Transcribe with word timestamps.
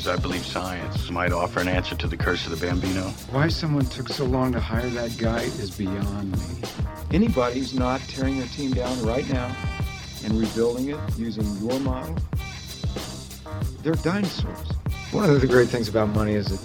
because 0.00 0.18
I 0.18 0.22
believe 0.22 0.46
science 0.46 1.10
might 1.10 1.30
offer 1.30 1.60
an 1.60 1.68
answer 1.68 1.94
to 1.94 2.06
the 2.06 2.16
curse 2.16 2.46
of 2.46 2.58
the 2.58 2.66
Bambino. 2.66 3.02
Why 3.32 3.48
someone 3.48 3.84
took 3.84 4.08
so 4.08 4.24
long 4.24 4.50
to 4.52 4.60
hire 4.60 4.88
that 4.88 5.18
guy 5.18 5.42
is 5.42 5.76
beyond 5.76 6.32
me. 6.32 6.68
Anybody 7.12 7.58
who's 7.58 7.74
not 7.74 8.00
tearing 8.08 8.38
their 8.38 8.46
team 8.48 8.70
down 8.70 9.02
right 9.02 9.28
now 9.30 9.54
and 10.24 10.40
rebuilding 10.40 10.88
it 10.88 10.98
using 11.18 11.44
your 11.58 11.78
model, 11.80 12.16
they're 13.82 13.92
dinosaurs. 13.96 14.72
One 15.10 15.28
of 15.28 15.38
the 15.38 15.46
great 15.46 15.68
things 15.68 15.88
about 15.90 16.08
money 16.10 16.32
is 16.32 16.50
it, 16.50 16.60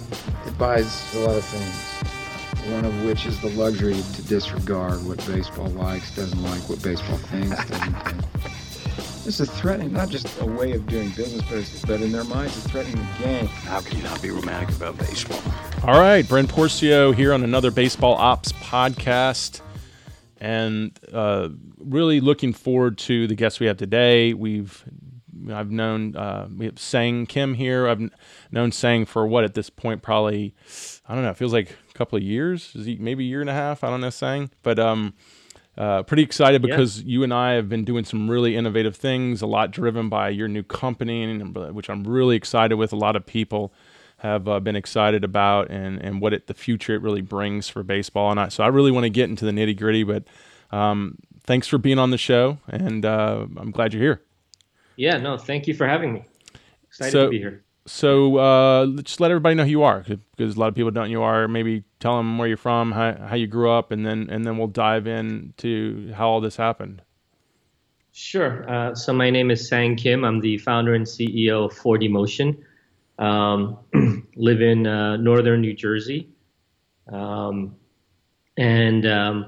it 0.46 0.56
buys 0.56 1.14
a 1.16 1.18
lot 1.18 1.36
of 1.36 1.44
things. 1.44 2.72
One 2.72 2.86
of 2.86 3.04
which 3.04 3.26
is 3.26 3.38
the 3.42 3.50
luxury 3.50 4.00
to 4.14 4.22
disregard 4.22 5.04
what 5.04 5.18
baseball 5.26 5.68
likes, 5.68 6.16
doesn't 6.16 6.42
like, 6.42 6.66
what 6.70 6.82
baseball 6.82 7.18
thinks, 7.18 7.50
doesn't 7.68 7.92
think. 7.92 8.35
This 9.26 9.40
is 9.40 9.50
threatening, 9.50 9.92
not 9.92 10.08
just 10.08 10.40
a 10.40 10.46
way 10.46 10.70
of 10.70 10.86
doing 10.86 11.08
business, 11.10 11.42
but, 11.50 11.58
it's, 11.58 11.84
but 11.84 12.00
in 12.00 12.12
their 12.12 12.22
minds, 12.22 12.56
it's 12.56 12.68
threatening 12.68 13.04
the 13.18 13.24
game. 13.24 13.46
How 13.48 13.80
can 13.80 13.96
you 13.96 14.04
not 14.04 14.22
be 14.22 14.30
romantic 14.30 14.76
about 14.76 14.96
baseball? 14.98 15.42
All 15.82 15.98
right, 15.98 16.26
Brent 16.28 16.48
Pourciau 16.48 17.12
here 17.12 17.34
on 17.34 17.42
another 17.42 17.72
Baseball 17.72 18.14
Ops 18.14 18.52
podcast. 18.52 19.62
And 20.40 20.96
uh, 21.12 21.48
really 21.76 22.20
looking 22.20 22.52
forward 22.52 22.98
to 22.98 23.26
the 23.26 23.34
guests 23.34 23.58
we 23.58 23.66
have 23.66 23.78
today. 23.78 24.32
We've 24.32 24.84
I've 25.52 25.72
known 25.72 26.14
uh, 26.14 26.48
we 26.56 26.66
have 26.66 26.78
Sang 26.78 27.26
Kim 27.26 27.54
here. 27.54 27.88
I've 27.88 28.08
known 28.52 28.70
Sang 28.70 29.06
for 29.06 29.26
what 29.26 29.42
at 29.42 29.54
this 29.54 29.70
point 29.70 30.02
probably 30.02 30.54
I 31.08 31.16
don't 31.16 31.24
know. 31.24 31.30
It 31.30 31.36
feels 31.36 31.52
like 31.52 31.76
a 31.90 31.94
couple 31.94 32.16
of 32.16 32.22
years. 32.22 32.76
Is 32.76 32.86
he 32.86 32.94
maybe 32.94 33.24
a 33.24 33.28
year 33.28 33.40
and 33.40 33.50
a 33.50 33.54
half? 33.54 33.82
I 33.82 33.90
don't 33.90 34.00
know 34.00 34.10
Sang, 34.10 34.50
but 34.62 34.78
um, 34.78 35.14
uh, 35.76 36.02
pretty 36.02 36.22
excited 36.22 36.62
because 36.62 37.00
yeah. 37.00 37.04
you 37.06 37.22
and 37.22 37.34
I 37.34 37.52
have 37.52 37.68
been 37.68 37.84
doing 37.84 38.04
some 38.04 38.30
really 38.30 38.56
innovative 38.56 38.96
things. 38.96 39.42
A 39.42 39.46
lot 39.46 39.70
driven 39.70 40.08
by 40.08 40.30
your 40.30 40.48
new 40.48 40.62
company, 40.62 41.38
which 41.38 41.90
I'm 41.90 42.04
really 42.04 42.36
excited 42.36 42.76
with. 42.76 42.92
A 42.92 42.96
lot 42.96 43.16
of 43.16 43.26
people 43.26 43.72
have 44.18 44.48
uh, 44.48 44.60
been 44.60 44.76
excited 44.76 45.24
about 45.24 45.70
and 45.70 46.00
and 46.02 46.20
what 46.20 46.32
it 46.32 46.46
the 46.46 46.54
future 46.54 46.94
it 46.94 47.02
really 47.02 47.20
brings 47.20 47.68
for 47.68 47.82
baseball. 47.82 48.30
And 48.30 48.40
I, 48.40 48.48
so 48.48 48.64
I 48.64 48.68
really 48.68 48.90
want 48.90 49.04
to 49.04 49.10
get 49.10 49.28
into 49.28 49.44
the 49.44 49.52
nitty 49.52 49.76
gritty, 49.78 50.04
but. 50.04 50.24
Um, 50.72 51.18
thanks 51.44 51.68
for 51.68 51.78
being 51.78 52.00
on 52.00 52.10
the 52.10 52.18
show, 52.18 52.58
and 52.66 53.04
uh, 53.04 53.46
I'm 53.56 53.70
glad 53.70 53.94
you're 53.94 54.02
here. 54.02 54.22
Yeah, 54.96 55.18
no, 55.18 55.38
thank 55.38 55.66
you 55.66 55.74
for 55.74 55.86
having 55.86 56.12
me. 56.12 56.24
Excited 56.88 57.12
so, 57.12 57.24
to 57.26 57.30
be 57.30 57.38
here. 57.38 57.62
So 57.86 58.36
uh, 58.36 58.86
just 59.02 59.20
let 59.20 59.30
everybody 59.30 59.54
know 59.54 59.64
who 59.64 59.70
you 59.70 59.82
are, 59.84 60.04
because 60.36 60.56
a 60.56 60.60
lot 60.60 60.68
of 60.68 60.74
people 60.74 60.90
don't 60.90 61.04
know 61.04 61.06
who 61.06 61.12
you 61.12 61.22
are. 61.22 61.46
Maybe 61.46 61.84
tell 62.00 62.16
them 62.16 62.36
where 62.36 62.48
you're 62.48 62.56
from, 62.56 62.90
how, 62.90 63.14
how 63.14 63.36
you 63.36 63.46
grew 63.46 63.70
up, 63.70 63.92
and 63.92 64.04
then 64.04 64.28
and 64.28 64.44
then 64.44 64.58
we'll 64.58 64.66
dive 64.66 65.06
into 65.06 66.12
how 66.14 66.28
all 66.28 66.40
this 66.40 66.56
happened. 66.56 67.02
Sure. 68.12 68.68
Uh, 68.68 68.94
so 68.94 69.12
my 69.12 69.30
name 69.30 69.50
is 69.50 69.68
Sang 69.68 69.94
Kim. 69.94 70.24
I'm 70.24 70.40
the 70.40 70.58
founder 70.58 70.94
and 70.94 71.06
CEO 71.06 71.66
of 71.66 71.78
4D 71.78 72.10
Motion. 72.10 72.64
Um, 73.18 73.78
live 74.36 74.62
in 74.62 74.86
uh, 74.86 75.16
northern 75.18 75.60
New 75.60 75.74
Jersey, 75.74 76.28
um, 77.12 77.76
and 78.56 79.06
um, 79.06 79.46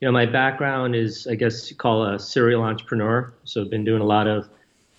you 0.00 0.06
know 0.06 0.12
my 0.12 0.26
background 0.26 0.94
is, 0.94 1.26
I 1.26 1.34
guess, 1.34 1.68
you 1.68 1.76
call 1.76 2.06
a 2.06 2.18
serial 2.18 2.62
entrepreneur. 2.62 3.34
So 3.44 3.60
I've 3.60 3.70
been 3.70 3.84
doing 3.84 4.02
a 4.02 4.06
lot 4.06 4.28
of 4.28 4.48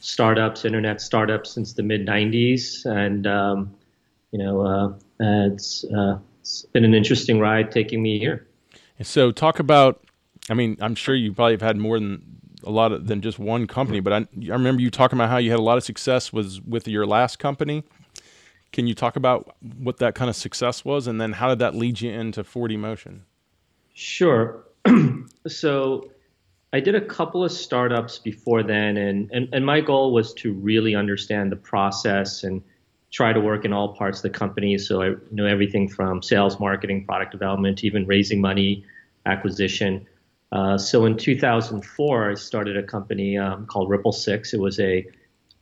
startups, 0.04 0.66
internet 0.66 1.00
startups 1.00 1.52
since 1.52 1.74
the 1.74 1.82
mid 1.82 2.06
90s. 2.06 2.86
And, 2.86 3.26
um, 3.26 3.74
you 4.32 4.40
know, 4.40 4.62
uh, 4.62 4.94
it's, 5.20 5.86
uh, 5.86 6.20
it's 6.42 6.64
been 6.74 6.84
an 6.84 6.94
interesting 6.94 7.40
ride 7.40 7.72
taking 7.72 8.02
me 8.04 8.20
here. 8.20 8.46
So, 9.02 9.32
talk 9.32 9.60
about, 9.60 10.04
I 10.50 10.56
mean, 10.56 10.78
I'm 10.82 10.96
sure 10.96 11.16
you 11.16 11.32
probably 11.32 11.54
have 11.54 11.62
had 11.62 11.78
more 11.78 11.98
than 11.98 12.22
a 12.66 12.70
lot 12.70 12.92
of, 12.92 13.08
than 13.08 13.22
just 13.22 13.40
one 13.40 13.66
company, 13.66 14.02
but 14.02 14.14
I, 14.14 14.18
I 14.18 14.54
remember 14.54 14.82
you 14.82 14.92
talking 14.92 15.18
about 15.18 15.30
how 15.30 15.38
you 15.38 15.52
had 15.52 15.60
a 15.60 15.64
lot 15.64 15.78
of 15.78 15.84
success 15.84 16.34
was 16.34 16.62
with 16.62 16.88
your 16.88 17.06
last 17.06 17.40
company. 17.40 17.84
Can 18.74 18.88
you 18.88 18.94
talk 18.94 19.16
about 19.16 19.56
what 19.78 19.98
that 19.98 20.16
kind 20.16 20.30
of 20.30 20.36
success 20.36 20.84
was, 20.84 21.08
and 21.08 21.20
then 21.20 21.34
how 21.34 21.48
did 21.48 21.60
that 21.60 21.76
lead 21.76 22.02
you 22.02 22.12
into 22.12 22.44
4D 22.44 22.78
Motion? 22.78 23.24
Sure. 23.94 24.64
so 25.48 26.10
I 26.74 26.80
did 26.80 26.96
a 26.96 27.02
couple 27.02 27.44
of 27.44 27.52
startups 27.52 28.18
before 28.18 28.64
then, 28.64 28.98
and, 28.98 29.30
and, 29.32 29.48
and 29.54 29.64
my 29.64 29.80
goal 29.80 30.12
was 30.12 30.34
to 30.36 30.54
really 30.54 30.96
understand 30.96 31.52
the 31.52 31.56
process 31.56 32.44
and 32.44 32.64
try 33.12 33.32
to 33.32 33.40
work 33.40 33.64
in 33.64 33.72
all 33.72 33.96
parts 33.96 34.18
of 34.18 34.24
the 34.24 34.32
company. 34.32 34.80
So 34.80 35.04
I 35.04 35.14
know 35.30 35.46
everything 35.46 35.88
from 35.88 36.24
sales, 36.24 36.60
marketing, 36.60 37.06
product 37.06 37.32
development, 37.32 37.84
even 37.84 38.08
raising 38.08 38.42
money, 38.42 38.84
acquisition. 39.28 40.08
Uh, 40.52 40.80
so 40.80 41.06
in 41.06 41.16
2004, 41.16 42.32
I 42.32 42.34
started 42.34 42.76
a 42.76 42.82
company 42.82 43.38
um, 43.38 43.68
called 43.68 43.88
Ripple 43.88 44.12
Six. 44.12 44.52
It 44.52 44.60
was 44.60 44.80
a 44.80 45.06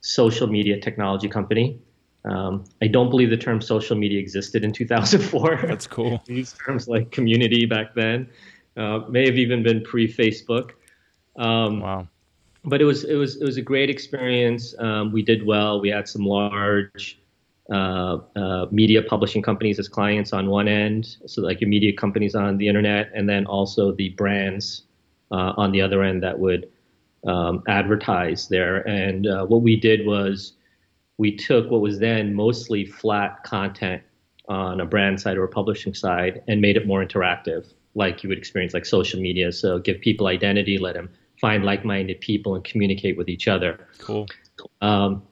social 0.00 0.46
media 0.46 0.80
technology 0.80 1.28
company. 1.28 1.78
Um, 2.24 2.64
I 2.80 2.86
don't 2.86 3.10
believe 3.10 3.28
the 3.28 3.36
term 3.36 3.60
social 3.60 3.96
media 3.98 4.18
existed 4.18 4.64
in 4.64 4.72
2004. 4.72 5.66
That's 5.66 5.86
cool. 5.86 6.22
These 6.26 6.54
terms 6.54 6.88
like 6.88 7.10
community 7.10 7.66
back 7.66 7.94
then 7.94 8.30
uh, 8.78 9.00
may 9.10 9.26
have 9.26 9.36
even 9.36 9.62
been 9.62 9.82
pre-Facebook. 9.82 10.70
Um, 11.36 11.80
wow. 11.80 12.08
But 12.64 12.80
it 12.80 12.84
was 12.84 13.04
it 13.04 13.14
was 13.14 13.40
it 13.40 13.44
was 13.44 13.56
a 13.56 13.62
great 13.62 13.90
experience. 13.90 14.74
Um, 14.78 15.12
we 15.12 15.22
did 15.22 15.44
well. 15.44 15.80
We 15.80 15.88
had 15.88 16.08
some 16.08 16.24
large 16.24 17.18
uh, 17.70 18.18
uh, 18.36 18.66
media 18.70 19.02
publishing 19.02 19.42
companies 19.42 19.78
as 19.78 19.88
clients 19.88 20.32
on 20.32 20.48
one 20.48 20.68
end, 20.68 21.16
so 21.26 21.42
like 21.42 21.60
your 21.60 21.68
media 21.68 21.92
companies 21.92 22.34
on 22.34 22.58
the 22.58 22.68
internet, 22.68 23.10
and 23.14 23.28
then 23.28 23.46
also 23.46 23.92
the 23.92 24.10
brands 24.10 24.82
uh, 25.32 25.54
on 25.56 25.72
the 25.72 25.80
other 25.80 26.04
end 26.04 26.22
that 26.22 26.38
would 26.38 26.70
um, 27.26 27.62
advertise 27.66 28.48
there. 28.48 28.86
And 28.88 29.26
uh, 29.26 29.46
what 29.46 29.62
we 29.62 29.76
did 29.76 30.06
was 30.06 30.52
we 31.18 31.34
took 31.36 31.70
what 31.70 31.80
was 31.80 31.98
then 31.98 32.34
mostly 32.34 32.84
flat 32.84 33.42
content 33.44 34.02
on 34.48 34.80
a 34.80 34.86
brand 34.86 35.20
side 35.20 35.36
or 35.36 35.44
a 35.44 35.48
publishing 35.48 35.94
side 35.94 36.42
and 36.48 36.60
made 36.60 36.76
it 36.76 36.86
more 36.86 37.04
interactive, 37.04 37.72
like 37.94 38.22
you 38.22 38.28
would 38.28 38.38
experience 38.38 38.74
like 38.74 38.84
social 38.84 39.20
media. 39.20 39.52
So 39.52 39.78
give 39.78 40.00
people 40.00 40.26
identity, 40.26 40.78
let 40.78 40.94
them 40.94 41.10
find 41.42 41.64
like-minded 41.64 42.20
people 42.20 42.54
and 42.54 42.64
communicate 42.64 43.18
with 43.18 43.28
each 43.28 43.48
other. 43.48 43.88
Cool. 43.98 44.26
Um, 44.80 45.24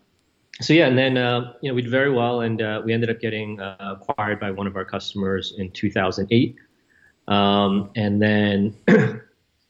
so 0.60 0.74
yeah, 0.74 0.88
and 0.88 0.98
then 0.98 1.16
uh, 1.16 1.54
you 1.62 1.70
know 1.70 1.74
we 1.74 1.80
did 1.80 1.90
very 1.90 2.12
well, 2.12 2.42
and 2.42 2.60
uh, 2.60 2.82
we 2.84 2.92
ended 2.92 3.08
up 3.08 3.20
getting 3.20 3.58
uh, 3.60 3.96
acquired 3.98 4.38
by 4.38 4.50
one 4.50 4.66
of 4.66 4.76
our 4.76 4.84
customers 4.84 5.54
in 5.56 5.70
2008, 5.70 6.56
um, 7.28 7.90
and 7.96 8.20
then 8.20 8.76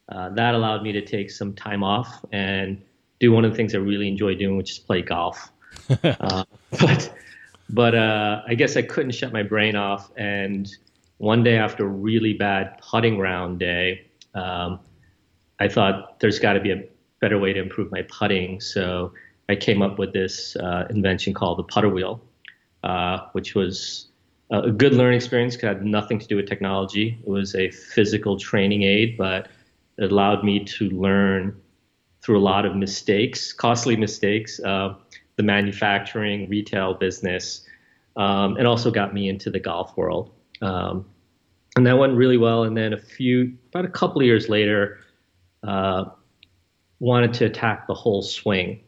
uh, 0.09 0.29
that 0.31 0.53
allowed 0.53 0.83
me 0.83 0.91
to 0.91 1.05
take 1.05 1.31
some 1.31 1.53
time 1.53 1.83
off 1.83 2.25
and 2.33 2.81
do 3.21 3.31
one 3.31 3.45
of 3.45 3.51
the 3.51 3.55
things 3.55 3.73
I 3.73 3.77
really 3.77 4.09
enjoy 4.09 4.35
doing, 4.35 4.57
which 4.57 4.71
is 4.71 4.79
play 4.79 5.01
golf. 5.01 5.51
Uh, 6.03 6.43
but 6.79 7.13
but 7.69 7.95
uh, 7.95 8.41
I 8.45 8.55
guess 8.55 8.75
I 8.75 8.81
couldn't 8.81 9.11
shut 9.11 9.31
my 9.31 9.43
brain 9.43 9.75
off, 9.77 10.11
and 10.17 10.69
one 11.17 11.43
day 11.43 11.57
after 11.57 11.85
a 11.85 11.87
really 11.87 12.33
bad 12.33 12.81
putting 12.81 13.19
round 13.19 13.59
day. 13.59 14.07
Um, 14.33 14.79
I 15.61 15.67
thought 15.67 16.19
there's 16.19 16.39
got 16.39 16.53
to 16.53 16.59
be 16.59 16.71
a 16.71 16.83
better 17.19 17.37
way 17.37 17.53
to 17.53 17.59
improve 17.61 17.91
my 17.91 18.01
putting. 18.01 18.59
So 18.59 19.13
I 19.47 19.55
came 19.55 19.83
up 19.83 19.99
with 19.99 20.11
this 20.11 20.55
uh, 20.55 20.87
invention 20.89 21.35
called 21.35 21.59
the 21.59 21.63
putter 21.63 21.87
wheel, 21.87 22.19
uh, 22.83 23.19
which 23.33 23.53
was 23.53 24.07
a 24.49 24.71
good 24.71 24.93
learning 24.93 25.17
experience 25.17 25.55
it 25.55 25.61
had 25.61 25.85
nothing 25.85 26.17
to 26.17 26.25
do 26.25 26.35
with 26.35 26.47
technology. 26.47 27.19
It 27.23 27.29
was 27.29 27.53
a 27.53 27.69
physical 27.69 28.39
training 28.39 28.81
aid, 28.81 29.19
but 29.19 29.49
it 29.99 30.11
allowed 30.11 30.43
me 30.43 30.65
to 30.65 30.89
learn 30.89 31.55
through 32.23 32.39
a 32.39 32.45
lot 32.53 32.65
of 32.65 32.75
mistakes, 32.75 33.53
costly 33.53 33.95
mistakes, 33.95 34.59
uh, 34.61 34.95
the 35.35 35.43
manufacturing, 35.43 36.49
retail 36.49 36.95
business, 36.95 37.67
um, 38.15 38.57
and 38.57 38.65
also 38.65 38.89
got 38.89 39.13
me 39.13 39.29
into 39.29 39.51
the 39.51 39.59
golf 39.59 39.95
world. 39.95 40.31
Um, 40.63 41.05
and 41.75 41.85
that 41.85 41.99
went 41.99 42.13
really 42.13 42.37
well. 42.37 42.63
And 42.63 42.75
then 42.75 42.93
a 42.93 42.97
few, 42.97 43.55
about 43.69 43.85
a 43.85 43.89
couple 43.89 44.21
of 44.21 44.25
years 44.25 44.49
later, 44.49 45.00
uh, 45.63 46.05
wanted 46.99 47.33
to 47.33 47.45
attack 47.45 47.87
the 47.87 47.93
whole 47.93 48.21
swing, 48.21 48.81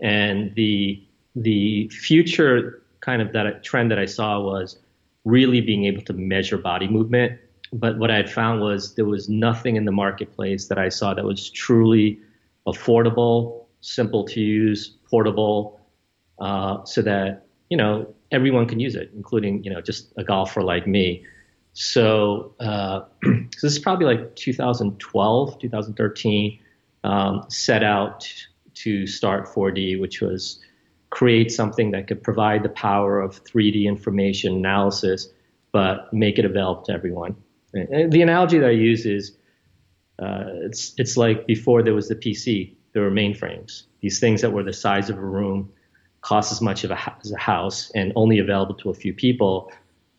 and 0.00 0.54
the 0.54 1.02
the 1.36 1.88
future 1.88 2.82
kind 3.00 3.22
of 3.22 3.32
that 3.32 3.62
trend 3.62 3.90
that 3.90 3.98
I 3.98 4.06
saw 4.06 4.40
was 4.40 4.78
really 5.24 5.60
being 5.60 5.84
able 5.84 6.02
to 6.02 6.12
measure 6.12 6.58
body 6.58 6.88
movement. 6.88 7.38
But 7.72 7.98
what 7.98 8.10
I 8.10 8.16
had 8.16 8.30
found 8.30 8.60
was 8.60 8.94
there 8.94 9.04
was 9.04 9.28
nothing 9.28 9.76
in 9.76 9.84
the 9.84 9.92
marketplace 9.92 10.66
that 10.68 10.78
I 10.78 10.88
saw 10.88 11.14
that 11.14 11.24
was 11.24 11.50
truly 11.50 12.18
affordable, 12.66 13.66
simple 13.80 14.24
to 14.24 14.40
use, 14.40 14.96
portable, 15.08 15.80
uh, 16.40 16.84
so 16.84 17.02
that 17.02 17.46
you 17.68 17.76
know 17.76 18.12
everyone 18.32 18.66
can 18.66 18.80
use 18.80 18.94
it, 18.94 19.10
including 19.14 19.62
you 19.64 19.70
know 19.72 19.80
just 19.80 20.12
a 20.16 20.24
golfer 20.24 20.62
like 20.62 20.86
me. 20.86 21.24
So, 21.80 22.54
uh, 22.60 23.04
so 23.24 23.30
this 23.62 23.72
is 23.72 23.78
probably 23.78 24.04
like 24.04 24.36
2012, 24.36 25.58
2013. 25.58 26.58
Um, 27.04 27.44
set 27.48 27.82
out 27.82 28.30
to 28.74 29.06
start 29.06 29.46
4D, 29.48 29.98
which 29.98 30.20
was 30.20 30.60
create 31.08 31.50
something 31.50 31.92
that 31.92 32.06
could 32.06 32.22
provide 32.22 32.62
the 32.62 32.68
power 32.68 33.18
of 33.18 33.42
3D 33.44 33.86
information 33.86 34.56
analysis, 34.56 35.28
but 35.72 36.12
make 36.12 36.38
it 36.38 36.44
available 36.44 36.82
to 36.82 36.92
everyone. 36.92 37.34
And 37.72 38.12
the 38.12 38.20
analogy 38.20 38.58
that 38.58 38.66
I 38.66 38.72
use 38.72 39.06
is 39.06 39.38
uh, 40.18 40.44
it's 40.66 40.92
it's 40.98 41.16
like 41.16 41.46
before 41.46 41.82
there 41.82 41.94
was 41.94 42.08
the 42.08 42.14
PC, 42.14 42.74
there 42.92 43.02
were 43.02 43.10
mainframes. 43.10 43.84
These 44.02 44.20
things 44.20 44.42
that 44.42 44.52
were 44.52 44.64
the 44.64 44.74
size 44.74 45.08
of 45.08 45.16
a 45.16 45.24
room, 45.24 45.72
cost 46.20 46.52
as 46.52 46.60
much 46.60 46.84
of 46.84 46.90
a, 46.90 47.16
as 47.24 47.32
a 47.32 47.38
house 47.38 47.90
and 47.94 48.12
only 48.16 48.38
available 48.38 48.74
to 48.74 48.90
a 48.90 48.94
few 48.94 49.14
people. 49.14 49.72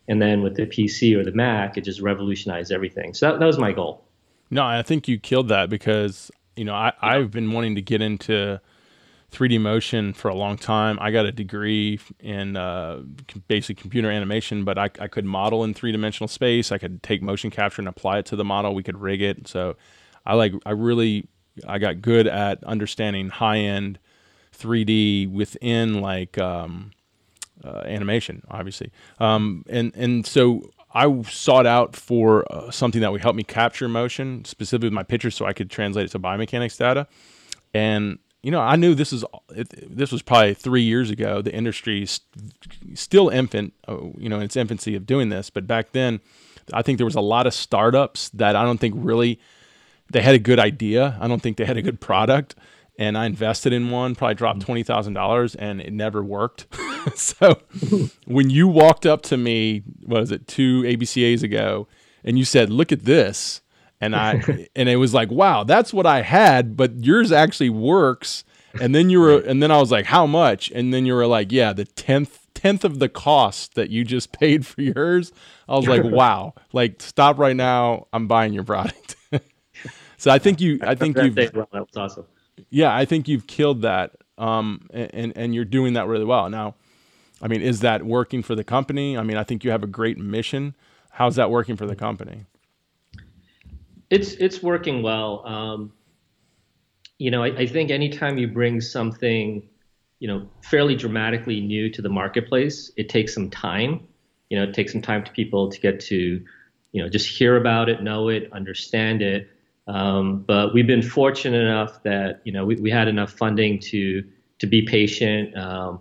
And 0.08 0.20
then 0.20 0.42
with 0.42 0.56
the 0.56 0.66
PC 0.66 1.16
or 1.16 1.24
the 1.24 1.32
Mac, 1.32 1.76
it 1.76 1.82
just 1.82 2.00
revolutionized 2.00 2.72
everything. 2.72 3.14
So 3.14 3.30
that, 3.30 3.38
that 3.38 3.46
was 3.46 3.58
my 3.58 3.72
goal. 3.72 4.04
No, 4.50 4.64
I 4.64 4.82
think 4.82 5.08
you 5.08 5.18
killed 5.18 5.48
that 5.48 5.70
because 5.70 6.30
you 6.56 6.64
know 6.64 6.74
I, 6.74 6.92
I've 7.00 7.30
been 7.30 7.52
wanting 7.52 7.74
to 7.76 7.82
get 7.82 8.02
into 8.02 8.60
3D 9.32 9.60
motion 9.60 10.12
for 10.12 10.28
a 10.28 10.34
long 10.34 10.58
time. 10.58 10.98
I 11.00 11.10
got 11.10 11.24
a 11.24 11.32
degree 11.32 11.98
in 12.20 12.56
uh, 12.56 13.02
basic 13.48 13.78
computer 13.78 14.10
animation, 14.10 14.64
but 14.64 14.76
I, 14.76 14.90
I 15.00 15.08
could 15.08 15.24
model 15.24 15.64
in 15.64 15.72
three 15.72 15.90
dimensional 15.90 16.28
space. 16.28 16.70
I 16.70 16.78
could 16.78 17.02
take 17.02 17.22
motion 17.22 17.50
capture 17.50 17.80
and 17.80 17.88
apply 17.88 18.18
it 18.18 18.26
to 18.26 18.36
the 18.36 18.44
model. 18.44 18.74
We 18.74 18.82
could 18.82 19.00
rig 19.00 19.22
it. 19.22 19.48
So 19.48 19.76
I 20.26 20.34
like 20.34 20.52
I 20.66 20.72
really 20.72 21.28
I 21.66 21.78
got 21.78 22.02
good 22.02 22.26
at 22.26 22.62
understanding 22.64 23.30
high 23.30 23.58
end 23.58 23.98
3D 24.56 25.30
within 25.30 26.00
like 26.00 26.36
um, 26.38 26.90
uh, 27.64 27.82
animation, 27.84 28.42
obviously. 28.50 28.90
Um, 29.18 29.64
and 29.68 29.94
and 29.96 30.26
so 30.26 30.70
I 30.94 31.22
sought 31.22 31.66
out 31.66 31.96
for 31.96 32.44
uh, 32.52 32.70
something 32.70 33.00
that 33.00 33.12
would 33.12 33.22
help 33.22 33.36
me 33.36 33.44
capture 33.44 33.88
motion, 33.88 34.44
specifically 34.44 34.88
with 34.88 34.94
my 34.94 35.02
pictures, 35.02 35.34
so 35.34 35.46
I 35.46 35.52
could 35.52 35.70
translate 35.70 36.06
it 36.06 36.10
to 36.10 36.18
biomechanics 36.18 36.78
data. 36.78 37.06
And 37.72 38.18
you 38.42 38.50
know, 38.50 38.60
I 38.60 38.76
knew 38.76 38.94
this 38.94 39.12
is 39.12 39.24
this 39.50 40.10
was 40.10 40.20
probably 40.20 40.54
three 40.54 40.82
years 40.82 41.10
ago. 41.10 41.42
The 41.42 41.54
industry 41.54 42.02
is 42.02 42.20
still 42.94 43.28
infant, 43.28 43.72
uh, 43.88 43.98
you 44.18 44.28
know, 44.28 44.36
in 44.36 44.42
its 44.42 44.56
infancy 44.56 44.96
of 44.96 45.06
doing 45.06 45.28
this. 45.28 45.48
But 45.48 45.66
back 45.66 45.92
then, 45.92 46.20
I 46.72 46.82
think 46.82 46.98
there 46.98 47.06
was 47.06 47.14
a 47.14 47.20
lot 47.20 47.46
of 47.46 47.54
startups 47.54 48.30
that 48.30 48.56
I 48.56 48.64
don't 48.64 48.78
think 48.78 48.94
really 48.98 49.38
they 50.10 50.22
had 50.22 50.34
a 50.34 50.40
good 50.40 50.58
idea. 50.58 51.16
I 51.20 51.28
don't 51.28 51.40
think 51.40 51.56
they 51.56 51.64
had 51.64 51.76
a 51.76 51.82
good 51.82 52.00
product. 52.00 52.56
And 52.98 53.16
I 53.16 53.26
invested 53.26 53.72
in 53.72 53.90
one, 53.90 54.14
probably 54.14 54.34
dropped 54.34 54.60
mm-hmm. 54.60 54.66
twenty 54.66 54.82
thousand 54.82 55.14
dollars, 55.14 55.54
and 55.54 55.80
it 55.80 55.92
never 55.92 56.22
worked. 56.22 56.66
so 57.14 57.60
when 58.26 58.50
you 58.50 58.68
walked 58.68 59.06
up 59.06 59.22
to 59.22 59.36
me, 59.36 59.82
what 60.04 60.20
was 60.20 60.30
it, 60.30 60.46
two 60.46 60.82
ABCAs 60.82 61.42
ago, 61.42 61.88
and 62.22 62.38
you 62.38 62.44
said, 62.44 62.70
"Look 62.70 62.92
at 62.92 63.04
this," 63.04 63.62
and 64.00 64.14
I 64.14 64.68
and 64.76 64.88
it 64.88 64.96
was 64.96 65.14
like, 65.14 65.30
"Wow, 65.30 65.64
that's 65.64 65.92
what 65.92 66.06
I 66.06 66.22
had," 66.22 66.76
but 66.76 67.04
yours 67.04 67.32
actually 67.32 67.70
works. 67.70 68.44
And 68.80 68.94
then 68.94 69.10
you 69.10 69.20
were, 69.20 69.38
and 69.38 69.62
then 69.62 69.70
I 69.70 69.78
was 69.78 69.90
like, 69.90 70.06
"How 70.06 70.26
much?" 70.26 70.70
And 70.70 70.92
then 70.92 71.06
you 71.06 71.14
were 71.14 71.26
like, 71.26 71.50
"Yeah, 71.50 71.72
the 71.72 71.84
tenth 71.84 72.46
tenth 72.54 72.84
of 72.84 72.98
the 72.98 73.08
cost 73.08 73.74
that 73.74 73.90
you 73.90 74.04
just 74.04 74.32
paid 74.38 74.66
for 74.66 74.82
yours." 74.82 75.32
I 75.68 75.76
was 75.76 75.88
like, 75.88 76.04
"Wow!" 76.04 76.54
Like, 76.72 77.00
stop 77.00 77.38
right 77.38 77.56
now. 77.56 78.06
I'm 78.12 78.28
buying 78.28 78.52
your 78.52 78.64
product. 78.64 79.16
so 80.18 80.30
I 80.30 80.38
think 80.38 80.60
you, 80.60 80.78
I 80.82 80.94
think 80.94 81.16
you've. 81.16 81.34
That 81.34 81.54
was 81.54 81.96
awesome 81.96 82.26
yeah, 82.70 82.94
I 82.94 83.04
think 83.04 83.28
you've 83.28 83.46
killed 83.46 83.82
that, 83.82 84.12
um, 84.38 84.88
and 84.92 85.32
and 85.36 85.54
you're 85.54 85.64
doing 85.64 85.94
that 85.94 86.06
really 86.06 86.24
well. 86.24 86.48
Now, 86.50 86.74
I 87.40 87.48
mean, 87.48 87.62
is 87.62 87.80
that 87.80 88.04
working 88.04 88.42
for 88.42 88.54
the 88.54 88.64
company? 88.64 89.16
I 89.16 89.22
mean, 89.22 89.36
I 89.36 89.44
think 89.44 89.64
you 89.64 89.70
have 89.70 89.82
a 89.82 89.88
great 89.88 90.18
mission. 90.18 90.74
How's 91.10 91.36
that 91.36 91.50
working 91.50 91.76
for 91.76 91.86
the 91.86 91.96
company? 91.96 92.46
It's 94.10 94.32
it's 94.32 94.62
working 94.62 95.02
well. 95.02 95.46
Um, 95.46 95.92
you 97.18 97.30
know, 97.30 97.42
I, 97.42 97.56
I 97.56 97.66
think 97.66 97.90
anytime 97.90 98.38
you 98.38 98.48
bring 98.48 98.80
something, 98.80 99.68
you 100.18 100.28
know, 100.28 100.48
fairly 100.62 100.96
dramatically 100.96 101.60
new 101.60 101.90
to 101.90 102.02
the 102.02 102.08
marketplace, 102.08 102.90
it 102.96 103.08
takes 103.08 103.32
some 103.32 103.50
time. 103.50 104.06
You 104.50 104.58
know, 104.58 104.64
it 104.64 104.74
takes 104.74 104.92
some 104.92 105.02
time 105.02 105.24
to 105.24 105.32
people 105.32 105.70
to 105.70 105.80
get 105.80 106.00
to, 106.00 106.44
you 106.92 107.02
know, 107.02 107.08
just 107.08 107.26
hear 107.26 107.56
about 107.56 107.88
it, 107.88 108.02
know 108.02 108.28
it, 108.28 108.52
understand 108.52 109.22
it. 109.22 109.48
Um, 109.86 110.44
but 110.46 110.72
we've 110.74 110.86
been 110.86 111.02
fortunate 111.02 111.62
enough 111.62 112.02
that 112.04 112.40
you 112.44 112.52
know 112.52 112.64
we, 112.64 112.76
we 112.76 112.90
had 112.90 113.08
enough 113.08 113.32
funding 113.32 113.78
to 113.80 114.22
to 114.58 114.66
be 114.66 114.82
patient. 114.82 115.56
Um, 115.56 116.00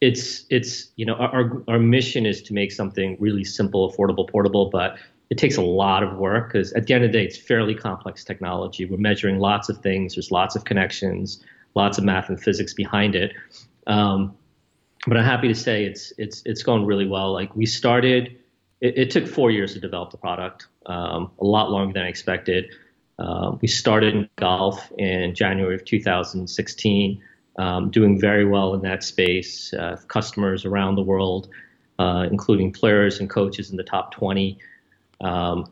it's 0.00 0.44
it's 0.50 0.90
you 0.96 1.06
know 1.06 1.14
our 1.14 1.62
our 1.68 1.78
mission 1.78 2.26
is 2.26 2.42
to 2.42 2.54
make 2.54 2.72
something 2.72 3.16
really 3.20 3.44
simple, 3.44 3.90
affordable, 3.90 4.28
portable, 4.28 4.70
but 4.70 4.96
it 5.30 5.38
takes 5.38 5.56
a 5.56 5.62
lot 5.62 6.02
of 6.02 6.16
work 6.16 6.52
because 6.52 6.72
at 6.74 6.86
the 6.86 6.94
end 6.94 7.04
of 7.04 7.12
the 7.12 7.18
day, 7.18 7.24
it's 7.24 7.36
fairly 7.36 7.74
complex 7.74 8.24
technology. 8.24 8.84
We're 8.84 8.98
measuring 8.98 9.38
lots 9.38 9.68
of 9.68 9.78
things. 9.78 10.14
There's 10.14 10.30
lots 10.30 10.56
of 10.56 10.64
connections, 10.64 11.42
lots 11.74 11.98
of 11.98 12.04
math 12.04 12.28
and 12.28 12.40
physics 12.40 12.74
behind 12.74 13.14
it. 13.14 13.32
Um, 13.86 14.36
but 15.06 15.16
I'm 15.16 15.24
happy 15.24 15.48
to 15.48 15.54
say 15.54 15.84
it's 15.84 16.12
it's 16.18 16.42
it's 16.44 16.62
going 16.62 16.86
really 16.86 17.06
well. 17.06 17.32
Like 17.32 17.54
we 17.54 17.66
started, 17.66 18.38
it, 18.80 18.98
it 18.98 19.10
took 19.10 19.26
four 19.26 19.50
years 19.50 19.74
to 19.74 19.80
develop 19.80 20.10
the 20.10 20.16
product, 20.16 20.68
um, 20.86 21.30
a 21.40 21.44
lot 21.44 21.70
longer 21.70 21.92
than 21.92 22.04
I 22.04 22.08
expected. 22.08 22.66
Uh, 23.18 23.56
we 23.60 23.68
started 23.68 24.14
in 24.14 24.28
golf 24.36 24.90
in 24.98 25.34
January 25.34 25.74
of 25.74 25.84
2016, 25.84 27.22
um, 27.58 27.90
doing 27.90 28.20
very 28.20 28.44
well 28.44 28.74
in 28.74 28.82
that 28.82 29.04
space. 29.04 29.72
Uh, 29.74 29.96
customers 30.08 30.64
around 30.64 30.96
the 30.96 31.02
world, 31.02 31.48
uh, 31.98 32.26
including 32.30 32.72
players 32.72 33.20
and 33.20 33.30
coaches 33.30 33.70
in 33.70 33.76
the 33.76 33.84
top 33.84 34.12
20. 34.12 34.58
Um, 35.20 35.70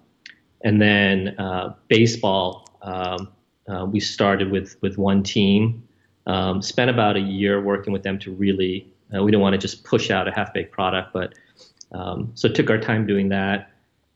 and 0.62 0.80
then 0.80 1.36
uh, 1.38 1.74
baseball, 1.88 2.68
um, 2.82 3.28
uh, 3.68 3.84
we 3.84 4.00
started 4.00 4.50
with 4.50 4.76
with 4.80 4.98
one 4.98 5.22
team. 5.22 5.86
Um, 6.26 6.62
spent 6.62 6.88
about 6.88 7.16
a 7.16 7.20
year 7.20 7.60
working 7.60 7.92
with 7.92 8.04
them 8.04 8.18
to 8.20 8.32
really. 8.32 8.86
we 9.10 9.30
didn't 9.30 9.40
want 9.40 9.54
to 9.54 9.58
just 9.58 9.84
push 9.84 10.10
out 10.10 10.28
a 10.28 10.32
half 10.32 10.54
baked 10.54 10.72
product, 10.72 11.12
but 11.12 11.34
um, 11.92 12.30
so 12.34 12.48
took 12.48 12.70
our 12.70 12.78
time 12.78 13.06
doing 13.06 13.28
that. 13.30 13.71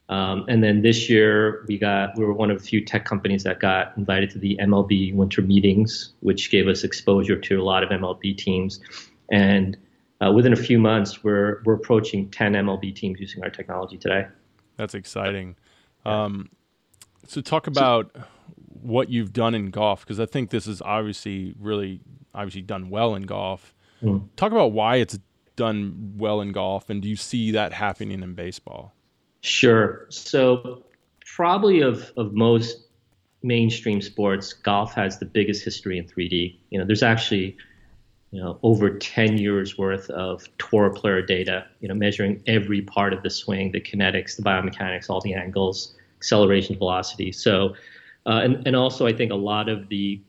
Um, 0.08 0.44
and 0.49 0.62
then 0.62 0.82
this 0.82 1.11
year, 1.11 1.64
we 1.67 1.79
got 1.79 2.17
we 2.17 2.25
were 2.25 2.32
one 2.32 2.50
of 2.50 2.58
a 2.58 2.61
few 2.61 2.85
tech 2.85 3.05
companies 3.05 3.43
that 3.43 3.58
got 3.58 3.97
invited 3.97 4.31
to 4.31 4.38
the 4.38 4.56
MLB 4.62 5.14
Winter 5.14 5.43
Meetings, 5.43 6.12
which 6.20 6.50
gave 6.50 6.69
us 6.69 6.85
exposure 6.85 7.37
to 7.37 7.61
a 7.61 7.64
lot 7.64 7.82
of 7.82 7.91
MLB 7.91 8.37
teams. 8.37 8.81
And 9.31 9.76
uh, 10.25 10.31
within 10.32 10.53
a 10.53 10.56
few 10.56 10.79
months, 10.79 11.25
we're 11.25 11.61
we're 11.64 11.75
approaching 11.75 12.31
10 12.31 12.53
MLB 12.53 12.94
teams 12.94 13.19
using 13.20 13.43
our 13.43 13.50
technology 13.50 13.97
today. 13.97 14.26
That's 14.76 14.94
exciting. 14.94 15.56
Um, 16.05 16.50
so 17.26 17.41
talk 17.41 17.67
about 17.67 18.14
what 18.82 19.08
you've 19.11 19.32
done 19.32 19.55
in 19.55 19.70
golf 19.70 20.05
because 20.05 20.20
I 20.20 20.26
think 20.26 20.50
this 20.50 20.69
is 20.69 20.81
obviously 20.82 21.55
really 21.58 22.00
obviously 22.32 22.62
done 22.62 22.91
well 22.91 23.14
in 23.17 23.25
golf. 23.25 23.75
Mm. 24.03 24.29
Talk 24.37 24.53
about 24.53 24.73
why 24.73 24.97
it's 24.97 25.19
done 25.56 26.14
well 26.17 26.41
in 26.41 26.53
golf, 26.53 26.88
and 26.91 27.03
do 27.03 27.08
you 27.08 27.17
see 27.17 27.50
that 27.50 27.73
happening 27.73 28.23
in 28.23 28.35
baseball? 28.35 28.94
Sure. 29.46 30.06
So 30.08 30.82
probably 31.25 31.81
of 31.81 32.12
of 32.16 32.32
most 32.32 32.88
mainstream 33.44 34.00
sports, 34.00 34.52
golf 34.52 34.93
has 34.94 35.20
the 35.20 35.25
biggest 35.25 35.64
history 35.64 35.98
in 35.98 36.04
3D. 36.04 36.58
You 36.70 36.78
know, 36.81 36.84
there's 36.84 37.04
actually 37.04 37.56
you 38.32 38.43
know 38.43 38.58
over 38.65 38.98
10 38.98 39.38
years 39.38 39.79
worth 39.79 40.10
of 40.10 40.48
tour 40.58 40.91
player 40.91 41.22
data. 41.22 41.65
You 41.79 41.86
know, 41.86 41.94
measuring 41.94 42.43
every 42.48 42.82
part 42.82 43.12
of 43.12 43.22
the 43.22 43.31
swing, 43.31 43.70
the 43.70 43.81
kinetics, 43.81 44.36
the 44.36 44.43
biomechanics, 44.43 45.08
all 45.08 45.20
the 45.20 45.34
angles, 45.34 45.94
acceleration, 46.17 46.76
velocity. 46.76 47.31
So, 47.31 47.76
uh, 48.26 48.41
and 48.43 48.67
and 48.67 48.74
also 48.74 49.06
I 49.06 49.12
think 49.12 49.31
a 49.31 49.36
lot 49.36 49.69
of 49.69 49.88
the 49.88 50.20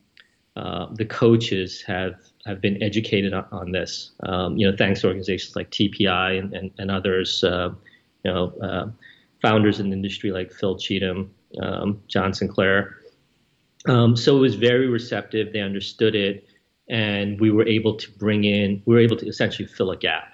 uh, 0.55 0.93
the 0.93 1.05
coaches 1.05 1.81
have 1.87 2.19
have 2.45 2.61
been 2.61 2.81
educated 2.83 3.33
on, 3.33 3.45
on 3.51 3.71
this. 3.71 4.11
Um, 4.21 4.57
you 4.57 4.69
know, 4.69 4.77
thanks 4.77 5.01
to 5.01 5.07
organizations 5.07 5.55
like 5.55 5.71
TPI 5.71 6.37
and 6.37 6.53
and, 6.53 6.71
and 6.77 6.91
others. 6.91 7.43
Uh, 7.43 7.73
you 8.23 8.31
know, 8.33 8.53
uh, 8.61 8.87
founders 9.41 9.79
in 9.79 9.89
the 9.89 9.95
industry 9.95 10.31
like 10.31 10.51
Phil 10.51 10.75
Cheetham, 10.75 11.29
um, 11.61 12.01
John 12.07 12.33
Sinclair. 12.33 12.97
Um, 13.87 14.15
so 14.15 14.35
it 14.37 14.39
was 14.39 14.55
very 14.55 14.87
receptive. 14.87 15.53
They 15.53 15.61
understood 15.61 16.15
it, 16.15 16.47
and 16.89 17.39
we 17.39 17.51
were 17.51 17.67
able 17.67 17.95
to 17.95 18.11
bring 18.11 18.43
in. 18.43 18.81
We 18.85 18.95
were 18.95 19.01
able 19.01 19.17
to 19.17 19.27
essentially 19.27 19.67
fill 19.67 19.91
a 19.91 19.97
gap, 19.97 20.33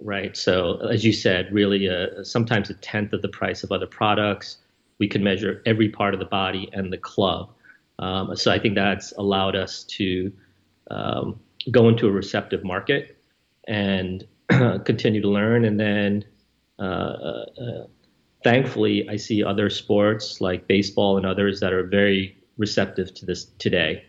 right? 0.00 0.36
So 0.36 0.78
as 0.88 1.04
you 1.04 1.12
said, 1.12 1.52
really, 1.52 1.88
uh, 1.88 2.24
sometimes 2.24 2.70
a 2.70 2.74
tenth 2.74 3.12
of 3.12 3.22
the 3.22 3.28
price 3.28 3.62
of 3.62 3.72
other 3.72 3.86
products. 3.86 4.58
We 4.98 5.08
could 5.08 5.22
measure 5.22 5.62
every 5.64 5.88
part 5.88 6.12
of 6.12 6.20
the 6.20 6.26
body 6.26 6.68
and 6.72 6.92
the 6.92 6.98
club. 6.98 7.50
Um, 8.00 8.36
so 8.36 8.50
I 8.50 8.58
think 8.58 8.74
that's 8.74 9.12
allowed 9.12 9.56
us 9.56 9.84
to 9.84 10.32
um, 10.90 11.40
go 11.70 11.88
into 11.88 12.06
a 12.06 12.10
receptive 12.10 12.64
market 12.64 13.16
and 13.66 14.26
continue 14.84 15.20
to 15.20 15.28
learn, 15.28 15.64
and 15.64 15.78
then 15.78 16.24
thankfully, 18.44 19.08
I 19.08 19.16
see 19.16 19.44
other 19.44 19.70
sports 19.70 20.40
like 20.40 20.66
baseball 20.66 21.16
and 21.16 21.26
others 21.26 21.60
that 21.60 21.72
are 21.72 21.84
very 21.84 22.36
receptive 22.56 23.14
to 23.14 23.26
this 23.26 23.46
today. 23.58 24.04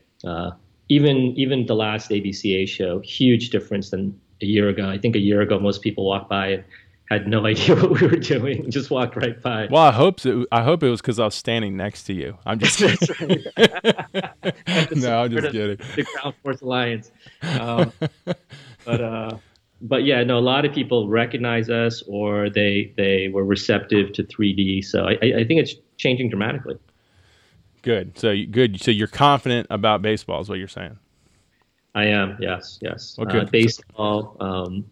even 0.90 1.34
even 1.38 1.66
the 1.66 1.75
last 1.75 2.12
ABCA 2.12 2.68
show, 2.68 3.00
huge 3.00 3.50
difference 3.50 3.90
than 3.92 4.20
a 4.42 4.46
year 4.46 4.70
ago. 4.70 4.90
I 4.90 4.98
think 4.98 5.16
a 5.16 5.20
year 5.20 5.42
ago, 5.42 5.60
most 5.60 5.82
people 5.82 6.06
walked 6.06 6.30
by 6.30 6.48
and 6.48 6.63
had 7.10 7.28
no 7.28 7.46
idea 7.51 7.75
what 7.75 8.01
we 8.01 8.08
were 8.08 8.16
doing. 8.16 8.70
Just 8.72 8.90
walked 8.90 9.16
right 9.16 9.40
by. 9.42 9.68
Well, 9.70 9.84
I 9.84 9.92
hope 9.92 10.20
so. 10.20 10.46
I 10.51 10.63
hope 10.63 10.84
it 10.84 10.90
was 10.90 11.01
because 11.01 11.20
I 11.20 11.25
was 11.25 11.36
standing 11.36 11.78
next 11.78 12.04
to 12.04 12.13
you. 12.13 12.38
I'm 12.46 12.60
just 12.60 12.78
kidding. 13.18 13.44
no, 14.96 15.24
I'm 15.24 15.32
just 15.32 15.51
kidding. 15.51 15.78
The 15.96 16.08
Ground 16.13 16.36
Force 16.42 16.62
Alliance, 16.62 17.12
um, 17.60 17.92
but 18.86 19.01
uh, 19.01 19.38
but 19.82 20.04
yeah, 20.04 20.24
no, 20.24 20.38
a 20.38 20.40
lot 20.40 20.66
of 20.66 20.74
people 20.74 21.10
recognize 21.10 21.70
us 21.70 22.04
or 22.08 22.50
they 22.50 22.94
they 22.98 23.30
were 23.30 23.44
receptive 23.44 24.14
to 24.14 24.24
3D. 24.24 24.86
So 24.86 25.06
I, 25.06 25.14
I 25.22 25.44
think 25.46 25.62
it's 25.62 25.76
changing 25.98 26.30
dramatically. 26.30 26.78
Good. 27.82 28.18
So 28.18 28.36
good. 28.50 28.82
So 28.82 28.92
you're 28.92 29.08
confident 29.08 29.68
about 29.70 30.02
baseball, 30.02 30.42
is 30.42 30.50
what 30.50 30.60
you're 30.60 30.68
saying. 30.68 30.98
I 31.96 32.06
am. 32.06 32.38
Yes, 32.40 32.80
yes. 32.82 33.18
Okay. 33.20 33.40
Uh, 33.40 33.46
baseball, 33.46 34.38
um, 34.40 34.86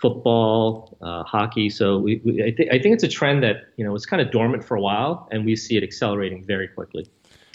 football, 0.00 0.96
uh, 1.02 1.24
hockey. 1.24 1.68
So 1.68 1.98
we, 1.98 2.22
we 2.24 2.42
I, 2.44 2.50
th- 2.50 2.68
I 2.70 2.78
think 2.78 2.94
it's 2.94 3.04
a 3.04 3.08
trend 3.08 3.42
that 3.42 3.66
you 3.76 3.84
know 3.84 3.92
was 3.92 4.06
kind 4.06 4.22
of 4.22 4.30
dormant 4.30 4.64
for 4.64 4.76
a 4.76 4.80
while, 4.80 5.28
and 5.30 5.44
we 5.44 5.56
see 5.56 5.76
it 5.76 5.82
accelerating 5.82 6.44
very 6.44 6.68
quickly. 6.68 7.06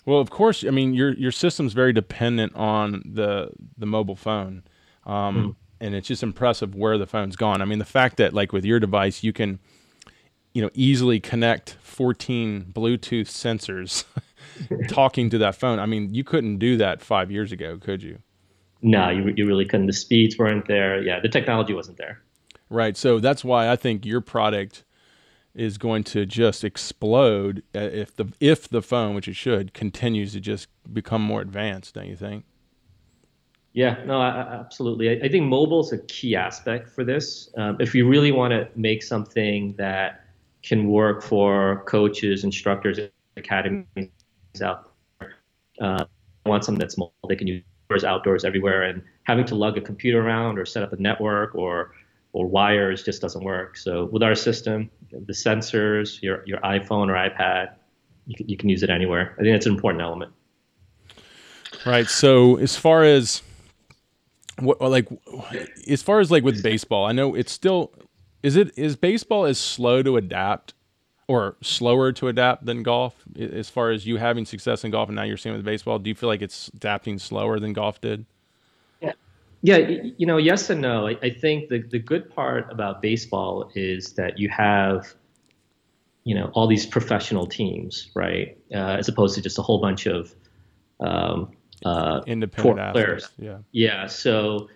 Well, 0.05 0.19
of 0.19 0.29
course. 0.29 0.63
I 0.65 0.69
mean, 0.69 0.93
your 0.93 1.13
your 1.13 1.31
system's 1.31 1.73
very 1.73 1.93
dependent 1.93 2.55
on 2.55 3.03
the 3.05 3.51
the 3.77 3.85
mobile 3.85 4.15
phone, 4.15 4.63
um, 5.05 5.35
mm. 5.35 5.55
And 5.79 5.95
it's 5.95 6.07
just 6.07 6.23
impressive 6.23 6.75
where 6.75 6.97
the 6.97 7.07
phone's 7.07 7.35
gone. 7.35 7.61
I 7.61 7.65
mean, 7.65 7.79
the 7.79 7.85
fact 7.85 8.17
that 8.17 8.33
like 8.33 8.51
with 8.51 8.65
your 8.65 8.79
device, 8.79 9.23
you 9.23 9.33
can, 9.33 9.59
you 10.53 10.61
know, 10.61 10.69
easily 10.73 11.19
connect 11.19 11.77
14 11.81 12.71
Bluetooth 12.73 13.27
sensors 13.27 14.05
talking 14.87 15.29
to 15.29 15.37
that 15.37 15.55
phone. 15.55 15.79
I 15.79 15.85
mean, 15.85 16.13
you 16.13 16.23
couldn't 16.23 16.57
do 16.57 16.77
that 16.77 17.01
five 17.01 17.31
years 17.31 17.51
ago, 17.51 17.77
could 17.77 18.03
you? 18.03 18.19
No, 18.81 19.09
you 19.09 19.33
you 19.35 19.47
really 19.47 19.65
couldn't. 19.65 19.87
The 19.87 19.93
speeds 19.93 20.37
weren't 20.37 20.67
there. 20.67 21.01
Yeah, 21.01 21.19
the 21.19 21.29
technology 21.29 21.73
wasn't 21.73 21.97
there. 21.97 22.21
Right. 22.69 22.95
So 22.95 23.19
that's 23.19 23.43
why 23.43 23.69
I 23.69 23.75
think 23.75 24.05
your 24.05 24.21
product 24.21 24.83
is 25.55 25.79
going 25.79 26.03
to 26.03 26.25
just 26.25 26.63
explode 26.63 27.63
uh, 27.75 27.79
if 27.79 28.15
the 28.15 28.31
if 28.39 28.67
the 28.69 28.81
phone, 28.81 29.15
which 29.15 29.27
it 29.27 29.35
should, 29.35 29.73
continues 29.73 30.33
to 30.33 30.39
just 30.39 30.67
become 30.91 31.21
more 31.21 31.41
advanced. 31.41 31.95
Don't 31.95 32.07
you 32.07 32.15
think? 32.15 32.45
Yeah, 33.77 34.03
no, 34.07 34.19
I, 34.19 34.29
absolutely. 34.59 35.07
I, 35.11 35.25
I, 35.25 35.29
think 35.29 35.45
mobile 35.45 35.81
is 35.81 35.91
a 35.91 35.99
key 35.99 36.35
aspect 36.35 36.89
for 36.89 37.03
this. 37.03 37.51
Um, 37.57 37.77
if 37.79 37.93
you 37.93 38.07
really 38.07 38.31
want 38.31 38.49
to 38.49 38.67
make 38.75 39.03
something 39.03 39.75
that 39.77 40.25
can 40.63 40.87
work 40.87 41.21
for 41.21 41.83
coaches, 41.85 42.43
instructors, 42.43 42.97
academies 43.35 44.09
out 44.63 44.93
there, 45.19 45.35
uh, 45.79 46.05
want 46.47 46.65
something 46.65 46.79
that's 46.79 46.97
mobile, 46.97 47.13
they 47.29 47.35
can 47.35 47.45
use 47.45 47.63
outdoors, 48.03 48.43
everywhere, 48.43 48.81
and 48.81 49.03
having 49.25 49.45
to 49.45 49.53
lug 49.53 49.77
a 49.77 49.81
computer 49.81 50.25
around 50.25 50.57
or 50.57 50.65
set 50.65 50.81
up 50.81 50.91
a 50.91 50.97
network 50.97 51.53
or 51.53 51.93
or 52.33 52.47
wires 52.47 53.03
just 53.03 53.21
doesn't 53.21 53.43
work. 53.43 53.77
So 53.77 54.05
with 54.05 54.23
our 54.23 54.33
system, 54.33 54.89
the 55.11 55.33
sensors, 55.33 56.19
your 56.23 56.41
your 56.47 56.57
iPhone 56.61 57.09
or 57.09 57.13
iPad, 57.13 57.75
you 58.25 58.43
you 58.47 58.57
can 58.57 58.69
use 58.69 58.81
it 58.81 58.89
anywhere. 58.89 59.35
I 59.37 59.43
think 59.43 59.53
that's 59.53 59.67
an 59.67 59.75
important 59.75 60.01
element. 60.01 60.31
Right. 61.85 62.07
So 62.07 62.57
as 62.57 62.75
far 62.75 63.03
as 63.03 63.43
what 64.59 64.81
like 64.81 65.07
as 65.87 66.01
far 66.01 66.19
as 66.19 66.31
like 66.31 66.43
with 66.43 66.63
baseball, 66.63 67.05
I 67.05 67.11
know 67.11 67.35
it's 67.35 67.51
still 67.51 67.93
is 68.43 68.55
it 68.55 68.77
is 68.77 68.95
baseball 68.95 69.45
as 69.45 69.57
slow 69.57 70.01
to 70.03 70.17
adapt 70.17 70.73
or 71.27 71.57
slower 71.61 72.11
to 72.13 72.27
adapt 72.27 72.65
than 72.65 72.83
golf? 72.83 73.15
As 73.39 73.69
far 73.69 73.91
as 73.91 74.07
you 74.07 74.17
having 74.17 74.45
success 74.45 74.83
in 74.83 74.91
golf 74.91 75.09
and 75.09 75.15
now 75.15 75.23
you're 75.23 75.37
seeing 75.37 75.55
with 75.55 75.65
baseball 75.65 75.99
do 75.99 76.09
you 76.09 76.15
feel 76.15 76.29
like 76.29 76.41
it's 76.41 76.69
adapting 76.69 77.19
slower 77.19 77.59
than 77.59 77.73
golf 77.73 78.01
did? 78.01 78.25
Yeah. 79.01 79.13
Yeah 79.61 79.77
you 79.77 80.25
know 80.25 80.37
yes 80.37 80.69
and 80.69 80.81
no. 80.81 81.07
I, 81.07 81.17
I 81.21 81.29
think 81.29 81.69
the, 81.69 81.83
the 81.91 81.99
good 81.99 82.33
part 82.33 82.71
about 82.71 83.01
baseball 83.01 83.71
is 83.75 84.13
that 84.13 84.39
you 84.39 84.49
have 84.49 85.13
you 86.23 86.35
know 86.35 86.49
all 86.53 86.67
these 86.67 86.85
professional 86.85 87.45
teams 87.45 88.09
right? 88.15 88.57
Uh, 88.73 88.97
as 88.97 89.07
opposed 89.07 89.35
to 89.35 89.41
just 89.41 89.59
a 89.59 89.61
whole 89.61 89.79
bunch 89.79 90.07
of 90.07 90.33
um, 90.99 91.51
uh, 91.85 92.21
independent 92.25 92.93
players 92.93 93.29
yeah 93.37 93.57
yeah 93.71 94.07
so 94.07 94.67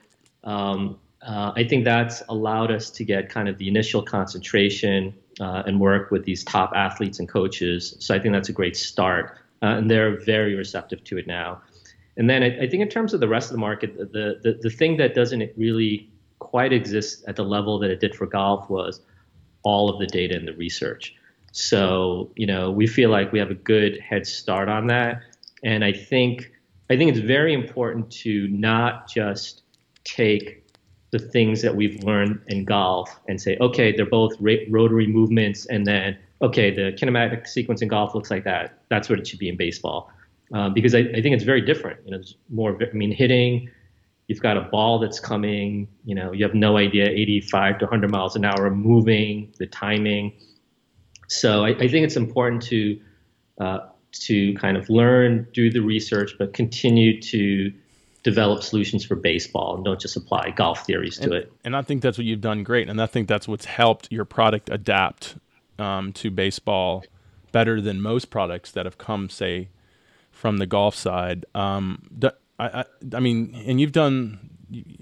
um, 0.43 0.99
uh, 1.21 1.51
I 1.55 1.63
think 1.63 1.85
that's 1.85 2.23
allowed 2.29 2.71
us 2.71 2.89
to 2.91 3.05
get 3.05 3.29
kind 3.29 3.47
of 3.47 3.57
the 3.57 3.67
initial 3.67 4.01
concentration 4.01 5.13
uh, 5.39 5.63
and 5.65 5.79
work 5.79 6.11
with 6.11 6.25
these 6.25 6.43
top 6.43 6.71
athletes 6.75 7.19
and 7.19 7.29
coaches. 7.29 7.95
So 7.99 8.15
I 8.15 8.19
think 8.19 8.33
that's 8.33 8.49
a 8.49 8.53
great 8.53 8.75
start, 8.75 9.37
uh, 9.61 9.77
and 9.77 9.89
they're 9.89 10.19
very 10.19 10.55
receptive 10.55 11.03
to 11.05 11.17
it 11.17 11.27
now. 11.27 11.61
And 12.17 12.29
then 12.29 12.43
I, 12.43 12.63
I, 12.63 12.67
think 12.67 12.81
in 12.81 12.89
terms 12.89 13.13
of 13.13 13.19
the 13.19 13.27
rest 13.27 13.49
of 13.49 13.53
the 13.53 13.59
market, 13.59 13.97
the, 13.97 14.39
the 14.41 14.59
the 14.61 14.69
thing 14.69 14.97
that 14.97 15.13
doesn't 15.13 15.51
really 15.55 16.09
quite 16.39 16.73
exist 16.73 17.23
at 17.27 17.35
the 17.35 17.43
level 17.43 17.79
that 17.79 17.89
it 17.89 17.99
did 17.99 18.15
for 18.15 18.25
golf 18.25 18.69
was 18.69 19.01
all 19.63 19.89
of 19.89 19.99
the 19.99 20.07
data 20.07 20.35
and 20.35 20.47
the 20.47 20.53
research. 20.53 21.15
So 21.51 22.31
you 22.35 22.47
know 22.47 22.71
we 22.71 22.87
feel 22.87 23.09
like 23.09 23.31
we 23.31 23.39
have 23.39 23.51
a 23.51 23.55
good 23.55 23.99
head 23.99 24.27
start 24.27 24.69
on 24.69 24.87
that, 24.87 25.21
and 25.63 25.85
I 25.85 25.93
think 25.93 26.51
I 26.91 26.97
think 26.97 27.09
it's 27.09 27.25
very 27.25 27.53
important 27.53 28.11
to 28.23 28.49
not 28.49 29.07
just 29.07 29.63
take 30.03 30.69
the 31.11 31.19
things 31.19 31.61
that 31.61 31.73
we've 31.73 32.03
learned 32.03 32.41
in 32.47 32.65
golf 32.65 33.17
and 33.29 33.41
say, 33.41 33.57
okay, 33.61 33.95
they're 33.95 34.05
both 34.05 34.33
rotary 34.39 35.07
movements, 35.07 35.65
and 35.67 35.87
then 35.87 36.17
okay, 36.41 36.69
the 36.69 36.91
kinematic 36.91 37.47
sequence 37.47 37.81
in 37.81 37.87
golf 37.87 38.13
looks 38.13 38.29
like 38.29 38.43
that. 38.43 38.79
That's 38.89 39.09
what 39.09 39.19
it 39.19 39.27
should 39.27 39.39
be 39.39 39.47
in 39.47 39.55
baseball, 39.55 40.11
um, 40.53 40.73
because 40.73 40.93
I, 40.93 40.99
I, 40.99 41.21
think 41.21 41.33
it's 41.33 41.45
very 41.45 41.61
different. 41.61 41.99
You 42.03 42.11
know, 42.11 42.17
there's 42.17 42.35
more. 42.49 42.77
I 42.81 42.93
mean, 42.93 43.11
hitting. 43.13 43.69
You've 44.27 44.41
got 44.41 44.57
a 44.57 44.61
ball 44.61 44.99
that's 44.99 45.19
coming. 45.19 45.87
You 46.03 46.15
know, 46.15 46.33
you 46.33 46.43
have 46.43 46.55
no 46.55 46.75
idea, 46.75 47.05
85 47.09 47.79
to 47.79 47.85
100 47.85 48.11
miles 48.11 48.35
an 48.35 48.43
hour, 48.43 48.69
moving, 48.69 49.53
the 49.59 49.67
timing. 49.67 50.33
So 51.29 51.63
I, 51.63 51.69
I 51.69 51.87
think 51.87 52.05
it's 52.05 52.17
important 52.17 52.63
to 52.63 52.99
uh, 53.61 53.79
to 54.11 54.53
kind 54.55 54.77
of 54.77 54.89
learn, 54.89 55.47
do 55.53 55.69
the 55.69 55.79
research, 55.79 56.35
but 56.37 56.53
continue 56.53 57.19
to 57.21 57.71
develop 58.23 58.61
solutions 58.61 59.03
for 59.03 59.15
baseball 59.15 59.75
and 59.75 59.83
don't 59.83 59.99
just 59.99 60.15
apply 60.15 60.51
golf 60.51 60.85
theories 60.85 61.17
to 61.17 61.23
and, 61.23 61.33
it. 61.33 61.53
And 61.63 61.75
I 61.75 61.81
think 61.81 62.01
that's 62.01 62.17
what 62.17 62.25
you've 62.25 62.41
done 62.41 62.63
great. 62.63 62.89
And 62.89 63.01
I 63.01 63.05
think 63.05 63.27
that's 63.27 63.47
what's 63.47 63.65
helped 63.65 64.11
your 64.11 64.25
product 64.25 64.69
adapt 64.71 65.35
um, 65.79 66.13
to 66.13 66.29
baseball 66.29 67.03
better 67.51 67.81
than 67.81 68.01
most 68.01 68.29
products 68.29 68.71
that 68.71 68.85
have 68.85 68.97
come, 68.97 69.29
say, 69.29 69.69
from 70.31 70.57
the 70.57 70.67
golf 70.67 70.95
side. 70.95 71.45
Um, 71.55 72.03
I, 72.59 72.81
I, 72.81 72.85
I 73.15 73.19
mean, 73.19 73.55
and 73.65 73.81
you've 73.81 73.91
done. 73.91 74.49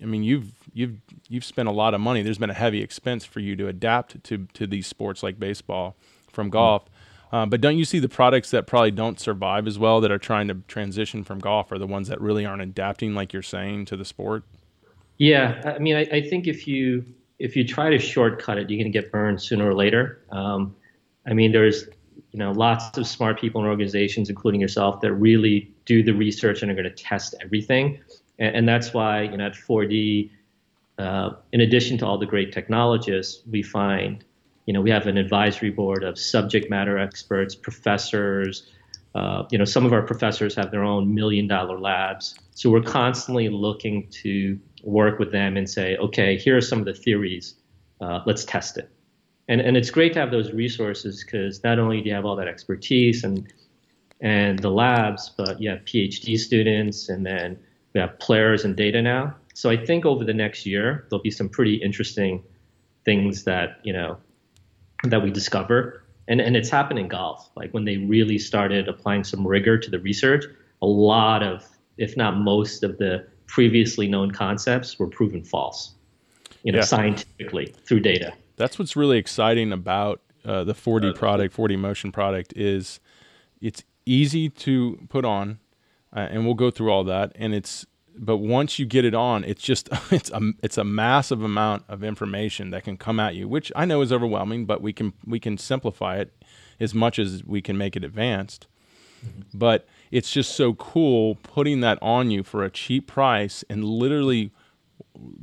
I 0.02 0.06
mean, 0.06 0.24
you've 0.24 0.52
you've 0.74 0.96
you've 1.28 1.46
spent 1.46 1.68
a 1.70 1.72
lot 1.72 1.94
of 1.94 2.02
money. 2.02 2.24
There's 2.24 2.40
been 2.40 2.50
a 2.50 2.56
heavy 2.56 2.82
expense 2.82 3.24
for 3.24 3.40
you 3.40 3.56
to 3.58 3.68
adapt 3.68 4.24
to 4.24 4.48
to 4.54 4.66
these 4.66 4.88
sports 4.88 5.22
like 5.22 5.40
baseball 5.40 5.96
from 6.32 6.50
golf. 6.50 6.86
Mm-hmm 6.86 6.94
uh, 7.32 7.46
but 7.46 7.62
don't 7.62 7.78
you 7.78 7.86
see 7.86 8.00
the 8.00 8.10
products 8.10 8.52
that 8.52 8.66
probably 8.66 8.92
don't 8.92 9.20
survive 9.20 9.68
as 9.68 9.78
well 9.78 10.02
that 10.02 10.12
are 10.12 10.18
trying 10.18 10.48
to 10.48 10.56
transition 10.68 11.24
from 11.24 11.40
golf 11.40 11.72
are 11.72 11.78
the 11.78 11.88
ones 11.88 12.08
that 12.08 12.20
really 12.20 12.46
aren't 12.46 12.62
adapting, 12.62 13.14
like 13.14 13.34
you're 13.34 13.42
saying, 13.42 13.86
to 13.86 13.96
the 13.96 14.06
sport? 14.06 14.44
Yeah, 15.18 15.74
I 15.76 15.80
mean, 15.80 15.96
I, 15.96 16.08
I 16.12 16.22
think 16.22 16.48
if 16.48 16.68
you 16.68 17.06
if 17.38 17.56
you 17.56 17.66
try 17.66 17.90
to 17.90 18.00
shortcut 18.00 18.58
it, 18.58 18.70
you're 18.70 18.78
going 18.78 18.92
to 18.92 19.02
get 19.02 19.12
burned 19.12 19.42
sooner 19.42 19.70
or 19.70 19.74
later. 19.74 20.22
Um, 20.32 20.76
I 21.28 21.34
mean, 21.34 21.52
there's 21.52 21.86
you 22.32 22.40
know 22.40 22.52
lots 22.52 22.98
of 22.98 23.06
smart 23.06 23.40
people 23.40 23.62
and 23.62 23.70
organizations, 23.70 24.30
including 24.30 24.62
yourself, 24.62 25.02
that 25.02 25.14
really 25.14 25.72
do 25.86 26.02
the 26.02 26.14
research 26.14 26.62
and 26.62 26.72
are 26.72 26.76
going 26.76 26.86
to 26.86 27.04
test 27.04 27.36
everything, 27.42 28.00
and, 28.40 28.56
and 28.56 28.68
that's 28.68 28.94
why 28.94 29.24
you 29.24 29.38
know 29.38 29.46
at 29.48 29.54
4D, 29.54 30.32
uh, 30.98 31.32
in 31.52 31.62
addition 31.62 31.98
to 32.00 32.06
all 32.06 32.18
the 32.18 32.26
great 32.26 32.52
technologists, 32.52 33.44
we 33.52 33.62
find 33.62 34.24
you 34.70 34.74
know, 34.74 34.82
we 34.82 34.92
have 34.92 35.08
an 35.08 35.18
advisory 35.18 35.72
board 35.72 36.04
of 36.04 36.20
subject 36.20 36.70
matter 36.70 37.00
experts, 37.00 37.56
professors. 37.56 38.72
Uh, 39.16 39.42
you 39.50 39.58
know, 39.58 39.66
some 39.66 39.84
of 39.84 39.94
our 39.94 40.04
professors 40.04 40.54
have 40.54 40.70
their 40.70 40.84
own 40.84 41.16
million 41.16 41.48
dollar 41.48 41.80
labs. 41.80 42.36
So 42.52 42.70
we're 42.70 42.84
constantly 42.84 43.50
looking 43.50 44.08
to 44.22 44.60
work 44.84 45.18
with 45.18 45.32
them 45.32 45.58
and 45.58 45.68
say, 45.68 45.98
okay, 45.98 46.38
here 46.38 46.56
are 46.56 46.62
some 46.62 46.78
of 46.78 46.86
the 46.86 46.94
theories. 46.94 47.56
Uh, 48.00 48.20
let's 48.28 48.46
test 48.46 48.78
it. 48.78 48.92
And, 49.48 49.60
and 49.60 49.76
it's 49.76 49.90
great 49.90 50.14
to 50.14 50.20
have 50.20 50.30
those 50.30 50.52
resources 50.52 51.24
because 51.24 51.64
not 51.64 51.80
only 51.80 52.02
do 52.02 52.10
you 52.10 52.14
have 52.14 52.26
all 52.26 52.36
that 52.36 52.48
expertise 52.48 53.24
and 53.24 53.52
and 54.22 54.60
the 54.60 54.70
labs, 54.70 55.32
but 55.36 55.60
you 55.60 55.72
have 55.72 55.80
PhD 55.80 56.38
students 56.38 57.10
and 57.10 57.26
then 57.26 57.58
we 57.96 58.02
have 58.02 58.20
players 58.20 58.66
and 58.66 58.76
data 58.76 59.02
now. 59.02 59.36
So 59.56 59.72
I 59.72 59.84
think 59.84 60.06
over 60.06 60.24
the 60.24 60.34
next 60.36 60.68
year 60.68 61.08
there'll 61.10 61.24
be 61.24 61.32
some 61.32 61.50
pretty 61.50 61.78
interesting 61.78 62.44
things 63.04 63.46
that 63.46 63.80
you 63.84 63.94
know 63.94 64.20
that 65.04 65.22
we 65.22 65.32
discover. 65.32 66.04
And, 66.28 66.42
and 66.42 66.56
it's 66.56 66.70
happened 66.70 67.00
in 67.00 67.08
golf. 67.08 67.50
Like 67.56 67.74
when 67.74 67.86
they 67.86 67.98
really 67.98 68.38
started 68.38 68.88
applying 68.88 69.24
some 69.24 69.48
rigor 69.48 69.78
to 69.78 69.90
the 69.90 70.00
research, 70.00 70.46
a 70.82 70.86
lot 70.86 71.44
of, 71.44 71.68
if 71.98 72.16
not 72.16 72.38
most 72.38 72.84
of 72.84 72.98
the 72.98 73.26
previously 73.48 74.08
known 74.08 74.32
concepts 74.32 75.00
were 75.00 75.08
proven 75.08 75.44
false, 75.44 75.94
you 76.64 76.72
know, 76.72 76.80
yeah. 76.80 76.86
scientifically 76.86 77.74
through 77.86 78.02
data. 78.02 78.34
That's 78.58 78.78
what's 78.78 78.96
really 78.96 79.18
exciting 79.18 79.72
about 79.72 80.22
uh, 80.46 80.64
the 80.64 80.74
4D 80.74 81.10
uh, 81.10 81.14
product, 81.14 81.56
4D 81.56 81.78
motion 81.80 82.12
product 82.12 82.54
is 82.56 83.00
it's 83.62 83.84
easy 84.06 84.50
to 84.50 85.00
put 85.10 85.26
on, 85.26 85.60
uh, 86.16 86.28
and 86.32 86.46
we'll 86.46 86.54
go 86.54 86.72
through 86.72 86.92
all 86.92 87.04
that. 87.06 87.32
And 87.36 87.54
it's 87.54 87.86
but 88.22 88.38
once 88.38 88.78
you 88.78 88.86
get 88.86 89.06
it 89.06 89.16
on, 89.16 89.44
it's 89.46 89.64
just 89.64 89.90
it's 90.12 90.30
a 90.32 90.52
it's 90.62 90.78
a 90.78 90.84
massive 90.84 91.42
amount 91.42 91.84
of 91.88 92.04
information 92.04 92.72
that 92.72 92.84
can 92.84 92.98
come 92.98 93.20
at 93.20 93.36
you, 93.36 93.48
which 93.48 93.72
I 93.76 93.86
know 93.86 94.02
is 94.02 94.12
overwhelming, 94.12 94.66
but 94.66 94.82
we 94.82 94.94
can 94.94 95.14
we 95.26 95.40
can 95.40 95.58
simplify 95.58 96.18
it 96.18 96.34
as 96.80 96.94
much 96.94 97.18
as 97.18 97.44
we 97.46 97.62
can 97.62 97.78
make 97.78 97.96
it 97.96 98.04
advanced. 98.04 98.68
Mm-hmm. 99.26 99.58
But 99.58 99.88
it's 100.12 100.32
just 100.32 100.56
so 100.56 100.74
cool 100.74 101.36
putting 101.36 101.82
that 101.82 101.98
on 102.02 102.30
you 102.32 102.44
for 102.44 102.64
a 102.64 102.70
cheap 102.70 103.08
price 103.08 103.64
and 103.70 103.84
literally 103.84 104.52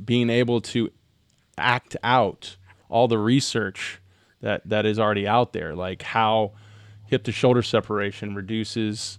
being 0.03 0.29
able 0.29 0.61
to 0.61 0.91
act 1.57 1.95
out 2.03 2.57
all 2.89 3.07
the 3.07 3.17
research 3.17 3.99
that 4.41 4.67
that 4.69 4.85
is 4.85 4.99
already 4.99 5.27
out 5.27 5.53
there, 5.53 5.75
like 5.75 6.03
how 6.03 6.51
hip 7.07 7.23
to 7.23 7.31
shoulder 7.31 7.63
separation 7.63 8.35
reduces 8.35 9.17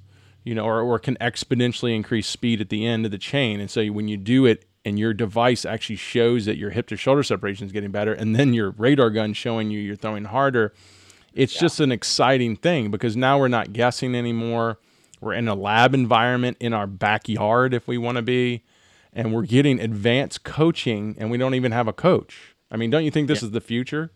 you 0.49 0.55
know, 0.55 0.65
or, 0.65 0.81
or 0.81 0.99
can 0.99 1.15
exponentially 1.17 1.95
increase 1.95 2.27
speed 2.27 2.59
at 2.63 2.71
the 2.71 2.87
end 2.87 3.05
of 3.05 3.11
the 3.11 3.19
chain. 3.19 3.61
And 3.61 3.71
so 3.71 3.85
when 3.89 4.09
you 4.09 4.17
do 4.17 4.47
it 4.47 4.65
and 4.83 4.99
your 4.99 5.13
device 5.13 5.67
actually 5.67 5.97
shows 5.97 6.47
that 6.47 6.57
your 6.57 6.71
hip 6.71 6.87
to 6.87 6.97
shoulder 6.97 7.23
separation 7.23 7.67
is 7.67 7.73
getting 7.73 7.91
better, 7.91 8.15
and 8.15 8.35
then 8.35 8.55
your 8.55 8.71
radar 8.71 9.11
gun 9.11 9.35
showing 9.35 9.71
you 9.71 9.79
you're 9.79 9.95
throwing 9.95 10.25
harder, 10.25 10.73
it's 11.35 11.55
yeah. 11.57 11.61
just 11.61 11.81
an 11.81 11.93
exciting 11.93 12.57
thing 12.57 12.91
because 12.91 13.15
now 13.15 13.39
we're 13.39 13.49
not 13.49 13.75
guessing 13.75 14.15
anymore. 14.15 14.79
We're 15.21 15.35
in 15.35 15.49
a 15.49 15.55
lab 15.55 15.93
environment 15.93 16.57
in 16.61 16.73
our 16.73 16.87
backyard 16.87 17.75
if 17.75 17.87
we 17.87 17.99
want 17.99 18.17
to 18.17 18.23
be, 18.23 18.65
and 19.13 19.35
we're 19.35 19.43
getting 19.43 19.79
advanced 19.79 20.45
coaching, 20.45 21.15
and 21.19 21.31
we 21.31 21.37
don't 21.37 21.57
even 21.57 21.73
have 21.73 21.89
a 21.89 21.93
coach. 21.93 22.57
I 22.71 22.79
mean, 22.79 22.89
don't 22.89 23.05
you 23.05 23.11
think 23.11 23.29
this 23.29 23.43
yeah. 23.43 23.49
is 23.49 23.51
the 23.51 23.61
future? 23.61 24.13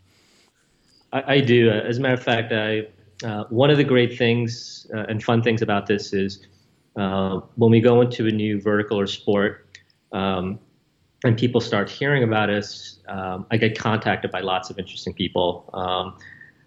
I, 1.13 1.35
I, 1.35 1.41
do. 1.41 1.69
As 1.69 1.99
a 1.99 2.01
matter 2.01 2.15
of 2.15 2.23
fact, 2.23 2.55
I 2.55 2.87
uh, 3.25 3.45
one 3.51 3.71
of 3.71 3.77
the 3.77 3.85
great 3.85 4.17
things 4.17 4.87
uh, 4.95 5.05
and 5.09 5.23
fun 5.23 5.43
things 5.43 5.63
about 5.63 5.87
this 5.87 6.13
is 6.13 6.47
uh, 6.97 7.41
when 7.57 7.71
we 7.71 7.81
go 7.81 8.01
into 8.01 8.27
a 8.27 8.31
new 8.31 8.61
vertical 8.61 8.99
or 8.99 9.07
sport 9.07 9.79
um, 10.13 10.59
and 11.25 11.37
people 11.39 11.61
start 11.61 11.89
hearing 11.89 12.23
about 12.23 12.51
us, 12.51 12.99
um, 13.09 13.47
I 13.51 13.57
get 13.57 13.79
contacted 13.79 14.31
by 14.31 14.41
lots 14.41 14.71
of 14.71 14.79
interesting 14.79 15.15
people. 15.15 15.71
Um, 15.73 16.19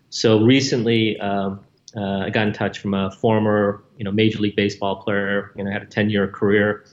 so 0.10 0.44
recently, 0.44 1.20
um, 1.20 1.60
uh, 1.96 2.20
I 2.20 2.30
got 2.30 2.48
in 2.48 2.54
touch 2.54 2.80
from 2.80 2.94
a 2.94 3.12
former, 3.12 3.84
you 3.98 4.04
know, 4.04 4.12
Major 4.12 4.40
League 4.40 4.56
Baseball 4.56 4.98
player. 4.98 5.52
You 5.56 5.64
know, 5.64 5.72
had 5.72 5.84
a 5.84 5.88
10-year 5.88 6.28
career, 6.30 6.86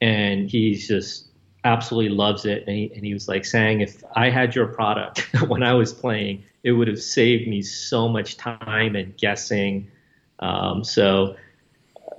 and 0.00 0.48
he's 0.48 0.86
just 0.86 1.28
absolutely 1.64 2.10
loves 2.10 2.44
it. 2.44 2.64
And 2.66 2.76
he, 2.76 2.92
and 2.94 3.04
he 3.04 3.14
was 3.14 3.28
like 3.28 3.44
saying, 3.44 3.80
if 3.80 4.02
I 4.14 4.30
had 4.30 4.54
your 4.54 4.66
product 4.66 5.20
when 5.48 5.62
I 5.62 5.74
was 5.74 5.92
playing, 5.92 6.44
it 6.62 6.72
would 6.72 6.88
have 6.88 7.00
saved 7.00 7.48
me 7.48 7.62
so 7.62 8.08
much 8.08 8.36
time 8.36 8.96
and 8.96 9.16
guessing. 9.16 9.90
Um, 10.38 10.84
so, 10.84 11.36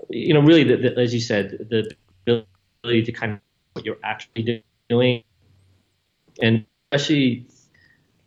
you 0.10 0.34
know, 0.34 0.42
really, 0.42 0.64
the, 0.64 0.78
the, 0.78 0.98
as 1.00 1.14
you 1.14 1.20
said, 1.20 1.68
the 1.70 1.94
ability 2.28 3.04
to 3.04 3.12
kind 3.12 3.34
of 3.34 3.40
what 3.74 3.86
you're 3.86 3.98
actually 4.04 4.64
doing, 4.90 5.24
and 6.42 6.66
especially 6.92 7.48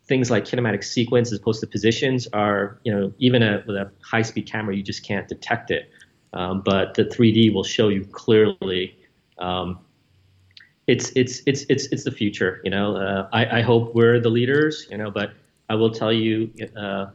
things 0.07 0.31
like 0.31 0.45
kinematic 0.45 0.83
sequence 0.83 1.31
as 1.31 1.39
opposed 1.39 1.59
to 1.59 1.67
positions 1.67 2.27
are, 2.31 2.79
you 2.83 2.93
know, 2.93 3.13
even 3.19 3.43
a, 3.43 3.63
with 3.67 3.75
a 3.75 3.91
high-speed 4.01 4.49
camera, 4.49 4.75
you 4.75 4.83
just 4.83 5.05
can't 5.05 5.27
detect 5.27 5.69
it. 5.69 5.89
Um, 6.33 6.61
but 6.63 6.93
the 6.93 7.03
3D 7.03 7.53
will 7.53 7.63
show 7.63 7.89
you 7.89 8.05
clearly. 8.05 8.97
Um, 9.37 9.79
it's 10.87 11.11
it's 11.15 11.41
it's 11.45 11.65
it's 11.69 11.85
it's 11.87 12.03
the 12.05 12.11
future. 12.11 12.61
You 12.63 12.71
know, 12.71 12.95
uh, 12.95 13.29
I, 13.31 13.59
I 13.59 13.61
hope 13.61 13.93
we're 13.93 14.19
the 14.19 14.29
leaders. 14.29 14.87
You 14.89 14.97
know, 14.97 15.11
but 15.11 15.31
I 15.69 15.75
will 15.75 15.91
tell 15.91 16.13
you, 16.13 16.51
uh, 16.75 17.07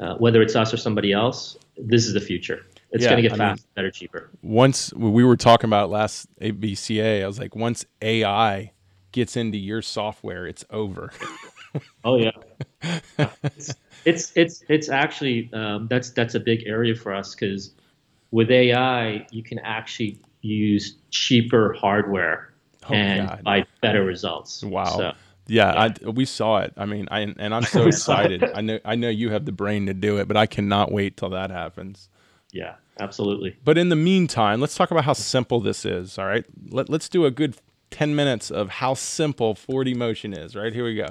uh, 0.00 0.14
whether 0.16 0.40
it's 0.42 0.56
us 0.56 0.72
or 0.72 0.78
somebody 0.78 1.12
else, 1.12 1.56
this 1.76 2.06
is 2.06 2.14
the 2.14 2.20
future. 2.20 2.64
It's 2.90 3.04
yeah, 3.04 3.10
going 3.10 3.22
to 3.22 3.28
get 3.28 3.36
faster, 3.36 3.66
better, 3.74 3.90
cheaper. 3.90 4.30
Once 4.42 4.94
we 4.94 5.22
were 5.22 5.36
talking 5.36 5.68
about 5.68 5.90
last 5.90 6.26
ABCA, 6.40 7.22
I 7.22 7.26
was 7.26 7.38
like, 7.38 7.54
once 7.54 7.84
AI 8.00 8.72
gets 9.12 9.36
into 9.36 9.58
your 9.58 9.82
software, 9.82 10.46
it's 10.46 10.64
over. 10.70 11.12
oh 12.04 12.16
yeah, 12.16 12.30
it's, 13.44 13.74
it's 14.06 14.32
it's 14.34 14.64
it's 14.68 14.88
actually 14.88 15.50
um, 15.52 15.86
that's 15.88 16.10
that's 16.10 16.34
a 16.34 16.40
big 16.40 16.62
area 16.66 16.94
for 16.94 17.12
us 17.12 17.34
because 17.34 17.72
with 18.30 18.50
AI 18.50 19.26
you 19.30 19.42
can 19.42 19.58
actually 19.58 20.18
use 20.40 20.96
cheaper 21.10 21.74
hardware 21.74 22.47
oh, 22.90 22.94
and 22.94 23.28
God. 23.28 23.44
buy 23.44 23.66
better 23.80 24.04
results. 24.04 24.62
Wow. 24.62 24.84
So, 24.84 25.02
yeah, 25.46 25.72
yeah. 25.72 25.92
I, 26.06 26.10
we 26.10 26.24
saw 26.24 26.58
it. 26.58 26.72
I 26.76 26.84
mean, 26.84 27.08
I 27.10 27.20
and 27.20 27.54
I'm 27.54 27.62
so 27.64 27.86
excited. 27.86 28.44
I 28.54 28.60
know 28.60 28.78
I 28.84 28.94
know 28.94 29.08
you 29.08 29.30
have 29.30 29.44
the 29.44 29.52
brain 29.52 29.86
to 29.86 29.94
do 29.94 30.18
it, 30.18 30.28
but 30.28 30.36
I 30.36 30.46
cannot 30.46 30.92
wait 30.92 31.16
till 31.16 31.30
that 31.30 31.50
happens. 31.50 32.08
Yeah, 32.52 32.76
absolutely. 32.98 33.56
But 33.64 33.78
in 33.78 33.88
the 33.88 33.96
meantime, 33.96 34.60
let's 34.60 34.74
talk 34.74 34.90
about 34.90 35.04
how 35.04 35.12
simple 35.12 35.60
this 35.60 35.84
is. 35.84 36.18
All 36.18 36.26
right, 36.26 36.44
Let, 36.70 36.88
let's 36.88 37.08
do 37.08 37.24
a 37.24 37.30
good 37.30 37.56
ten 37.90 38.14
minutes 38.14 38.50
of 38.50 38.68
how 38.68 38.94
simple 38.94 39.54
4D 39.54 39.96
motion 39.96 40.32
is. 40.32 40.54
Right 40.54 40.72
here 40.72 40.84
we 40.84 40.94
go. 40.94 41.08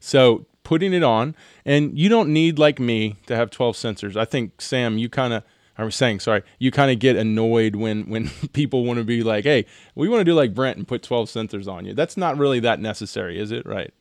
So 0.00 0.46
putting 0.62 0.92
it 0.92 1.02
on, 1.02 1.36
and 1.64 1.96
you 1.96 2.08
don't 2.08 2.32
need 2.32 2.58
like 2.58 2.80
me 2.80 3.16
to 3.26 3.36
have 3.36 3.50
12 3.50 3.76
sensors. 3.76 4.16
I 4.16 4.24
think 4.24 4.60
Sam, 4.60 4.98
you 4.98 5.08
kind 5.08 5.32
of 5.32 5.44
I 5.78 5.84
was 5.84 5.94
saying, 5.94 6.20
sorry, 6.20 6.42
you 6.58 6.70
kind 6.70 6.90
of 6.90 6.98
get 6.98 7.16
annoyed 7.16 7.76
when 7.76 8.08
when 8.08 8.28
people 8.52 8.84
want 8.84 8.98
to 8.98 9.04
be 9.04 9.22
like, 9.22 9.44
"Hey, 9.44 9.66
we 9.94 10.08
want 10.08 10.20
to 10.20 10.24
do 10.24 10.34
like 10.34 10.54
Brent 10.54 10.78
and 10.78 10.88
put 10.88 11.02
12 11.02 11.28
sensors 11.28 11.68
on 11.68 11.84
you." 11.84 11.94
That's 11.94 12.16
not 12.16 12.38
really 12.38 12.60
that 12.60 12.80
necessary, 12.80 13.38
is 13.38 13.52
it? 13.52 13.66
Right? 13.66 13.92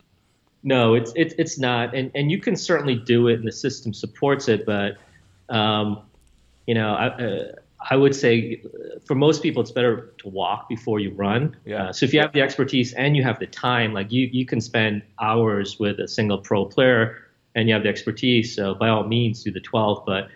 No, 0.63 0.95
it's 0.95 1.11
it's 1.15 1.35
it's 1.37 1.59
not, 1.59 1.93
and 1.93 2.11
and 2.15 2.31
you 2.31 2.39
can 2.39 2.55
certainly 2.55 2.95
do 2.95 3.27
it, 3.27 3.35
and 3.35 3.47
the 3.47 3.51
system 3.51 3.93
supports 3.93 4.47
it, 4.47 4.65
but 4.65 4.97
um, 5.49 6.01
you 6.65 6.73
know, 6.73 6.95
I, 6.95 7.07
uh, 7.07 7.51
I 7.91 7.95
would 7.95 8.15
say 8.15 8.63
for 9.05 9.13
most 9.13 9.43
people, 9.43 9.61
it's 9.61 9.71
better 9.71 10.13
to 10.19 10.29
walk 10.29 10.67
before 10.67 10.99
you 10.99 11.11
run. 11.11 11.55
Yeah. 11.65 11.89
Uh, 11.89 11.93
so 11.93 12.05
if 12.05 12.13
you 12.13 12.19
have 12.19 12.33
the 12.33 12.41
expertise 12.41 12.93
and 12.93 13.15
you 13.15 13.23
have 13.23 13.37
the 13.37 13.45
time, 13.47 13.93
like 13.93 14.11
you 14.11 14.27
you 14.31 14.45
can 14.45 14.59
spend 14.59 15.03
hours 15.21 15.79
with 15.79 15.99
a 15.99 16.07
single 16.07 16.39
pro 16.39 16.65
player, 16.65 17.25
and 17.53 17.67
you 17.67 17.73
have 17.73 17.83
the 17.83 17.89
expertise. 17.89 18.55
So 18.55 18.75
by 18.75 18.89
all 18.89 19.03
means, 19.03 19.43
do 19.43 19.51
the 19.51 19.59
12, 19.59 20.03
but 20.05 20.29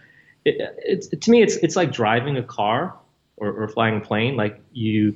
it, 0.49 0.75
it's 0.79 1.07
to 1.07 1.31
me, 1.31 1.41
it's 1.41 1.55
it's 1.57 1.75
like 1.75 1.91
driving 1.91 2.37
a 2.37 2.43
car 2.43 2.95
or, 3.37 3.51
or 3.51 3.67
flying 3.67 3.97
a 3.97 3.99
plane. 3.99 4.35
Like 4.35 4.61
you, 4.71 5.15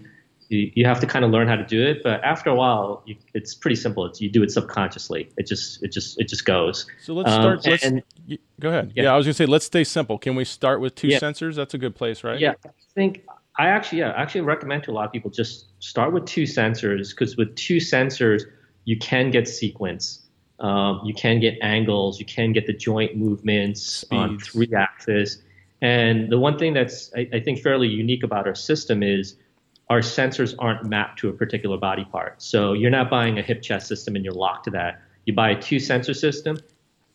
you, 0.49 0.71
you 0.75 0.85
have 0.85 0.99
to 0.99 1.07
kind 1.07 1.25
of 1.25 1.31
learn 1.31 1.47
how 1.47 1.55
to 1.55 1.65
do 1.65 1.85
it, 1.85 2.03
but 2.03 2.23
after 2.23 2.49
a 2.49 2.55
while, 2.55 3.03
you, 3.05 3.15
it's 3.33 3.53
pretty 3.53 3.75
simple. 3.75 4.05
It's 4.05 4.21
you 4.21 4.29
do 4.29 4.43
it 4.43 4.51
subconsciously. 4.51 5.29
It 5.37 5.47
just 5.47 5.83
it 5.83 5.91
just 5.91 6.19
it 6.19 6.27
just 6.27 6.45
goes. 6.45 6.87
So 7.03 7.13
let's 7.13 7.31
start. 7.31 7.65
Um, 7.65 7.71
let's, 7.71 7.83
and, 7.83 8.03
go 8.59 8.69
ahead. 8.69 8.91
Yeah. 8.95 9.03
yeah. 9.03 9.13
I 9.13 9.17
was 9.17 9.25
gonna 9.25 9.33
say 9.33 9.45
let's 9.45 9.65
stay 9.65 9.83
simple. 9.83 10.17
Can 10.17 10.35
we 10.35 10.45
start 10.45 10.81
with 10.81 10.95
two 10.95 11.07
yeah. 11.07 11.19
sensors? 11.19 11.55
That's 11.55 11.73
a 11.73 11.77
good 11.77 11.95
place, 11.95 12.23
right? 12.23 12.39
Yeah, 12.39 12.53
I 12.65 12.69
think 12.95 13.25
I 13.57 13.67
actually 13.67 13.99
yeah 13.99 14.13
actually 14.15 14.41
recommend 14.41 14.83
to 14.83 14.91
a 14.91 14.93
lot 14.93 15.05
of 15.05 15.11
people 15.11 15.29
just 15.29 15.67
start 15.79 16.13
with 16.13 16.25
two 16.25 16.43
sensors 16.43 17.11
because 17.11 17.37
with 17.37 17.55
two 17.55 17.77
sensors 17.77 18.43
you 18.85 18.97
can 18.97 19.31
get 19.31 19.47
sequence. 19.47 20.22
Um, 20.59 21.01
you 21.03 21.13
can 21.13 21.39
get 21.39 21.57
angles, 21.61 22.19
you 22.19 22.25
can 22.25 22.53
get 22.53 22.67
the 22.67 22.73
joint 22.73 23.17
movements 23.17 23.81
Speeds. 23.81 24.13
on 24.13 24.39
three 24.39 24.73
axis. 24.75 25.39
And 25.81 26.31
the 26.31 26.39
one 26.39 26.57
thing 26.57 26.73
that's, 26.73 27.11
I, 27.15 27.27
I, 27.33 27.39
think, 27.41 27.59
fairly 27.59 27.87
unique 27.87 28.23
about 28.23 28.47
our 28.47 28.55
system 28.55 29.03
is 29.03 29.35
our 29.89 29.99
sensors 29.99 30.55
aren't 30.59 30.85
mapped 30.85 31.19
to 31.19 31.29
a 31.29 31.33
particular 31.33 31.77
body 31.77 32.05
part. 32.05 32.41
So 32.41 32.73
you're 32.73 32.91
not 32.91 33.09
buying 33.09 33.37
a 33.37 33.41
hip 33.41 33.61
chest 33.61 33.87
system 33.87 34.15
and 34.15 34.23
you're 34.23 34.33
locked 34.33 34.65
to 34.65 34.71
that. 34.71 35.01
You 35.25 35.33
buy 35.33 35.49
a 35.49 35.61
two 35.61 35.79
sensor 35.79 36.13
system, 36.13 36.57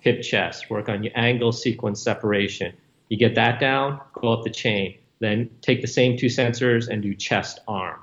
hip 0.00 0.22
chest, 0.22 0.68
work 0.68 0.88
on 0.88 1.02
your 1.02 1.12
angle, 1.14 1.52
sequence, 1.52 2.02
separation. 2.02 2.74
You 3.08 3.16
get 3.16 3.34
that 3.36 3.58
down, 3.58 4.00
go 4.12 4.32
up 4.32 4.44
the 4.44 4.50
chain. 4.50 4.98
Then 5.20 5.50
take 5.62 5.80
the 5.80 5.88
same 5.88 6.16
two 6.16 6.26
sensors 6.26 6.88
and 6.88 7.02
do 7.02 7.14
chest, 7.14 7.60
arm, 7.66 8.00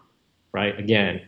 right? 0.52 0.78
Again, 0.78 1.22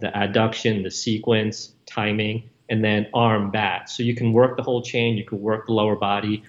the 0.00 0.08
adduction, 0.08 0.84
the 0.84 0.90
sequence, 0.90 1.72
timing 1.86 2.48
and 2.68 2.84
then 2.84 3.06
arm 3.14 3.50
bat. 3.50 3.88
So 3.88 4.02
you 4.02 4.14
can 4.14 4.32
work 4.32 4.56
the 4.56 4.62
whole 4.62 4.82
chain, 4.82 5.16
you 5.16 5.24
can 5.24 5.40
work 5.40 5.66
the 5.66 5.72
lower 5.72 5.96
body. 5.96 6.42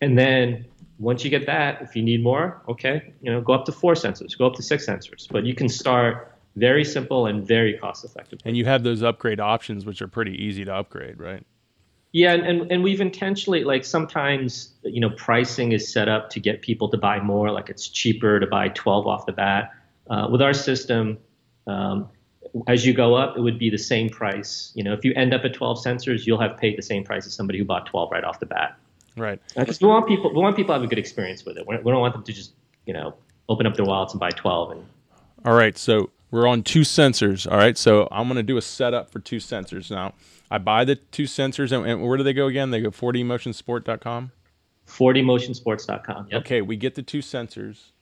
And 0.00 0.18
then 0.18 0.64
once 0.98 1.24
you 1.24 1.30
get 1.30 1.46
that, 1.46 1.82
if 1.82 1.96
you 1.96 2.02
need 2.02 2.22
more, 2.22 2.62
okay, 2.68 3.12
you 3.22 3.30
know, 3.30 3.40
go 3.40 3.52
up 3.52 3.64
to 3.66 3.72
four 3.72 3.94
sensors, 3.94 4.36
go 4.36 4.46
up 4.46 4.54
to 4.54 4.62
six 4.62 4.86
sensors. 4.86 5.26
But 5.30 5.44
you 5.44 5.54
can 5.54 5.68
start 5.68 6.32
very 6.56 6.84
simple 6.84 7.26
and 7.26 7.46
very 7.46 7.76
cost 7.78 8.04
effective. 8.04 8.38
And 8.44 8.56
you 8.56 8.64
have 8.64 8.82
those 8.82 9.02
upgrade 9.02 9.40
options, 9.40 9.84
which 9.84 10.00
are 10.00 10.08
pretty 10.08 10.42
easy 10.42 10.64
to 10.64 10.74
upgrade, 10.74 11.20
right? 11.20 11.44
Yeah, 12.12 12.32
and, 12.32 12.46
and, 12.46 12.72
and 12.72 12.82
we've 12.82 13.02
intentionally 13.02 13.64
like 13.64 13.84
sometimes 13.84 14.72
you 14.82 15.00
know 15.00 15.10
pricing 15.10 15.72
is 15.72 15.92
set 15.92 16.08
up 16.08 16.30
to 16.30 16.40
get 16.40 16.62
people 16.62 16.88
to 16.88 16.96
buy 16.96 17.20
more, 17.20 17.50
like 17.50 17.68
it's 17.68 17.88
cheaper 17.88 18.40
to 18.40 18.46
buy 18.46 18.68
12 18.68 19.06
off 19.06 19.26
the 19.26 19.32
bat. 19.32 19.70
Uh, 20.08 20.28
with 20.30 20.40
our 20.40 20.54
system, 20.54 21.18
um, 21.66 22.08
as 22.66 22.86
you 22.86 22.92
go 22.92 23.14
up, 23.14 23.36
it 23.36 23.40
would 23.40 23.58
be 23.58 23.70
the 23.70 23.78
same 23.78 24.08
price. 24.08 24.72
You 24.74 24.84
know, 24.84 24.92
if 24.92 25.04
you 25.04 25.12
end 25.14 25.34
up 25.34 25.44
at 25.44 25.54
12 25.54 25.82
sensors, 25.84 26.26
you'll 26.26 26.40
have 26.40 26.56
paid 26.56 26.76
the 26.76 26.82
same 26.82 27.04
price 27.04 27.26
as 27.26 27.34
somebody 27.34 27.58
who 27.58 27.64
bought 27.64 27.86
12 27.86 28.10
right 28.10 28.24
off 28.24 28.40
the 28.40 28.46
bat. 28.46 28.78
Right. 29.16 29.40
Because 29.56 29.80
we 29.80 29.88
want 29.88 30.06
people, 30.06 30.32
we 30.32 30.40
want 30.40 30.56
people 30.56 30.74
to 30.74 30.80
have 30.80 30.82
a 30.82 30.86
good 30.86 30.98
experience 30.98 31.44
with 31.44 31.56
it. 31.56 31.66
We 31.66 31.76
don't 31.76 32.00
want 32.00 32.14
them 32.14 32.24
to 32.24 32.32
just, 32.32 32.52
you 32.84 32.92
know, 32.92 33.14
open 33.48 33.66
up 33.66 33.74
their 33.74 33.84
wallets 33.84 34.12
and 34.12 34.20
buy 34.20 34.30
12. 34.30 34.72
And 34.72 34.86
all 35.44 35.54
right, 35.54 35.78
so 35.78 36.10
we're 36.30 36.46
on 36.46 36.62
two 36.62 36.80
sensors. 36.80 37.50
All 37.50 37.56
right, 37.56 37.78
so 37.78 38.08
I'm 38.10 38.26
going 38.26 38.36
to 38.36 38.42
do 38.42 38.56
a 38.56 38.62
setup 38.62 39.10
for 39.10 39.20
two 39.20 39.36
sensors 39.36 39.90
now. 39.90 40.14
I 40.50 40.58
buy 40.58 40.84
the 40.84 40.96
two 40.96 41.24
sensors, 41.24 41.72
and, 41.72 41.86
and 41.86 42.06
where 42.06 42.16
do 42.16 42.22
they 42.22 42.32
go 42.32 42.46
again? 42.46 42.70
They 42.70 42.80
go 42.80 42.90
4dmotionsport.com. 42.90 44.32
4dmotionsports.com. 44.86 46.28
Yep. 46.30 46.40
Okay, 46.42 46.62
we 46.62 46.76
get 46.76 46.94
the 46.94 47.02
two 47.02 47.18
sensors 47.18 47.92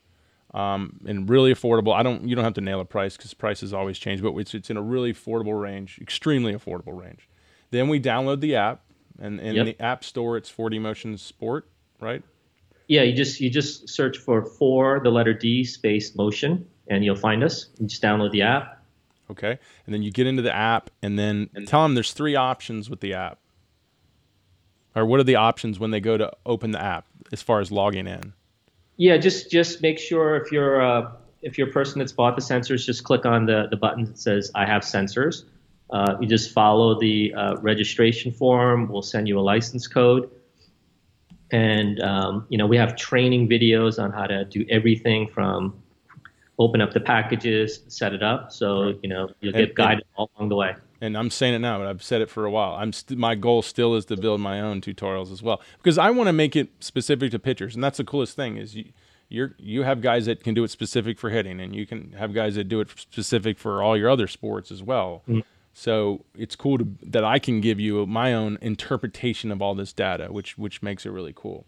um, 0.54 1.00
and 1.04 1.28
really 1.28 1.52
affordable. 1.52 1.92
I 1.92 2.02
don't 2.02 2.26
you 2.26 2.34
don't 2.34 2.44
have 2.44 2.54
to 2.54 2.60
nail 2.60 2.80
a 2.80 2.84
price 2.84 3.16
because 3.16 3.34
prices 3.34 3.74
always 3.74 3.98
change, 3.98 4.22
but 4.22 4.34
it's 4.36 4.54
it's 4.54 4.70
in 4.70 4.76
a 4.76 4.82
really 4.82 5.12
affordable 5.12 5.60
range, 5.60 5.98
extremely 6.00 6.54
affordable 6.54 6.98
range. 6.98 7.28
Then 7.70 7.88
we 7.88 8.00
download 8.00 8.40
the 8.40 8.54
app, 8.54 8.82
and 9.18 9.40
in 9.40 9.56
yep. 9.56 9.66
the 9.66 9.80
app 9.82 10.04
store 10.04 10.36
it's 10.36 10.50
4D 10.50 10.80
Motion 10.80 11.18
Sport, 11.18 11.68
right? 12.00 12.22
Yeah, 12.86 13.02
you 13.02 13.14
just 13.14 13.40
you 13.40 13.50
just 13.50 13.88
search 13.88 14.16
for 14.16 14.44
for 14.44 15.00
the 15.02 15.10
letter 15.10 15.34
D 15.34 15.64
space 15.64 16.14
motion, 16.14 16.66
and 16.86 17.04
you'll 17.04 17.16
find 17.16 17.42
us. 17.42 17.66
You 17.80 17.88
just 17.88 18.02
download 18.02 18.30
the 18.30 18.42
app. 18.42 18.80
Okay, 19.30 19.58
and 19.86 19.94
then 19.94 20.02
you 20.02 20.12
get 20.12 20.28
into 20.28 20.42
the 20.42 20.54
app, 20.54 20.90
and 21.02 21.18
then 21.18 21.50
and 21.54 21.66
tell 21.66 21.82
them 21.82 21.94
there's 21.94 22.12
three 22.12 22.36
options 22.36 22.88
with 22.88 23.00
the 23.00 23.12
app. 23.12 23.38
Or 24.94 25.04
what 25.04 25.18
are 25.18 25.24
the 25.24 25.34
options 25.34 25.80
when 25.80 25.90
they 25.90 25.98
go 25.98 26.16
to 26.16 26.32
open 26.46 26.70
the 26.70 26.80
app 26.80 27.06
as 27.32 27.42
far 27.42 27.58
as 27.58 27.72
logging 27.72 28.06
in? 28.06 28.34
Yeah, 28.96 29.16
just 29.16 29.50
just 29.50 29.82
make 29.82 29.98
sure 29.98 30.36
if 30.36 30.52
you're 30.52 30.80
uh, 30.80 31.12
if 31.42 31.58
you're 31.58 31.68
a 31.68 31.72
person 31.72 31.98
that's 31.98 32.12
bought 32.12 32.36
the 32.36 32.42
sensors, 32.42 32.86
just 32.86 33.04
click 33.04 33.26
on 33.26 33.46
the 33.46 33.66
the 33.70 33.76
button 33.76 34.04
that 34.04 34.18
says 34.18 34.50
I 34.54 34.66
have 34.66 34.82
sensors. 34.82 35.44
Uh, 35.90 36.16
you 36.20 36.26
just 36.26 36.52
follow 36.52 36.98
the 36.98 37.34
uh, 37.34 37.56
registration 37.56 38.32
form. 38.32 38.88
We'll 38.88 39.02
send 39.02 39.28
you 39.28 39.38
a 39.38 39.42
license 39.42 39.86
code, 39.86 40.30
and 41.50 42.00
um, 42.02 42.46
you 42.48 42.58
know 42.58 42.66
we 42.66 42.76
have 42.76 42.96
training 42.96 43.48
videos 43.48 44.02
on 44.02 44.12
how 44.12 44.26
to 44.26 44.44
do 44.44 44.64
everything 44.70 45.28
from 45.28 45.80
open 46.58 46.80
up 46.80 46.92
the 46.92 47.00
packages, 47.00 47.80
set 47.88 48.12
it 48.12 48.22
up. 48.22 48.52
So 48.52 48.94
you 49.02 49.08
know 49.08 49.28
you'll 49.40 49.52
get 49.52 49.70
and, 49.70 49.74
guided 49.74 50.04
all 50.16 50.30
along 50.36 50.48
the 50.50 50.56
way. 50.56 50.74
And 51.00 51.16
I'm 51.16 51.30
saying 51.30 51.54
it 51.54 51.58
now, 51.58 51.78
but 51.78 51.86
I've 51.86 52.02
said 52.02 52.22
it 52.22 52.30
for 52.30 52.44
a 52.44 52.50
while. 52.50 52.74
I'm 52.74 52.92
st- 52.92 53.18
my 53.18 53.34
goal 53.34 53.62
still 53.62 53.94
is 53.94 54.04
to 54.06 54.16
build 54.16 54.40
my 54.40 54.60
own 54.60 54.80
tutorials 54.80 55.32
as 55.32 55.42
well 55.42 55.60
because 55.78 55.98
I 55.98 56.10
want 56.10 56.28
to 56.28 56.32
make 56.32 56.56
it 56.56 56.70
specific 56.80 57.30
to 57.32 57.38
pitchers, 57.38 57.74
and 57.74 57.82
that's 57.82 57.98
the 57.98 58.04
coolest 58.04 58.36
thing 58.36 58.56
is 58.56 58.74
you. 58.74 58.92
You're, 59.30 59.54
you 59.58 59.82
have 59.82 60.02
guys 60.02 60.26
that 60.26 60.44
can 60.44 60.54
do 60.54 60.62
it 60.64 60.70
specific 60.70 61.18
for 61.18 61.30
hitting, 61.30 61.58
and 61.58 61.74
you 61.74 61.86
can 61.86 62.12
have 62.12 62.34
guys 62.34 62.56
that 62.56 62.64
do 62.64 62.80
it 62.80 62.90
specific 62.96 63.58
for 63.58 63.82
all 63.82 63.96
your 63.96 64.10
other 64.10 64.28
sports 64.28 64.70
as 64.70 64.82
well. 64.82 65.22
Mm-hmm. 65.26 65.40
So 65.72 66.24
it's 66.36 66.54
cool 66.54 66.78
to, 66.78 66.86
that 67.02 67.24
I 67.24 67.38
can 67.38 67.60
give 67.60 67.80
you 67.80 68.06
my 68.06 68.32
own 68.32 68.58
interpretation 68.60 69.50
of 69.50 69.60
all 69.60 69.74
this 69.74 69.92
data, 69.92 70.26
which 70.30 70.56
which 70.56 70.82
makes 70.82 71.04
it 71.04 71.10
really 71.10 71.32
cool. 71.34 71.66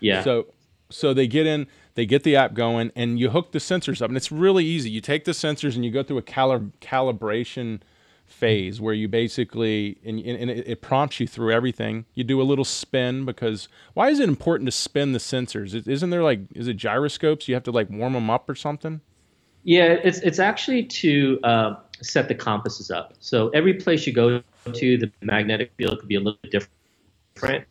Yeah. 0.00 0.24
So 0.24 0.46
so 0.90 1.12
they 1.12 1.26
get 1.26 1.46
in, 1.46 1.66
they 1.94 2.06
get 2.06 2.24
the 2.24 2.34
app 2.34 2.54
going, 2.54 2.90
and 2.96 3.20
you 3.20 3.30
hook 3.30 3.52
the 3.52 3.58
sensors 3.58 4.02
up, 4.02 4.08
and 4.08 4.16
it's 4.16 4.32
really 4.32 4.64
easy. 4.64 4.90
You 4.90 5.00
take 5.00 5.24
the 5.24 5.32
sensors 5.32 5.76
and 5.76 5.84
you 5.84 5.90
go 5.90 6.02
through 6.02 6.18
a 6.18 6.22
cali- 6.22 6.72
calibration 6.80 7.80
phase 8.28 8.80
where 8.80 8.94
you 8.94 9.08
basically 9.08 9.98
and, 10.04 10.20
and 10.20 10.50
it, 10.50 10.68
it, 10.68 10.82
prompts 10.82 11.18
you 11.18 11.26
through 11.26 11.52
everything. 11.52 12.04
You 12.14 12.24
do 12.24 12.40
a 12.40 12.44
little 12.44 12.64
spin 12.64 13.24
because 13.24 13.68
why 13.94 14.10
is 14.10 14.20
it 14.20 14.28
important 14.28 14.66
to 14.68 14.72
spin 14.72 15.12
the 15.12 15.18
sensors? 15.18 15.86
Isn't 15.88 16.10
there 16.10 16.22
like 16.22 16.40
is 16.54 16.68
it 16.68 16.76
gyroscopes? 16.76 17.48
You 17.48 17.54
have 17.54 17.64
to 17.64 17.72
like 17.72 17.90
warm 17.90 18.12
them 18.12 18.30
up 18.30 18.48
or 18.48 18.54
something. 18.54 19.00
Yeah, 19.64 19.96
it's 20.04 20.18
it's 20.18 20.38
actually 20.38 20.84
to 20.84 21.40
uh, 21.42 21.74
set 22.00 22.28
the 22.28 22.34
compasses 22.34 22.90
up. 22.90 23.14
So 23.18 23.48
every 23.50 23.74
place 23.74 24.06
you 24.06 24.12
go 24.12 24.42
to, 24.72 24.98
the 24.98 25.10
magnetic 25.20 25.72
field 25.76 25.98
could 25.98 26.08
be 26.08 26.14
a 26.14 26.20
little 26.20 26.38
bit 26.42 26.52
different 26.52 27.66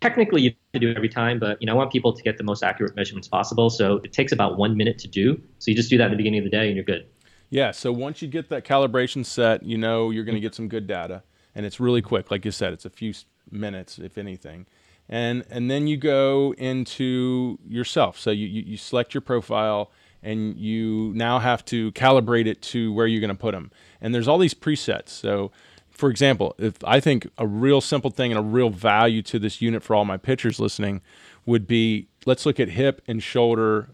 technically 0.00 0.42
you 0.42 0.50
have 0.50 0.72
to 0.72 0.78
do 0.78 0.90
it 0.90 0.96
every 0.96 1.08
time, 1.08 1.38
but 1.38 1.60
you 1.60 1.66
know 1.66 1.72
I 1.72 1.76
want 1.76 1.92
people 1.92 2.12
to 2.12 2.22
get 2.22 2.38
the 2.38 2.44
most 2.44 2.62
accurate 2.62 2.96
measurements 2.96 3.28
possible. 3.28 3.70
So 3.70 4.00
it 4.02 4.12
takes 4.12 4.32
about 4.32 4.56
one 4.56 4.76
minute 4.76 4.98
to 5.00 5.08
do. 5.08 5.40
So 5.58 5.70
you 5.70 5.76
just 5.76 5.90
do 5.90 5.98
that 5.98 6.04
at 6.04 6.10
the 6.10 6.16
beginning 6.16 6.38
of 6.38 6.44
the 6.44 6.50
day 6.50 6.66
and 6.66 6.74
you're 6.74 6.84
good. 6.84 7.06
Yeah. 7.50 7.72
So 7.72 7.92
once 7.92 8.22
you 8.22 8.28
get 8.28 8.48
that 8.48 8.64
calibration 8.64 9.26
set, 9.26 9.62
you 9.64 9.76
know 9.76 10.10
you're 10.10 10.24
going 10.24 10.36
to 10.36 10.40
get 10.40 10.54
some 10.54 10.68
good 10.68 10.86
data, 10.86 11.22
and 11.54 11.66
it's 11.66 11.80
really 11.80 12.00
quick. 12.00 12.30
Like 12.30 12.44
you 12.44 12.52
said, 12.52 12.72
it's 12.72 12.84
a 12.84 12.90
few 12.90 13.12
minutes, 13.50 13.98
if 13.98 14.16
anything. 14.16 14.66
And 15.08 15.44
and 15.50 15.70
then 15.70 15.88
you 15.88 15.96
go 15.96 16.54
into 16.56 17.58
yourself. 17.68 18.18
So 18.18 18.30
you, 18.30 18.46
you, 18.46 18.62
you 18.62 18.76
select 18.76 19.12
your 19.12 19.20
profile 19.20 19.90
and 20.22 20.56
you 20.56 21.12
now 21.14 21.38
have 21.38 21.64
to 21.64 21.90
calibrate 21.92 22.46
it 22.46 22.60
to 22.60 22.92
where 22.92 23.06
you're 23.06 23.20
going 23.20 23.28
to 23.28 23.34
put 23.34 23.52
them. 23.52 23.70
And 24.00 24.14
there's 24.14 24.28
all 24.28 24.38
these 24.38 24.54
presets. 24.54 25.08
So 25.08 25.50
for 25.90 26.10
example, 26.10 26.54
if 26.58 26.74
I 26.84 27.00
think 27.00 27.28
a 27.38 27.46
real 27.46 27.80
simple 27.80 28.10
thing 28.10 28.30
and 28.30 28.38
a 28.38 28.42
real 28.42 28.70
value 28.70 29.22
to 29.22 29.38
this 29.38 29.60
unit 29.60 29.82
for 29.82 29.94
all 29.96 30.04
my 30.04 30.16
pitchers 30.16 30.60
listening 30.60 31.02
would 31.44 31.66
be 31.66 32.08
let's 32.24 32.46
look 32.46 32.60
at 32.60 32.68
hip 32.68 33.02
and 33.08 33.22
shoulder 33.22 33.90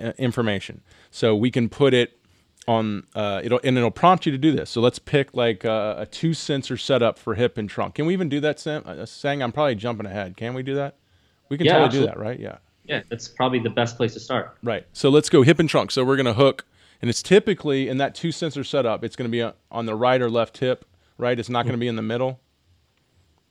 uh, 0.00 0.12
information. 0.18 0.80
So 1.10 1.36
we 1.36 1.50
can 1.50 1.68
put 1.68 1.92
it 1.92 2.19
on 2.68 3.06
uh, 3.14 3.40
it'll 3.42 3.60
and 3.64 3.76
it'll 3.76 3.90
prompt 3.90 4.26
you 4.26 4.32
to 4.32 4.38
do 4.38 4.52
this. 4.52 4.70
So 4.70 4.80
let's 4.80 4.98
pick 4.98 5.34
like 5.34 5.64
a, 5.64 5.96
a 6.00 6.06
two 6.06 6.34
sensor 6.34 6.76
setup 6.76 7.18
for 7.18 7.34
hip 7.34 7.58
and 7.58 7.68
trunk. 7.68 7.94
Can 7.94 8.06
we 8.06 8.12
even 8.12 8.28
do 8.28 8.40
that? 8.40 8.60
Sam? 8.60 8.82
Uh, 8.86 9.06
Sang 9.06 9.42
I'm 9.42 9.52
probably 9.52 9.74
jumping 9.74 10.06
ahead. 10.06 10.36
Can 10.36 10.54
we 10.54 10.62
do 10.62 10.74
that? 10.74 10.96
We 11.48 11.56
can 11.56 11.66
yeah, 11.66 11.72
totally 11.72 11.86
absolutely. 11.86 12.12
do 12.12 12.14
that, 12.14 12.22
right? 12.22 12.40
Yeah. 12.40 12.58
Yeah, 12.84 13.02
that's 13.08 13.28
probably 13.28 13.60
the 13.60 13.70
best 13.70 13.96
place 13.96 14.14
to 14.14 14.20
start. 14.20 14.56
Right. 14.62 14.84
So 14.92 15.10
let's 15.10 15.28
go 15.28 15.42
hip 15.42 15.60
and 15.60 15.68
trunk. 15.68 15.92
So 15.92 16.04
we're 16.04 16.16
to 16.26 16.34
hook, 16.34 16.64
and 17.00 17.08
it's 17.08 17.22
typically 17.22 17.88
in 17.88 17.98
that 17.98 18.16
two 18.16 18.32
sensor 18.32 18.64
setup. 18.64 19.04
It's 19.04 19.14
to 19.30 19.32
be 19.32 19.48
on 19.70 19.86
the 19.86 19.94
right 19.94 20.20
or 20.20 20.28
left 20.28 20.58
hip 20.58 20.84
right? 21.20 21.38
It's 21.38 21.48
not 21.48 21.64
to 21.74 21.78
be 21.78 21.86
in 21.86 21.96
the 21.96 22.02
middle. 22.02 22.40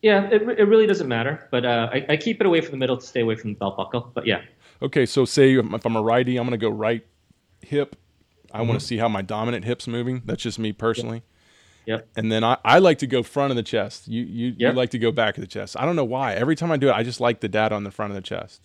Yeah, 0.01 0.27
it, 0.29 0.41
it 0.41 0.63
really 0.63 0.87
doesn't 0.87 1.07
matter, 1.07 1.47
but 1.51 1.65
uh, 1.65 1.89
I, 1.91 2.05
I 2.09 2.17
keep 2.17 2.39
it 2.39 2.47
away 2.47 2.61
from 2.61 2.71
the 2.71 2.77
middle 2.77 2.97
to 2.97 3.05
stay 3.05 3.21
away 3.21 3.35
from 3.35 3.53
the 3.53 3.59
belt 3.59 3.77
buckle. 3.77 4.11
But 4.13 4.25
yeah. 4.25 4.41
Okay, 4.81 5.05
so 5.05 5.25
say 5.25 5.55
if 5.55 5.85
I'm 5.85 5.95
a 5.95 6.01
righty, 6.01 6.37
I'm 6.37 6.49
to 6.49 6.57
go 6.57 6.69
right 6.69 7.05
hip. 7.61 7.95
I 8.51 8.59
mm-hmm. 8.59 8.67
want 8.69 8.79
to 8.79 8.85
see 8.85 8.97
how 8.97 9.09
my 9.09 9.21
dominant 9.21 9.65
hip's 9.65 9.87
moving. 9.87 10.21
That's 10.25 10.41
just 10.41 10.59
me 10.59 10.73
personally. 10.73 11.23
Yep. 11.85 12.07
And 12.15 12.31
then 12.31 12.43
I, 12.43 12.57
I 12.63 12.79
like 12.79 12.99
to 12.99 13.07
go 13.07 13.23
front 13.23 13.51
of 13.51 13.57
the 13.57 13.63
chest. 13.63 14.07
You 14.07 14.23
you, 14.23 14.47
yep. 14.57 14.73
you 14.73 14.77
like 14.77 14.91
to 14.91 14.99
go 14.99 15.11
back 15.11 15.37
of 15.37 15.41
the 15.41 15.47
chest. 15.47 15.75
I 15.79 15.85
don't 15.85 15.95
know 15.95 16.05
why. 16.05 16.33
Every 16.33 16.55
time 16.55 16.71
I 16.71 16.77
do 16.77 16.89
it, 16.89 16.93
I 16.93 17.03
just 17.03 17.19
like 17.19 17.39
the 17.39 17.49
data 17.49 17.75
on 17.75 17.83
the 17.83 17.91
front 17.91 18.11
of 18.11 18.15
the 18.15 18.21
chest 18.21 18.61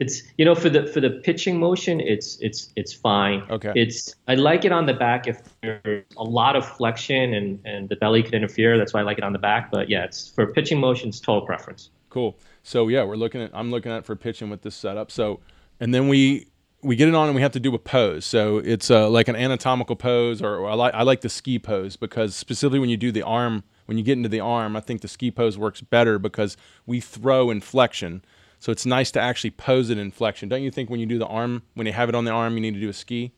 it's 0.00 0.22
you 0.38 0.44
know 0.44 0.54
for 0.54 0.68
the 0.70 0.86
for 0.86 1.00
the 1.00 1.10
pitching 1.10 1.60
motion 1.60 2.00
it's 2.00 2.38
it's 2.40 2.72
it's 2.74 2.92
fine 2.92 3.42
okay 3.50 3.70
it's 3.76 4.14
i 4.26 4.34
like 4.34 4.64
it 4.64 4.72
on 4.72 4.86
the 4.86 4.94
back 4.94 5.28
if 5.28 5.42
there's 5.60 6.04
a 6.16 6.24
lot 6.24 6.56
of 6.56 6.66
flexion 6.66 7.34
and 7.34 7.60
and 7.64 7.88
the 7.88 7.96
belly 7.96 8.22
could 8.22 8.34
interfere 8.34 8.76
that's 8.78 8.94
why 8.94 9.00
i 9.00 9.02
like 9.02 9.18
it 9.18 9.24
on 9.24 9.32
the 9.32 9.38
back 9.38 9.70
but 9.70 9.88
yeah 9.88 10.02
it's 10.02 10.30
for 10.30 10.46
pitching 10.46 10.80
motion 10.80 11.10
it's 11.10 11.20
total 11.20 11.42
preference 11.42 11.90
cool 12.08 12.36
so 12.62 12.88
yeah 12.88 13.04
we're 13.04 13.14
looking 13.14 13.42
at 13.42 13.50
i'm 13.52 13.70
looking 13.70 13.92
at 13.92 14.04
for 14.04 14.16
pitching 14.16 14.50
with 14.50 14.62
this 14.62 14.74
setup 14.74 15.10
so 15.10 15.38
and 15.80 15.94
then 15.94 16.08
we 16.08 16.46
we 16.82 16.96
get 16.96 17.08
it 17.08 17.14
on 17.14 17.26
and 17.26 17.36
we 17.36 17.42
have 17.42 17.52
to 17.52 17.60
do 17.60 17.74
a 17.74 17.78
pose 17.78 18.24
so 18.24 18.58
it's 18.58 18.90
uh, 18.90 19.08
like 19.08 19.28
an 19.28 19.36
anatomical 19.36 19.96
pose 19.96 20.40
or, 20.40 20.56
or 20.56 20.70
I, 20.70 20.74
like, 20.74 20.94
I 20.94 21.02
like 21.02 21.20
the 21.20 21.28
ski 21.28 21.58
pose 21.58 21.96
because 21.96 22.34
specifically 22.34 22.78
when 22.78 22.90
you 22.90 22.96
do 22.96 23.12
the 23.12 23.22
arm 23.22 23.64
when 23.86 23.98
you 23.98 24.04
get 24.04 24.14
into 24.14 24.28
the 24.28 24.40
arm 24.40 24.76
i 24.76 24.80
think 24.80 25.00
the 25.00 25.08
ski 25.08 25.30
pose 25.30 25.58
works 25.58 25.80
better 25.80 26.18
because 26.18 26.56
we 26.86 27.00
throw 27.00 27.50
in 27.50 27.60
flexion 27.60 28.22
so 28.60 28.70
it's 28.70 28.84
nice 28.84 29.10
to 29.12 29.20
actually 29.20 29.52
pose 29.52 29.88
it 29.88 29.96
in 29.96 30.10
flexion. 30.10 30.48
Don't 30.48 30.62
you 30.62 30.70
think 30.70 30.90
when 30.90 31.00
you 31.00 31.06
do 31.06 31.18
the 31.18 31.26
arm, 31.26 31.62
when 31.74 31.86
you 31.86 31.94
have 31.94 32.10
it 32.10 32.14
on 32.14 32.26
the 32.26 32.30
arm, 32.30 32.54
you 32.54 32.60
need 32.60 32.74
to 32.74 32.80
do 32.80 32.90
a 32.90 32.92
ski? 32.92 33.32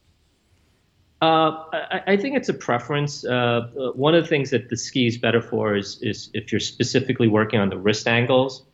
Uh, 1.23 1.63
I, 1.73 2.03
I, 2.09 2.17
think 2.17 2.37
it's 2.37 2.49
a 2.49 2.55
preference. 2.55 3.25
Uh, 3.25 3.69
one 3.95 4.17
of 4.17 4.25
the 4.25 4.29
things 4.29 4.51
that 4.51 4.69
the 4.69 4.77
ski 4.77 5.07
is 5.07 5.17
better 5.17 5.41
for 5.41 5.77
is, 5.77 6.01
is 6.03 6.29
if 6.35 6.51
you're 6.51 6.59
specifically 6.59 7.29
working 7.29 7.61
on 7.61 7.69
the 7.69 7.79
wrist 7.79 8.09
angles, 8.09 8.65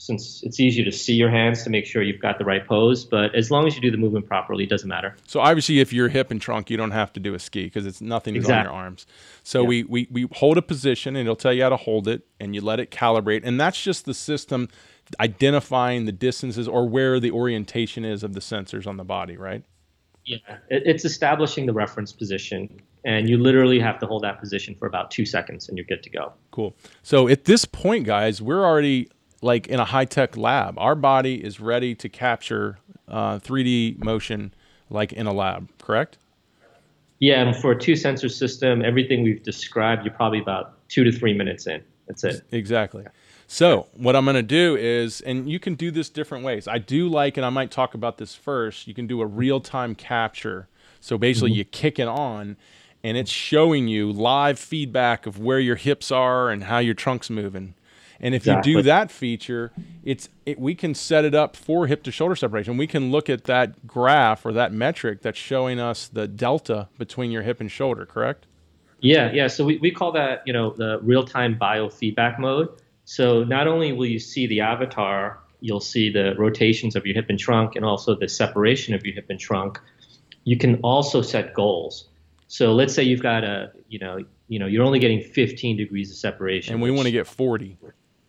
since 0.00 0.42
it's 0.44 0.58
easier 0.58 0.82
to 0.82 0.90
see 0.90 1.12
your 1.12 1.28
hands 1.28 1.62
to 1.62 1.68
make 1.68 1.84
sure 1.84 2.02
you've 2.02 2.22
got 2.22 2.38
the 2.38 2.44
right 2.44 2.66
pose. 2.66 3.04
But 3.04 3.34
as 3.34 3.50
long 3.50 3.66
as 3.66 3.76
you 3.76 3.82
do 3.82 3.90
the 3.90 3.98
movement 3.98 4.26
properly, 4.26 4.64
it 4.64 4.70
doesn't 4.70 4.88
matter. 4.88 5.14
So 5.26 5.40
obviously, 5.40 5.78
if 5.78 5.92
you're 5.92 6.08
hip 6.08 6.30
and 6.30 6.40
trunk, 6.40 6.70
you 6.70 6.78
don't 6.78 6.92
have 6.92 7.12
to 7.12 7.20
do 7.20 7.34
a 7.34 7.38
ski 7.38 7.64
because 7.64 7.84
it's 7.84 8.00
nothing 8.00 8.34
exactly. 8.34 8.60
on 8.60 8.64
your 8.64 8.72
arms. 8.72 9.06
So 9.42 9.60
yeah. 9.60 9.68
we, 9.68 9.84
we 9.84 10.08
we 10.10 10.28
hold 10.32 10.56
a 10.56 10.62
position 10.62 11.16
and 11.16 11.26
it'll 11.26 11.36
tell 11.36 11.52
you 11.52 11.64
how 11.64 11.68
to 11.68 11.76
hold 11.76 12.08
it, 12.08 12.26
and 12.40 12.54
you 12.54 12.62
let 12.62 12.80
it 12.80 12.90
calibrate, 12.90 13.42
and 13.44 13.60
that's 13.60 13.80
just 13.80 14.06
the 14.06 14.14
system 14.14 14.70
identifying 15.18 16.06
the 16.06 16.12
distances 16.12 16.66
or 16.66 16.88
where 16.88 17.20
the 17.20 17.30
orientation 17.30 18.04
is 18.04 18.22
of 18.22 18.32
the 18.32 18.40
sensors 18.40 18.86
on 18.86 18.96
the 18.96 19.04
body, 19.04 19.36
right? 19.36 19.64
Yeah, 20.24 20.38
it's 20.68 21.04
establishing 21.04 21.66
the 21.66 21.72
reference 21.72 22.12
position, 22.12 22.80
and 23.04 23.28
you 23.28 23.36
literally 23.36 23.80
have 23.80 23.98
to 23.98 24.06
hold 24.06 24.22
that 24.22 24.40
position 24.40 24.76
for 24.78 24.86
about 24.86 25.10
two 25.10 25.26
seconds, 25.26 25.68
and 25.68 25.76
you're 25.76 25.86
good 25.86 26.02
to 26.04 26.10
go. 26.10 26.32
Cool. 26.52 26.74
So 27.02 27.28
at 27.28 27.44
this 27.44 27.66
point, 27.66 28.06
guys, 28.06 28.40
we're 28.40 28.64
already 28.64 29.10
like 29.40 29.66
in 29.66 29.80
a 29.80 29.84
high 29.84 30.04
tech 30.04 30.36
lab. 30.36 30.78
Our 30.78 30.94
body 30.94 31.42
is 31.42 31.60
ready 31.60 31.94
to 31.94 32.08
capture 32.08 32.78
uh, 33.08 33.38
3D 33.38 34.02
motion 34.02 34.54
like 34.90 35.12
in 35.12 35.26
a 35.26 35.32
lab, 35.32 35.68
correct? 35.78 36.18
Yeah, 37.20 37.42
and 37.42 37.56
for 37.56 37.72
a 37.72 37.78
two 37.78 37.96
sensor 37.96 38.28
system, 38.28 38.82
everything 38.84 39.22
we've 39.22 39.42
described, 39.42 40.04
you're 40.04 40.14
probably 40.14 40.40
about 40.40 40.88
two 40.88 41.04
to 41.04 41.12
three 41.12 41.34
minutes 41.34 41.66
in. 41.66 41.82
That's 42.06 42.24
it. 42.24 42.42
Exactly. 42.50 43.04
So 43.46 43.88
what 43.94 44.16
I'm 44.16 44.24
going 44.24 44.36
to 44.36 44.42
do 44.42 44.76
is, 44.76 45.20
and 45.20 45.50
you 45.50 45.58
can 45.58 45.74
do 45.74 45.90
this 45.90 46.08
different 46.08 46.44
ways. 46.44 46.66
I 46.66 46.78
do 46.78 47.08
like, 47.08 47.36
and 47.36 47.44
I 47.44 47.50
might 47.50 47.70
talk 47.70 47.94
about 47.94 48.16
this 48.16 48.34
first. 48.34 48.86
You 48.86 48.94
can 48.94 49.06
do 49.06 49.20
a 49.20 49.26
real 49.26 49.60
time 49.60 49.94
capture. 49.94 50.68
So 51.00 51.18
basically, 51.18 51.50
mm-hmm. 51.50 51.58
you 51.58 51.64
kick 51.64 51.98
it 51.98 52.08
on, 52.08 52.56
and 53.02 53.16
it's 53.16 53.30
showing 53.30 53.88
you 53.88 54.12
live 54.12 54.58
feedback 54.58 55.26
of 55.26 55.38
where 55.38 55.58
your 55.58 55.76
hips 55.76 56.10
are 56.10 56.48
and 56.48 56.64
how 56.64 56.78
your 56.78 56.94
trunk's 56.94 57.28
moving. 57.28 57.74
And 58.20 58.34
if 58.34 58.42
exactly. 58.42 58.72
you 58.72 58.78
do 58.78 58.82
that 58.82 59.10
feature, 59.10 59.72
it's 60.04 60.28
it, 60.44 60.58
we 60.58 60.74
can 60.74 60.94
set 60.94 61.24
it 61.24 61.34
up 61.34 61.56
for 61.56 61.86
hip 61.86 62.02
to 62.04 62.12
shoulder 62.12 62.36
separation. 62.36 62.76
We 62.76 62.86
can 62.86 63.10
look 63.10 63.30
at 63.30 63.44
that 63.44 63.86
graph 63.86 64.44
or 64.44 64.52
that 64.52 64.72
metric 64.72 65.22
that's 65.22 65.38
showing 65.38 65.80
us 65.80 66.08
the 66.08 66.28
delta 66.28 66.88
between 66.98 67.30
your 67.30 67.42
hip 67.42 67.60
and 67.60 67.70
shoulder. 67.70 68.04
Correct? 68.04 68.46
Yeah, 69.00 69.32
yeah. 69.32 69.46
So 69.46 69.64
we, 69.64 69.78
we 69.78 69.90
call 69.90 70.12
that 70.12 70.42
you 70.46 70.52
know 70.52 70.70
the 70.70 71.00
real 71.02 71.24
time 71.24 71.58
biofeedback 71.58 72.38
mode. 72.38 72.68
So 73.04 73.42
not 73.44 73.66
only 73.66 73.92
will 73.92 74.06
you 74.06 74.18
see 74.18 74.46
the 74.46 74.60
avatar, 74.60 75.40
you'll 75.60 75.80
see 75.80 76.10
the 76.10 76.34
rotations 76.36 76.96
of 76.96 77.06
your 77.06 77.14
hip 77.14 77.26
and 77.28 77.38
trunk 77.38 77.76
and 77.76 77.84
also 77.84 78.14
the 78.14 78.28
separation 78.28 78.94
of 78.94 79.04
your 79.04 79.14
hip 79.14 79.26
and 79.30 79.40
trunk. 79.40 79.80
You 80.44 80.56
can 80.56 80.76
also 80.76 81.22
set 81.22 81.54
goals. 81.54 82.08
So 82.48 82.72
let's 82.72 82.94
say 82.94 83.02
you've 83.02 83.22
got 83.22 83.44
a, 83.44 83.72
you 83.88 83.98
know, 83.98 84.24
you 84.48 84.58
know, 84.58 84.66
you're 84.66 84.84
only 84.84 84.98
getting 84.98 85.22
15 85.22 85.76
degrees 85.76 86.10
of 86.10 86.16
separation. 86.16 86.74
And 86.74 86.82
we 86.82 86.90
want 86.90 87.06
to 87.06 87.12
get 87.12 87.26
40. 87.26 87.78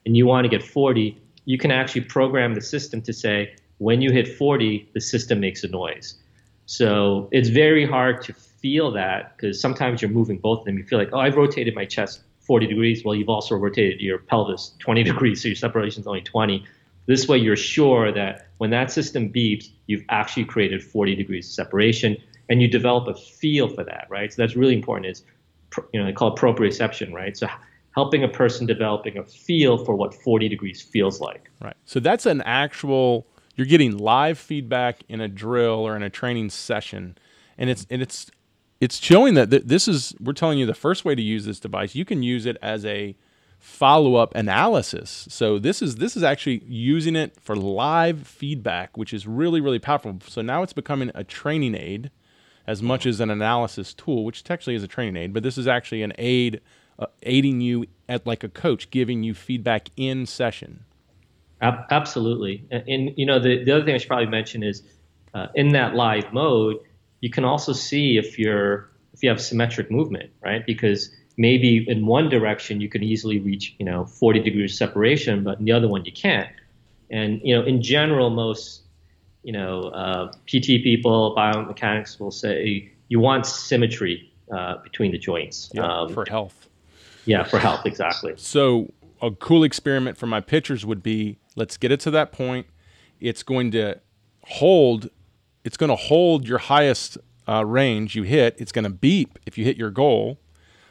And 0.05 0.17
you 0.17 0.25
want 0.25 0.45
to 0.45 0.49
get 0.49 0.63
40, 0.63 1.17
you 1.45 1.57
can 1.57 1.71
actually 1.71 2.01
program 2.01 2.55
the 2.55 2.61
system 2.61 3.01
to 3.03 3.13
say, 3.13 3.53
when 3.77 4.01
you 4.01 4.11
hit 4.11 4.27
40, 4.27 4.89
the 4.93 5.01
system 5.01 5.39
makes 5.39 5.63
a 5.63 5.67
noise. 5.67 6.15
So 6.65 7.27
it's 7.31 7.49
very 7.49 7.85
hard 7.85 8.21
to 8.23 8.33
feel 8.33 8.91
that 8.91 9.35
because 9.35 9.59
sometimes 9.59 10.01
you're 10.01 10.11
moving 10.11 10.37
both 10.37 10.59
of 10.59 10.65
them. 10.65 10.77
You 10.77 10.83
feel 10.83 10.99
like, 10.99 11.09
oh, 11.13 11.19
I've 11.19 11.35
rotated 11.35 11.75
my 11.75 11.85
chest 11.85 12.21
40 12.41 12.67
degrees, 12.67 13.05
well, 13.05 13.15
you've 13.15 13.29
also 13.29 13.55
rotated 13.55 14.01
your 14.01 14.17
pelvis 14.17 14.73
20 14.79 15.03
degrees, 15.11 15.41
so 15.41 15.47
your 15.47 15.55
separation 15.55 16.01
is 16.01 16.07
only 16.07 16.21
20. 16.21 16.65
This 17.05 17.27
way, 17.27 17.37
you're 17.37 17.55
sure 17.55 18.11
that 18.11 18.47
when 18.57 18.69
that 18.71 18.91
system 18.91 19.31
beeps, 19.31 19.69
you've 19.87 20.03
actually 20.09 20.45
created 20.45 20.83
40 20.83 21.15
degrees 21.15 21.47
of 21.47 21.53
separation, 21.53 22.17
and 22.49 22.61
you 22.61 22.67
develop 22.67 23.07
a 23.07 23.13
feel 23.17 23.69
for 23.69 23.83
that, 23.83 24.07
right? 24.09 24.31
So 24.33 24.41
that's 24.41 24.55
really 24.55 24.75
important. 24.75 25.07
Is 25.07 25.23
you 25.93 25.99
know 25.99 26.05
they 26.05 26.11
call 26.11 26.35
it 26.35 26.39
proprioception, 26.39 27.13
right? 27.13 27.37
So 27.37 27.47
helping 27.93 28.23
a 28.23 28.27
person 28.27 28.65
developing 28.65 29.17
a 29.17 29.23
feel 29.23 29.83
for 29.83 29.95
what 29.95 30.13
40 30.13 30.47
degrees 30.47 30.81
feels 30.81 31.19
like. 31.19 31.49
Right. 31.61 31.75
So 31.85 31.99
that's 31.99 32.25
an 32.25 32.41
actual 32.41 33.27
you're 33.55 33.67
getting 33.67 33.97
live 33.97 34.39
feedback 34.39 35.03
in 35.07 35.21
a 35.21 35.27
drill 35.27 35.85
or 35.85 35.95
in 35.95 36.03
a 36.03 36.09
training 36.09 36.49
session 36.49 37.17
and 37.57 37.69
it's 37.69 37.85
and 37.89 38.01
it's 38.01 38.31
it's 38.79 38.97
showing 38.97 39.35
that 39.35 39.51
th- 39.51 39.63
this 39.65 39.87
is 39.87 40.15
we're 40.19 40.33
telling 40.33 40.57
you 40.57 40.65
the 40.65 40.73
first 40.73 41.05
way 41.05 41.15
to 41.15 41.21
use 41.21 41.45
this 41.45 41.59
device 41.59 41.93
you 41.93 42.05
can 42.05 42.23
use 42.23 42.45
it 42.45 42.57
as 42.61 42.85
a 42.85 43.15
follow-up 43.59 44.33
analysis 44.33 45.27
so 45.29 45.59
this 45.59 45.81
is 45.81 45.97
this 45.97 46.17
is 46.17 46.23
actually 46.23 46.63
using 46.65 47.15
it 47.15 47.39
for 47.39 47.55
live 47.55 48.25
feedback 48.25 48.97
which 48.97 49.13
is 49.13 49.27
really 49.27 49.61
really 49.61 49.77
powerful 49.77 50.17
so 50.27 50.41
now 50.41 50.63
it's 50.63 50.73
becoming 50.73 51.11
a 51.13 51.23
training 51.23 51.75
aid 51.75 52.09
as 52.65 52.81
much 52.81 53.05
as 53.05 53.19
an 53.19 53.29
analysis 53.29 53.93
tool 53.93 54.25
which 54.25 54.43
technically 54.43 54.73
is 54.73 54.81
a 54.81 54.87
training 54.87 55.15
aid 55.15 55.33
but 55.33 55.43
this 55.43 55.59
is 55.59 55.67
actually 55.67 56.01
an 56.01 56.13
aid 56.17 56.59
uh, 56.99 57.07
aiding 57.23 57.61
you 57.61 57.85
at 58.07 58.25
like 58.25 58.43
a 58.43 58.49
coach 58.49 58.89
giving 58.89 59.23
you 59.23 59.33
feedback 59.33 59.89
in 59.95 60.25
session 60.25 60.83
absolutely 61.61 62.65
and, 62.71 62.83
and, 62.87 63.13
you 63.17 63.25
know 63.25 63.39
the, 63.39 63.63
the 63.63 63.71
other 63.71 63.85
thing 63.85 63.95
i 63.95 63.97
should 63.97 64.07
probably 64.07 64.25
mention 64.25 64.63
is 64.63 64.83
uh, 65.33 65.47
in 65.55 65.69
that 65.69 65.95
live 65.95 66.31
mode 66.33 66.77
you 67.21 67.29
can 67.29 67.45
also 67.45 67.71
see 67.71 68.17
if 68.17 68.37
you're 68.37 68.89
if 69.13 69.23
you 69.23 69.29
have 69.29 69.41
symmetric 69.41 69.89
movement, 69.91 70.31
right? 70.43 70.65
Because 70.65 71.11
maybe 71.37 71.85
in 71.87 72.05
one 72.05 72.29
direction 72.29 72.81
you 72.81 72.89
can 72.89 73.03
easily 73.03 73.39
reach 73.39 73.75
you 73.79 73.85
know 73.85 74.05
40 74.05 74.41
degrees 74.41 74.77
separation, 74.77 75.43
but 75.43 75.59
in 75.59 75.65
the 75.65 75.71
other 75.71 75.87
one 75.87 76.03
you 76.03 76.11
can't. 76.11 76.49
And 77.09 77.39
you 77.43 77.55
know, 77.55 77.63
in 77.63 77.81
general, 77.81 78.29
most 78.29 78.81
you 79.43 79.53
know 79.53 79.83
uh, 79.83 80.31
PT 80.47 80.83
people, 80.83 81.35
biomechanics 81.37 82.19
will 82.19 82.31
say 82.31 82.91
you 83.07 83.19
want 83.19 83.45
symmetry 83.45 84.31
uh, 84.51 84.77
between 84.83 85.11
the 85.11 85.17
joints 85.17 85.69
yeah, 85.73 85.85
um, 85.85 86.13
for 86.13 86.25
health. 86.27 86.67
Yeah, 87.25 87.43
for 87.43 87.59
health, 87.59 87.85
exactly. 87.85 88.33
So 88.37 88.91
a 89.21 89.31
cool 89.31 89.63
experiment 89.63 90.17
for 90.17 90.25
my 90.25 90.41
pitchers 90.41 90.85
would 90.85 91.03
be 91.03 91.37
let's 91.55 91.77
get 91.77 91.91
it 91.91 91.99
to 92.01 92.11
that 92.11 92.31
point. 92.31 92.67
It's 93.19 93.43
going 93.43 93.71
to 93.71 93.99
hold 94.43 95.09
it's 95.63 95.77
going 95.77 95.89
to 95.89 95.95
hold 95.95 96.47
your 96.47 96.57
highest 96.57 97.17
uh, 97.47 97.63
range 97.65 98.15
you 98.15 98.23
hit. 98.23 98.55
It's 98.57 98.71
going 98.71 98.83
to 98.83 98.89
beep 98.89 99.37
if 99.45 99.57
you 99.57 99.63
hit 99.63 99.77
your 99.77 99.91
goal. 99.91 100.39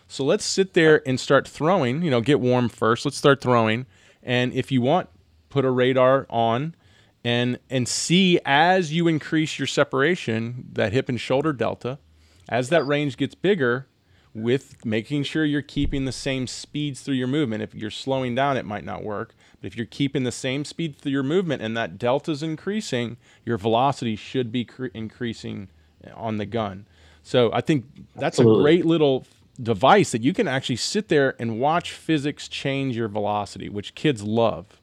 So 0.06 0.24
let's 0.24 0.44
sit 0.44 0.74
there 0.74 1.02
and 1.06 1.18
start 1.18 1.46
throwing. 1.46 2.02
You 2.02 2.10
know, 2.10 2.20
get 2.20 2.40
warm 2.40 2.68
first. 2.68 3.04
Let's 3.04 3.16
start 3.16 3.40
throwing. 3.40 3.86
And 4.22 4.52
if 4.52 4.70
you 4.70 4.80
want, 4.80 5.08
put 5.48 5.64
a 5.64 5.70
radar 5.70 6.26
on 6.30 6.74
and 7.24 7.58
and 7.68 7.86
see 7.86 8.38
as 8.44 8.92
you 8.92 9.08
increase 9.08 9.58
your 9.58 9.66
separation, 9.66 10.68
that 10.72 10.92
hip 10.92 11.08
and 11.08 11.20
shoulder 11.20 11.52
delta, 11.52 11.98
as 12.48 12.68
that 12.70 12.86
range 12.86 13.16
gets 13.16 13.34
bigger, 13.34 13.86
with 14.34 14.84
making 14.84 15.24
sure 15.24 15.44
you're 15.44 15.62
keeping 15.62 16.04
the 16.04 16.12
same 16.12 16.46
speeds 16.46 17.00
through 17.00 17.14
your 17.14 17.26
movement. 17.26 17.62
If 17.62 17.74
you're 17.74 17.90
slowing 17.90 18.34
down, 18.34 18.56
it 18.56 18.64
might 18.64 18.84
not 18.84 19.02
work. 19.02 19.34
But 19.60 19.68
if 19.68 19.76
you're 19.76 19.86
keeping 19.86 20.22
the 20.22 20.32
same 20.32 20.64
speed 20.64 20.96
through 20.96 21.12
your 21.12 21.22
movement 21.22 21.62
and 21.62 21.76
that 21.76 21.98
delta 21.98 22.30
is 22.30 22.42
increasing, 22.42 23.16
your 23.44 23.58
velocity 23.58 24.16
should 24.16 24.52
be 24.52 24.64
cre- 24.64 24.86
increasing 24.94 25.68
eh, 26.04 26.10
on 26.14 26.36
the 26.36 26.46
gun. 26.46 26.86
So 27.22 27.50
I 27.52 27.60
think 27.60 27.86
that's 28.14 28.38
Absolutely. 28.38 28.60
a 28.60 28.62
great 28.62 28.86
little 28.86 29.26
device 29.62 30.12
that 30.12 30.22
you 30.22 30.32
can 30.32 30.48
actually 30.48 30.76
sit 30.76 31.08
there 31.08 31.34
and 31.38 31.60
watch 31.60 31.92
physics 31.92 32.48
change 32.48 32.96
your 32.96 33.08
velocity, 33.08 33.68
which 33.68 33.94
kids 33.94 34.22
love. 34.22 34.80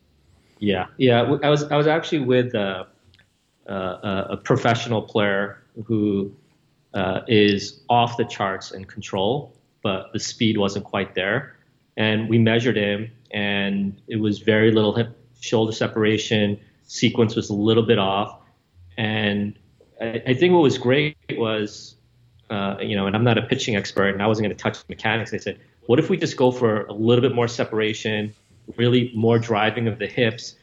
Yeah, 0.60 0.88
yeah. 0.98 1.22
I 1.22 1.50
was 1.50 1.64
I 1.66 1.78
was 1.78 1.88
actually 1.88 2.20
with 2.20 2.54
a, 2.56 2.88
a, 3.68 3.74
a 4.32 4.38
professional 4.38 5.02
player 5.02 5.64
who 5.86 6.32
uh, 6.94 7.22
is 7.28 7.82
off 7.90 8.18
the 8.18 8.26
charts 8.26 8.72
in 8.72 8.86
control, 8.86 9.54
but 9.84 10.12
the 10.14 10.20
speed 10.20 10.58
wasn't 10.58 10.86
quite 10.86 11.16
there. 11.16 11.56
And 11.96 12.30
we 12.30 12.38
measured 12.38 12.78
him, 12.78 13.12
and 13.32 14.00
it 14.08 14.18
was 14.18 14.40
very 14.40 14.72
little 14.72 14.94
hip 14.96 15.18
shoulder 15.40 15.72
separation. 15.72 16.60
Sequence 16.86 17.36
was 17.36 17.50
a 17.50 17.54
little 17.54 17.84
bit 17.84 18.00
off, 18.00 18.40
and 18.98 19.58
I, 20.00 20.22
I 20.28 20.34
think 20.34 20.54
what 20.54 20.62
was 20.62 20.78
great 20.78 21.18
was, 21.32 21.96
uh, 22.50 22.78
you 22.80 22.96
know, 22.96 23.08
and 23.08 23.16
I'm 23.16 23.24
not 23.24 23.38
a 23.38 23.42
pitching 23.42 23.76
expert, 23.76 24.10
and 24.10 24.22
I 24.22 24.28
wasn't 24.28 24.46
going 24.48 24.56
to 24.56 24.62
touch 24.62 24.78
mechanics. 24.88 25.32
They 25.32 25.40
said, 25.40 25.60
what 25.88 26.00
if 26.00 26.10
we 26.10 26.18
just 26.18 26.38
go 26.38 26.52
for 26.52 26.84
a 26.86 26.94
little 26.94 27.22
bit 27.22 27.34
more 27.34 27.48
separation, 27.48 28.34
really 28.76 29.12
more 29.16 29.40
driving 29.40 29.88
of 29.88 30.00
the 30.00 30.08
hips? 30.08 30.56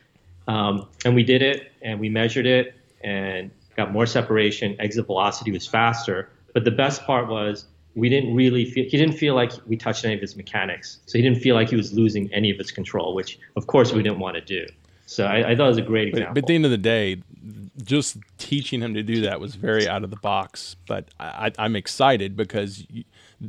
Um, 0.47 0.87
and 1.05 1.15
we 1.15 1.25
did 1.25 1.43
it, 1.43 1.73
and 1.83 1.99
we 1.99 2.09
measured 2.09 2.47
it, 2.47 2.75
and 3.03 3.51
got 3.77 3.93
more 3.93 4.07
separation. 4.07 4.77
Exit 4.79 5.07
velocity 5.07 5.51
was 5.51 5.67
faster. 5.67 6.31
But 6.53 6.65
the 6.65 6.71
best 6.71 7.03
part 7.05 7.29
was 7.29 7.67
we 7.95 8.09
didn't 8.09 8.35
really 8.35 8.65
feel 8.65 8.85
he 8.85 8.97
didn't 8.97 9.17
feel 9.17 9.35
like 9.35 9.53
we 9.67 9.77
touched 9.77 10.05
any 10.05 10.15
of 10.15 10.21
his 10.21 10.37
mechanics. 10.37 11.01
So 11.07 11.19
he 11.19 11.23
didn't 11.23 11.41
feel 11.41 11.55
like 11.55 11.71
he 11.71 11.77
was 11.77 11.93
losing 11.93 12.33
any 12.33 12.51
of 12.51 12.59
his 12.59 12.71
control, 12.71 13.15
which 13.15 13.39
of 13.57 13.67
course 13.67 13.93
we 13.93 14.03
didn't 14.03 14.19
want 14.19 14.37
to 14.37 14.41
do. 14.41 14.67
So 15.07 15.27
I, 15.27 15.51
I 15.51 15.57
thought 15.57 15.67
it 15.67 15.69
was 15.69 15.79
a 15.79 15.83
great 15.83 16.09
example. 16.09 16.35
But, 16.35 16.35
but, 16.35 16.45
at 16.45 16.47
the 16.47 16.55
end 16.55 16.65
of 16.65 16.71
the 16.71 16.79
day, 16.79 17.23
just 17.83 18.17
teaching 18.39 18.81
him 18.81 18.95
to 18.95 19.03
do 19.03 19.21
that 19.23 19.39
was 19.41 19.55
very 19.55 19.89
out 19.89 20.03
of 20.03 20.11
the 20.11 20.17
box. 20.17 20.77
But 20.87 21.09
I, 21.21 21.53
am 21.59 21.77
excited 21.77 22.37
because, 22.37 22.87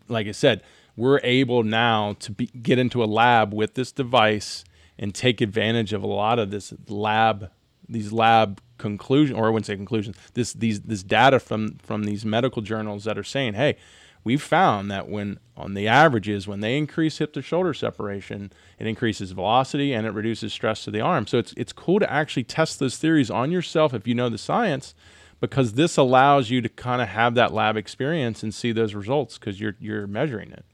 like 0.07 0.27
I 0.27 0.31
said, 0.31 0.63
we're 0.97 1.19
able 1.23 1.63
now 1.63 2.13
to 2.19 2.31
be, 2.31 2.47
get 2.47 2.77
into 2.77 3.03
a 3.03 3.05
lab 3.05 3.53
with 3.53 3.75
this 3.75 3.91
device 3.91 4.63
and 4.99 5.13
take 5.13 5.41
advantage 5.41 5.93
of 5.93 6.03
a 6.03 6.07
lot 6.07 6.39
of 6.39 6.51
this 6.51 6.73
lab, 6.87 7.51
these 7.87 8.11
lab 8.11 8.61
conclusion, 8.77 9.35
or 9.35 9.47
I 9.47 9.49
wouldn't 9.49 9.65
say 9.65 9.75
conclusions. 9.75 10.17
This 10.33 10.53
these 10.53 10.81
this 10.81 11.03
data 11.03 11.39
from 11.39 11.77
from 11.77 12.03
these 12.03 12.25
medical 12.25 12.61
journals 12.61 13.03
that 13.05 13.17
are 13.17 13.23
saying, 13.23 13.53
hey, 13.53 13.77
we've 14.23 14.41
found 14.41 14.91
that 14.91 15.07
when 15.07 15.39
on 15.55 15.73
the 15.73 15.87
averages 15.87 16.47
when 16.47 16.59
they 16.59 16.77
increase 16.77 17.17
hip 17.19 17.33
to 17.33 17.41
shoulder 17.41 17.73
separation, 17.73 18.51
it 18.77 18.87
increases 18.87 19.31
velocity 19.31 19.93
and 19.93 20.05
it 20.05 20.11
reduces 20.11 20.51
stress 20.51 20.83
to 20.83 20.91
the 20.91 21.01
arm. 21.01 21.27
So 21.27 21.37
it's 21.37 21.53
it's 21.55 21.73
cool 21.73 21.99
to 21.99 22.11
actually 22.11 22.43
test 22.43 22.79
those 22.79 22.97
theories 22.97 23.31
on 23.31 23.51
yourself 23.51 23.93
if 23.93 24.07
you 24.07 24.15
know 24.15 24.29
the 24.29 24.37
science, 24.37 24.93
because 25.39 25.73
this 25.73 25.97
allows 25.97 26.49
you 26.49 26.61
to 26.61 26.69
kind 26.69 27.01
of 27.01 27.07
have 27.09 27.35
that 27.35 27.53
lab 27.53 27.77
experience 27.77 28.43
and 28.43 28.53
see 28.53 28.71
those 28.71 28.93
results 28.93 29.37
because 29.37 29.59
you're 29.59 29.75
you're 29.79 30.07
measuring 30.07 30.51
it. 30.51 30.65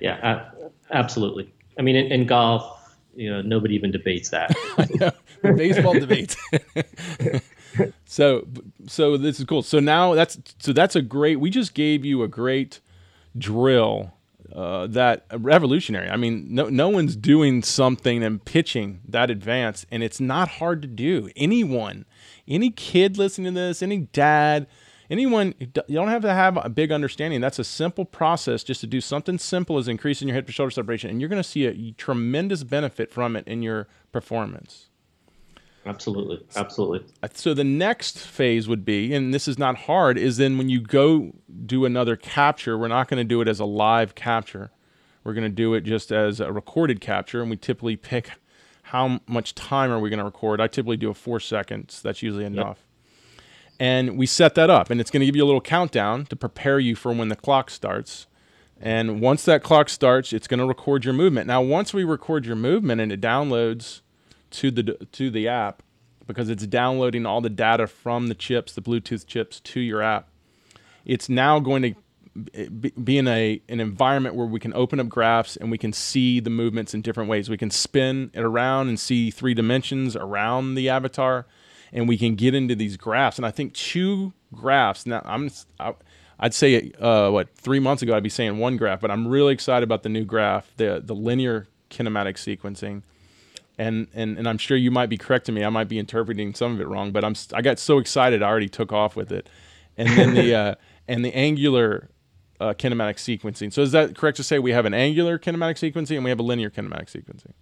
Yeah, 0.00 0.50
absolutely. 0.90 1.54
I 1.78 1.82
mean, 1.82 1.96
in, 1.96 2.12
in 2.12 2.26
golf 2.26 2.80
you 3.16 3.30
know 3.30 3.42
nobody 3.42 3.74
even 3.74 3.90
debates 3.90 4.30
that. 4.30 4.54
Baseball 5.56 5.94
debate. 5.94 6.36
so 8.06 8.46
so 8.86 9.16
this 9.16 9.38
is 9.38 9.46
cool. 9.46 9.62
So 9.62 9.80
now 9.80 10.14
that's 10.14 10.38
so 10.58 10.72
that's 10.72 10.96
a 10.96 11.02
great. 11.02 11.40
We 11.40 11.50
just 11.50 11.74
gave 11.74 12.04
you 12.04 12.22
a 12.22 12.28
great 12.28 12.80
drill 13.36 14.12
uh, 14.54 14.86
that 14.88 15.26
revolutionary. 15.32 16.08
I 16.08 16.16
mean, 16.16 16.46
no 16.50 16.68
no 16.68 16.88
one's 16.88 17.16
doing 17.16 17.62
something 17.62 18.22
and 18.22 18.44
pitching 18.44 19.00
that 19.08 19.30
advanced, 19.30 19.86
and 19.90 20.02
it's 20.02 20.20
not 20.20 20.48
hard 20.48 20.82
to 20.82 20.88
do. 20.88 21.28
Anyone, 21.36 22.06
any 22.48 22.70
kid 22.70 23.18
listening 23.18 23.54
to 23.54 23.60
this, 23.60 23.82
any 23.82 23.98
dad 23.98 24.66
anyone 25.10 25.54
you 25.58 25.66
don't 25.66 26.08
have 26.08 26.22
to 26.22 26.32
have 26.32 26.58
a 26.64 26.68
big 26.68 26.90
understanding 26.90 27.40
that's 27.40 27.58
a 27.58 27.64
simple 27.64 28.04
process 28.04 28.62
just 28.62 28.80
to 28.80 28.86
do 28.86 29.00
something 29.00 29.38
simple 29.38 29.78
as 29.78 29.88
increasing 29.88 30.28
your 30.28 30.34
hip 30.34 30.46
to 30.46 30.52
shoulder 30.52 30.70
separation 30.70 31.10
and 31.10 31.20
you're 31.20 31.28
going 31.28 31.42
to 31.42 31.48
see 31.48 31.66
a 31.66 31.92
tremendous 31.92 32.64
benefit 32.64 33.10
from 33.10 33.36
it 33.36 33.46
in 33.46 33.62
your 33.62 33.86
performance 34.12 34.88
absolutely. 35.86 36.44
Absolutely. 36.56 37.06
so 37.34 37.54
the 37.54 37.64
next 37.64 38.18
phase 38.18 38.68
would 38.68 38.84
be 38.84 39.14
and 39.14 39.32
this 39.34 39.48
is 39.48 39.58
not 39.58 39.76
hard 39.76 40.18
is 40.18 40.36
then 40.36 40.58
when 40.58 40.68
you 40.68 40.80
go 40.80 41.32
do 41.66 41.84
another 41.84 42.16
capture 42.16 42.76
we're 42.78 42.88
not 42.88 43.08
going 43.08 43.18
to 43.18 43.24
do 43.24 43.40
it 43.40 43.48
as 43.48 43.60
a 43.60 43.64
live 43.64 44.14
capture. 44.14 44.70
We're 45.22 45.34
going 45.34 45.44
to 45.44 45.54
do 45.54 45.72
it 45.74 45.82
just 45.82 46.12
as 46.12 46.40
a 46.40 46.52
recorded 46.52 47.00
capture 47.00 47.40
and 47.40 47.50
we 47.50 47.56
typically 47.56 47.96
pick 47.96 48.30
how 48.88 49.20
much 49.26 49.54
time 49.54 49.90
are 49.90 49.98
we 49.98 50.10
going 50.10 50.18
to 50.18 50.24
record. 50.24 50.60
I 50.60 50.66
typically 50.66 50.98
do 50.98 51.10
a 51.10 51.14
four 51.14 51.40
seconds. 51.40 52.02
That's 52.02 52.22
usually 52.22 52.44
enough. 52.44 52.78
Yep 52.78 52.84
and 53.80 54.16
we 54.16 54.26
set 54.26 54.54
that 54.54 54.70
up, 54.70 54.90
and 54.90 55.00
it's 55.00 55.10
going 55.10 55.20
to 55.20 55.26
give 55.26 55.36
you 55.36 55.44
a 55.44 55.46
little 55.46 55.60
countdown 55.60 56.26
to 56.26 56.36
prepare 56.36 56.78
you 56.78 56.94
for 56.94 57.12
when 57.12 57.28
the 57.28 57.36
clock 57.36 57.70
starts. 57.70 58.26
And 58.80 59.20
once 59.20 59.44
that 59.44 59.62
clock 59.62 59.88
starts, 59.88 60.32
it's 60.32 60.46
going 60.46 60.60
to 60.60 60.66
record 60.66 61.04
your 61.04 61.14
movement. 61.14 61.46
Now, 61.46 61.62
once 61.62 61.94
we 61.94 62.04
record 62.04 62.44
your 62.44 62.56
movement 62.56 63.00
and 63.00 63.10
it 63.10 63.20
downloads 63.20 64.00
to 64.58 64.70
the 64.70 64.82
to 65.12 65.30
the 65.30 65.48
app, 65.48 65.82
because 66.26 66.48
it's 66.48 66.66
downloading 66.66 67.26
all 67.26 67.40
the 67.40 67.50
data 67.50 67.86
from 67.86 68.28
the 68.28 68.34
chips, 68.34 68.72
the 68.72 68.82
Bluetooth 68.82 69.26
chips, 69.26 69.60
to 69.60 69.80
your 69.80 70.02
app, 70.02 70.28
it's 71.04 71.28
now 71.28 71.58
going 71.58 71.82
to 71.82 71.94
be 73.00 73.16
in 73.16 73.28
a 73.28 73.60
an 73.68 73.80
environment 73.80 74.34
where 74.34 74.46
we 74.46 74.58
can 74.58 74.74
open 74.74 74.98
up 74.98 75.08
graphs 75.08 75.56
and 75.56 75.70
we 75.70 75.78
can 75.78 75.92
see 75.92 76.40
the 76.40 76.50
movements 76.50 76.92
in 76.92 77.00
different 77.00 77.30
ways. 77.30 77.48
We 77.48 77.56
can 77.56 77.70
spin 77.70 78.30
it 78.34 78.42
around 78.42 78.88
and 78.88 78.98
see 78.98 79.30
three 79.30 79.54
dimensions 79.54 80.16
around 80.16 80.74
the 80.74 80.88
avatar 80.88 81.46
and 81.92 82.08
we 82.08 82.18
can 82.18 82.34
get 82.34 82.54
into 82.54 82.74
these 82.74 82.96
graphs. 82.96 83.38
And 83.38 83.46
I 83.46 83.52
think 83.52 83.72
two 83.72 84.32
graphs. 84.52 85.06
Now 85.06 85.22
I'm 85.24 85.50
I, 85.78 85.94
I'd 86.40 86.54
say 86.54 86.90
uh, 86.98 87.30
what 87.30 87.54
three 87.54 87.78
months 87.78 88.02
ago 88.02 88.16
I'd 88.16 88.24
be 88.24 88.28
saying 88.28 88.58
one 88.58 88.76
graph, 88.76 89.00
but 89.00 89.12
I'm 89.12 89.28
really 89.28 89.52
excited 89.52 89.84
about 89.84 90.02
the 90.02 90.08
new 90.08 90.24
graph, 90.24 90.72
the 90.76 91.00
the 91.04 91.14
linear 91.14 91.68
kinematic 91.90 92.34
sequencing. 92.34 93.02
And 93.78 94.08
and 94.14 94.38
and 94.38 94.48
I'm 94.48 94.58
sure 94.58 94.76
you 94.76 94.90
might 94.90 95.08
be 95.08 95.18
correcting 95.18 95.54
me. 95.54 95.64
I 95.64 95.70
might 95.70 95.88
be 95.88 95.98
interpreting 95.98 96.54
some 96.54 96.74
of 96.74 96.80
it 96.80 96.86
wrong, 96.86 97.12
but 97.12 97.24
I'm 97.24 97.34
I 97.52 97.62
got 97.62 97.78
so 97.78 97.98
excited 97.98 98.42
I 98.42 98.48
already 98.48 98.68
took 98.68 98.92
off 98.92 99.16
with 99.16 99.32
it, 99.32 99.48
and 99.96 100.08
then 100.10 100.34
the 100.34 100.54
uh, 100.54 100.74
and 101.08 101.24
the 101.24 101.34
angular 101.34 102.08
uh, 102.60 102.74
kinematic 102.74 103.16
sequencing. 103.16 103.72
So 103.72 103.82
is 103.82 103.92
that 103.92 104.16
correct 104.16 104.36
to 104.36 104.44
say 104.44 104.58
we 104.58 104.72
have 104.72 104.86
an 104.86 104.94
angular 104.94 105.38
kinematic 105.38 105.76
sequencing 105.76 106.16
and 106.16 106.24
we 106.24 106.30
have 106.30 106.40
a 106.40 106.44
linear 106.44 106.70
kinematic 106.70 107.06
sequencing? 107.06 107.52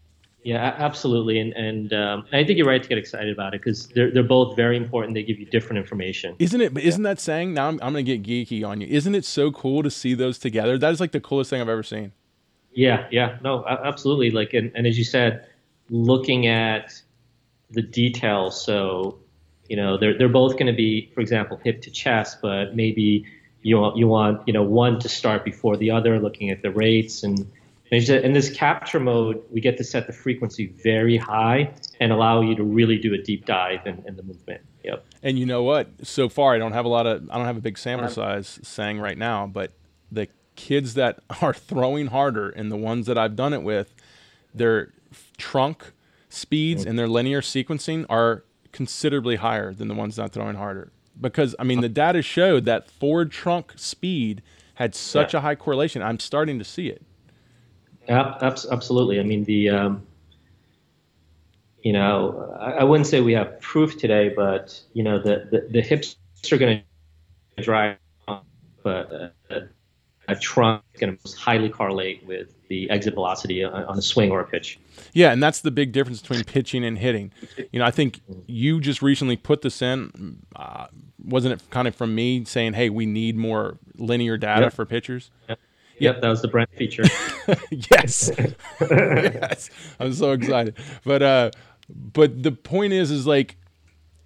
Yeah, 0.45 0.75
absolutely, 0.77 1.39
and 1.39 1.53
and 1.53 1.93
um, 1.93 2.27
I 2.33 2.43
think 2.45 2.59
you're 2.59 2.67
right 2.67 2.83
to 2.83 2.89
get 2.89 2.99
excited 2.99 3.33
about 3.33 3.55
it 3.55 3.61
because 3.61 3.87
they're 3.89 4.11
they're 4.11 4.25
both 4.25 4.57
very 4.57 4.77
important. 4.77 5.15
They 5.15 5.23
give 5.23 5.39
you 5.39 5.47
different 5.47 5.79
information. 5.79 6.35
Isn't 6.41 6.61
it? 6.61 6.75
But 6.75 6.83
isn't 6.83 7.05
that 7.05 7.21
saying 7.21 7.55
now? 7.55 7.69
I'm, 7.69 7.79
I'm 7.81 7.93
going 7.93 8.05
to 8.05 8.19
get 8.19 8.25
geeky 8.25 8.67
on 8.67 8.81
you. 8.81 8.89
Isn't 8.89 9.15
it 9.15 9.25
so 9.25 9.53
cool 9.53 9.85
to 9.85 9.91
see 9.91 10.15
those 10.15 10.39
together? 10.39 10.77
That 10.79 10.93
is 10.93 11.01
like 11.01 11.13
the 11.13 11.21
coolest 11.21 11.51
thing 11.51 11.61
I've 11.61 11.69
ever 11.69 11.85
seen. 11.85 12.13
Yeah, 12.75 13.07
yeah, 13.11 13.39
no, 13.43 13.65
absolutely. 13.67 14.31
Like, 14.31 14.55
and, 14.55 14.73
and 14.75 14.87
as 14.87 14.97
you 14.97 15.05
said, 15.05 15.47
looking 15.93 16.49
at 16.49 17.01
the 17.71 17.83
details. 17.83 18.65
So, 18.65 19.19
you 19.69 19.77
know, 19.77 19.97
they're 19.97 20.19
they're 20.19 20.29
both 20.29 20.55
going 20.55 20.67
to 20.67 20.73
be, 20.73 21.13
for 21.15 21.21
example, 21.21 21.61
hip 21.63 21.83
to 21.83 21.91
chest, 21.91 22.39
but 22.43 22.75
maybe 22.75 23.25
you 23.63 23.79
want 23.79 23.97
you 23.97 24.09
want 24.09 24.43
you 24.47 24.53
know 24.53 24.65
one 24.65 24.99
to 24.99 25.09
start 25.09 25.45
before 25.45 25.77
the 25.77 25.93
other, 25.93 26.19
looking 26.19 26.51
at 26.51 26.63
the 26.63 26.71
rates 26.71 27.23
and 27.23 27.47
in 27.93 28.33
this 28.33 28.51
capture 28.51 28.99
mode, 28.99 29.43
we 29.51 29.61
get 29.61 29.77
to 29.77 29.85
set 29.85 30.07
the 30.07 30.15
frequency 30.15 30.69
very 30.83 31.19
high 31.19 31.75
and 32.01 32.11
allow 32.11 32.41
you 32.41 32.55
to 32.55 32.65
really 32.65 32.97
do 32.97 33.13
a 33.13 33.19
deep 33.19 33.45
dive 33.45 33.87
in, 33.87 34.03
in 34.07 34.17
the 34.17 34.23
movement. 34.23 34.63
Yep. 34.83 35.05
And 35.23 35.39
you 35.39 35.45
know 35.45 35.63
what? 35.63 35.91
So 36.03 36.31
far, 36.31 36.55
I 36.55 36.59
don't 36.59 36.73
have 36.73 36.87
a 36.87 36.89
lot 36.89 37.07
of, 37.07 37.29
I 37.31 37.37
don't 37.37 37.45
have 37.45 37.59
a 37.59 37.61
big 37.61 37.77
sample 37.77 38.07
um, 38.07 38.13
size 38.15 38.59
Sang 38.63 38.99
right 38.99 39.19
now, 39.19 39.47
but 39.47 39.73
the 40.11 40.29
kids 40.57 40.95
that 40.95 41.21
are 41.43 41.53
throwing 41.53 42.07
harder 42.07 42.49
and 42.49 42.73
the 42.73 42.77
ones 42.77 43.07
that 43.09 43.19
I've 43.19 43.37
done 43.37 43.53
it 43.53 43.63
with, 43.63 43.95
their 44.55 44.95
trunk 45.37 45.93
speeds 46.29 46.85
and 46.85 46.99
their 46.99 47.09
linear 47.09 47.41
sequencing 47.41 48.07
are 48.09 48.45
considerably 48.73 49.37
higher 49.37 49.73
than 49.75 49.89
the 49.89 49.95
ones 49.95 50.17
not 50.17 50.33
throwing 50.33 50.57
harder. 50.57 50.91
Because, 51.21 51.55
I 51.59 51.65
mean, 51.65 51.83
the 51.83 51.89
data 51.89 52.23
showed 52.23 52.65
that 52.65 52.91
forward 52.91 53.31
trunk 53.31 53.75
speed 53.77 54.43
had 54.75 54.95
such 54.95 55.35
yeah. 55.35 55.39
a 55.39 55.43
high 55.43 55.55
correlation. 55.55 56.03
I'm 56.03 56.19
starting 56.19 56.59
to 56.59 56.65
see 56.65 56.89
it. 56.89 57.03
Absolutely. 58.09 59.21
I 59.21 59.23
mean, 59.23 59.45
the 59.45 59.71
um, 59.71 60.07
you 61.83 61.93
know, 61.93 62.57
I, 62.59 62.85
wouldn't 62.85 63.07
say 63.07 63.21
we 63.21 63.33
have 63.35 63.61
proof 63.61 63.99
today, 63.99 64.29
but 64.29 64.81
you 64.93 65.03
know, 65.03 65.19
the 65.19 65.49
the, 65.51 65.69
the 65.71 65.81
hips 65.81 66.17
are 66.51 66.57
going 66.57 66.83
to 67.57 67.63
drive, 67.63 67.97
but 68.83 69.33
uh, 69.51 69.61
a 70.29 70.37
trunk 70.37 70.83
is 70.95 71.01
going 71.01 71.17
to 71.17 71.37
highly 71.37 71.69
correlate 71.69 72.25
with 72.27 72.55
the 72.73 72.89
exit 72.89 73.13
velocity 73.13 73.63
on, 73.63 73.99
a 73.99 74.01
swing 74.01 74.31
or 74.31 74.41
a 74.41 74.47
pitch. 74.47 74.81
Yeah, 75.13 75.31
and 75.31 75.43
that's 75.43 75.61
the 75.61 75.71
big 75.71 75.93
difference 75.93 76.23
between 76.23 76.43
pitching 76.45 76.85
and 76.85 76.97
hitting. 76.97 77.31
You 77.71 77.81
know, 77.81 77.85
I 77.85 77.91
think 77.91 78.21
you 78.47 78.81
just 78.81 79.03
recently 79.03 79.37
put 79.37 79.61
this 79.61 79.83
in. 79.83 80.39
Uh, 80.57 80.87
wasn't 81.23 81.61
it 81.61 81.69
kind 81.69 81.87
of 81.87 81.95
from 81.95 82.15
me 82.15 82.47
saying, 82.47 82.73
"Hey, 82.73 82.89
we 82.89 83.05
need 83.05 83.37
more 83.37 83.77
linear 83.97 84.39
data 84.39 84.63
yep. 84.63 84.73
for 84.73 84.87
pitchers"? 84.87 85.31
Yep. 85.51 85.59
Yep, 85.99 86.21
that 86.23 86.29
was 86.29 86.41
the 86.41 86.49
brand 86.49 86.71
feature. 86.71 87.05
yes, 87.71 88.31
yes, 88.81 89.71
I'm 90.01 90.15
so 90.15 90.33
excited. 90.33 90.75
But 91.05 91.23
uh, 91.23 91.51
but 91.91 92.43
the 92.43 92.53
point 92.53 92.95
is, 92.95 93.11
is 93.11 93.27
like 93.27 93.57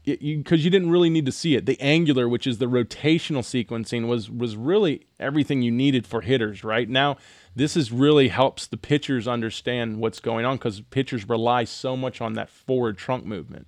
because 0.04 0.24
you, 0.24 0.64
you, 0.64 0.70
didn't 0.70 0.90
really 0.90 1.10
need 1.10 1.26
to 1.26 1.32
see 1.32 1.56
it. 1.56 1.66
The 1.66 1.78
angular, 1.80 2.28
which 2.28 2.46
is 2.46 2.58
the 2.58 2.66
rotational 2.66 3.42
sequencing, 3.42 4.06
was 4.06 4.30
was 4.30 4.56
really 4.56 5.04
everything 5.18 5.62
you 5.62 5.72
needed 5.72 6.06
for 6.06 6.20
hitters. 6.20 6.62
Right 6.62 6.88
now, 6.88 7.16
this 7.56 7.76
is 7.76 7.90
really 7.90 8.28
helps 8.28 8.66
the 8.66 8.76
pitchers 8.76 9.26
understand 9.26 9.98
what's 9.98 10.20
going 10.20 10.44
on 10.44 10.56
because 10.56 10.82
pitchers 10.82 11.28
rely 11.28 11.64
so 11.64 11.96
much 11.96 12.20
on 12.20 12.34
that 12.34 12.50
forward 12.50 12.98
trunk 12.98 13.24
movement. 13.24 13.66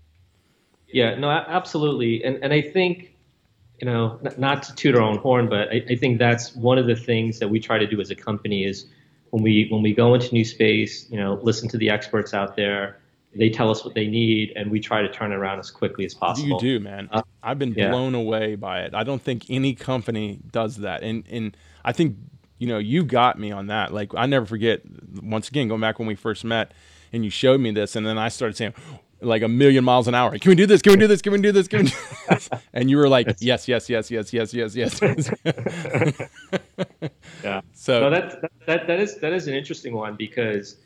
Yeah, 0.86 1.16
no, 1.16 1.30
absolutely, 1.30 2.22
and 2.22 2.36
and 2.42 2.52
I 2.52 2.62
think 2.62 3.16
you 3.80 3.86
know, 3.86 4.18
not 4.36 4.64
to 4.64 4.74
toot 4.74 4.96
our 4.96 5.02
own 5.02 5.18
horn, 5.18 5.48
but 5.48 5.68
I, 5.68 5.84
I, 5.88 5.94
think 5.94 6.18
that's 6.18 6.54
one 6.56 6.78
of 6.78 6.88
the 6.88 6.96
things 6.96 7.38
that 7.38 7.48
we 7.48 7.60
try 7.60 7.78
to 7.78 7.86
do 7.86 8.00
as 8.00 8.10
a 8.10 8.14
company 8.16 8.64
is 8.64 8.86
when 9.30 9.42
we 9.42 9.68
when 9.70 9.82
we 9.82 9.94
go 9.94 10.14
into 10.14 10.32
new 10.32 10.44
space, 10.44 11.08
you 11.10 11.16
know, 11.16 11.38
listen 11.42 11.68
to 11.68 11.78
the 11.78 11.90
experts 11.90 12.34
out 12.34 12.56
there. 12.56 12.98
They 13.36 13.50
tell 13.50 13.70
us 13.70 13.84
what 13.84 13.94
they 13.94 14.06
need, 14.06 14.52
and 14.56 14.70
we 14.70 14.80
try 14.80 15.02
to 15.02 15.08
turn 15.12 15.32
it 15.32 15.36
around 15.36 15.60
as 15.60 15.70
quickly 15.70 16.04
as 16.04 16.14
possible. 16.14 16.60
You 16.60 16.78
do, 16.78 16.80
man. 16.80 17.08
Uh, 17.12 17.22
I've 17.42 17.58
been 17.58 17.74
yeah. 17.74 17.90
blown 17.90 18.14
away 18.14 18.56
by 18.56 18.80
it. 18.80 18.94
I 18.94 19.04
don't 19.04 19.22
think 19.22 19.44
any 19.48 19.74
company 19.74 20.40
does 20.50 20.78
that, 20.78 21.02
and 21.02 21.24
and 21.30 21.56
I 21.84 21.92
think 21.92 22.16
you 22.58 22.66
know 22.66 22.78
you 22.78 23.04
got 23.04 23.38
me 23.38 23.50
on 23.50 23.68
that. 23.68 23.92
Like 23.92 24.14
I 24.14 24.26
never 24.26 24.46
forget. 24.46 24.82
Once 25.22 25.48
again, 25.48 25.68
going 25.68 25.80
back 25.80 25.98
when 25.98 26.08
we 26.08 26.14
first 26.14 26.44
met, 26.44 26.72
and 27.12 27.24
you 27.24 27.30
showed 27.30 27.60
me 27.60 27.70
this, 27.70 27.96
and 27.96 28.06
then 28.06 28.18
I 28.18 28.28
started 28.28 28.56
saying, 28.56 28.74
like 29.20 29.42
a 29.42 29.48
million 29.48 29.84
miles 29.84 30.08
an 30.08 30.14
hour. 30.14 30.38
Can 30.38 30.50
we 30.50 30.54
do 30.54 30.66
this? 30.66 30.82
Can 30.82 30.92
we 30.92 30.98
do 30.98 31.06
this? 31.06 31.22
Can 31.22 31.32
we 31.32 31.40
do 31.40 31.52
this? 31.52 31.68
Can 31.68 31.84
we 31.84 31.88
do 31.90 31.96
this? 32.28 32.48
and 32.72 32.90
you 32.90 32.96
were 32.96 33.08
like, 33.08 33.36
yes, 33.40 33.68
yes, 33.68 33.88
yes, 33.88 34.10
yes, 34.10 34.32
yes, 34.32 34.54
yes, 34.54 34.76
yes. 34.76 35.00
yeah. 37.42 37.60
So 37.72 38.00
no, 38.00 38.10
that, 38.10 38.50
that 38.66 38.86
that 38.86 39.00
is 39.00 39.16
that 39.16 39.32
is 39.32 39.48
an 39.48 39.54
interesting 39.54 39.94
one 39.94 40.16
because 40.16 40.76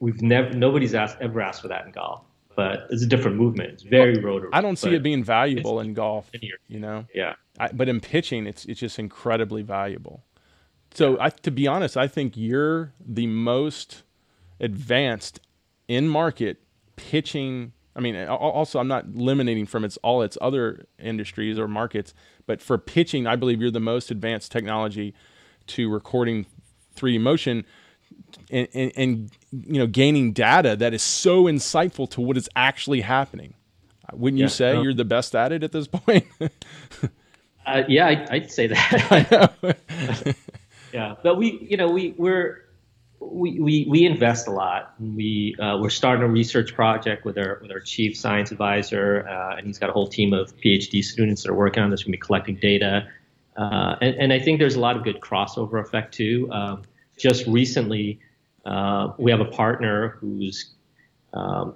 we've 0.00 0.20
never 0.22 0.52
nobody's 0.52 0.94
asked 0.94 1.18
ever 1.20 1.40
asked 1.40 1.62
for 1.62 1.68
that 1.68 1.86
in 1.86 1.92
golf. 1.92 2.24
But 2.56 2.88
it's 2.90 3.04
a 3.04 3.06
different 3.06 3.36
movement. 3.36 3.70
It's 3.70 3.82
very 3.84 4.18
rotary. 4.18 4.50
I 4.52 4.60
don't 4.60 4.76
see 4.76 4.92
it 4.92 5.02
being 5.02 5.22
valuable 5.22 5.78
in 5.78 5.94
golf. 5.94 6.28
You 6.66 6.80
know. 6.80 7.06
Yeah. 7.14 7.34
I, 7.60 7.68
but 7.68 7.88
in 7.88 8.00
pitching, 8.00 8.46
it's 8.46 8.64
it's 8.64 8.80
just 8.80 8.98
incredibly 8.98 9.62
valuable. 9.62 10.24
So 10.98 11.16
I, 11.20 11.30
to 11.30 11.52
be 11.52 11.68
honest, 11.68 11.96
I 11.96 12.08
think 12.08 12.36
you're 12.36 12.92
the 12.98 13.28
most 13.28 14.02
advanced 14.58 15.38
in 15.86 16.08
market 16.08 16.60
pitching 16.96 17.72
I 17.94 18.00
mean, 18.00 18.16
also 18.28 18.78
I'm 18.78 18.86
not 18.86 19.06
eliminating 19.06 19.66
from 19.66 19.84
its 19.84 19.96
all 19.98 20.22
its 20.22 20.38
other 20.40 20.86
industries 21.00 21.58
or 21.58 21.66
markets, 21.66 22.14
but 22.46 22.62
for 22.62 22.78
pitching, 22.78 23.26
I 23.26 23.34
believe 23.34 23.60
you're 23.60 23.72
the 23.72 23.80
most 23.80 24.12
advanced 24.12 24.52
technology 24.52 25.14
to 25.68 25.90
recording 25.90 26.46
3D 26.96 27.20
motion 27.20 27.64
and, 28.50 28.68
and, 28.72 28.92
and 28.96 29.30
you 29.52 29.80
know 29.80 29.86
gaining 29.88 30.32
data 30.32 30.76
that 30.76 30.94
is 30.94 31.02
so 31.02 31.44
insightful 31.44 32.08
to 32.10 32.20
what 32.20 32.36
is 32.36 32.48
actually 32.54 33.00
happening. 33.00 33.54
Wouldn't 34.12 34.38
yeah, 34.38 34.44
you 34.44 34.48
say 34.48 34.80
you're 34.80 34.94
the 34.94 35.04
best 35.04 35.34
at 35.34 35.52
it 35.52 35.64
at 35.64 35.72
this 35.72 35.88
point? 35.88 36.26
uh, 37.66 37.82
yeah, 37.88 38.26
I, 38.30 38.38
would 38.38 38.50
say 38.50 38.68
that. 38.68 39.54
yeah, 40.92 41.14
but 41.22 41.36
we, 41.36 41.66
you 41.68 41.76
know, 41.76 41.90
we 41.90 42.14
we're 42.16 42.68
we, 43.20 43.58
we, 43.58 43.86
we 43.88 44.04
invest 44.04 44.46
a 44.46 44.50
lot. 44.50 44.94
We 45.00 45.56
uh, 45.58 45.78
we're 45.80 45.90
starting 45.90 46.24
a 46.24 46.28
research 46.28 46.74
project 46.74 47.24
with 47.24 47.38
our 47.38 47.58
with 47.62 47.70
our 47.70 47.80
chief 47.80 48.16
science 48.16 48.52
advisor, 48.52 49.26
uh, 49.28 49.56
and 49.56 49.66
he's 49.66 49.78
got 49.78 49.90
a 49.90 49.92
whole 49.92 50.08
team 50.08 50.32
of 50.32 50.56
PhD 50.56 51.02
students 51.02 51.42
that 51.42 51.50
are 51.50 51.54
working 51.54 51.82
on 51.82 51.90
this. 51.90 52.02
We're 52.02 52.10
going 52.10 52.12
to 52.12 52.18
be 52.18 52.26
collecting 52.26 52.56
data, 52.56 53.08
uh, 53.56 53.96
and, 54.00 54.14
and 54.16 54.32
I 54.32 54.38
think 54.38 54.58
there's 54.58 54.76
a 54.76 54.80
lot 54.80 54.96
of 54.96 55.04
good 55.04 55.20
crossover 55.20 55.80
effect 55.80 56.14
too. 56.14 56.48
Um, 56.52 56.82
just 57.18 57.46
recently, 57.46 58.20
uh, 58.64 59.12
we 59.18 59.30
have 59.30 59.40
a 59.40 59.46
partner 59.46 60.16
who's 60.20 60.72
um, 61.32 61.74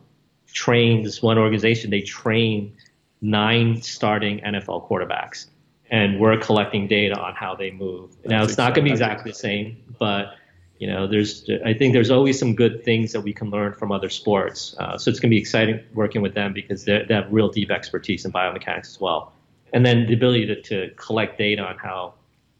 trained 0.52 1.04
this 1.04 1.20
one 1.22 1.38
organization. 1.38 1.90
They 1.90 2.02
train 2.02 2.76
nine 3.20 3.82
starting 3.82 4.40
NFL 4.40 4.88
quarterbacks, 4.88 5.46
and 5.92 6.18
we're 6.18 6.38
collecting 6.38 6.88
data 6.88 7.14
on 7.20 7.34
how 7.34 7.54
they 7.54 7.70
move. 7.70 8.16
Now 8.24 8.42
it's 8.42 8.56
not 8.56 8.74
going 8.74 8.86
to 8.86 8.88
be 8.88 8.90
exactly 8.90 9.30
the 9.30 9.36
same, 9.36 9.76
but 10.00 10.34
you 10.78 10.88
know, 10.88 11.06
there's 11.06 11.48
I 11.64 11.74
think 11.74 11.92
there's 11.92 12.10
always 12.10 12.38
some 12.38 12.56
good 12.56 12.82
things 12.82 13.12
that 13.12 13.20
we 13.20 13.32
can 13.32 13.50
learn 13.50 13.74
from 13.74 13.92
other 13.92 14.08
sports. 14.08 14.74
Uh, 14.80 14.98
so 14.98 15.10
it's 15.10 15.20
going 15.20 15.30
to 15.30 15.34
be 15.36 15.40
exciting 15.40 15.78
working 15.94 16.22
with 16.22 16.34
them 16.34 16.52
because 16.52 16.86
they 16.86 17.06
have 17.08 17.30
real 17.30 17.48
deep 17.48 17.70
expertise 17.70 18.24
in 18.24 18.32
biomechanics 18.32 18.88
as 18.88 19.00
well. 19.00 19.32
And 19.72 19.86
then 19.86 20.06
the 20.06 20.14
ability 20.14 20.46
to, 20.46 20.60
to 20.62 20.90
collect 20.96 21.38
data 21.38 21.62
on 21.62 21.78
how 21.78 22.14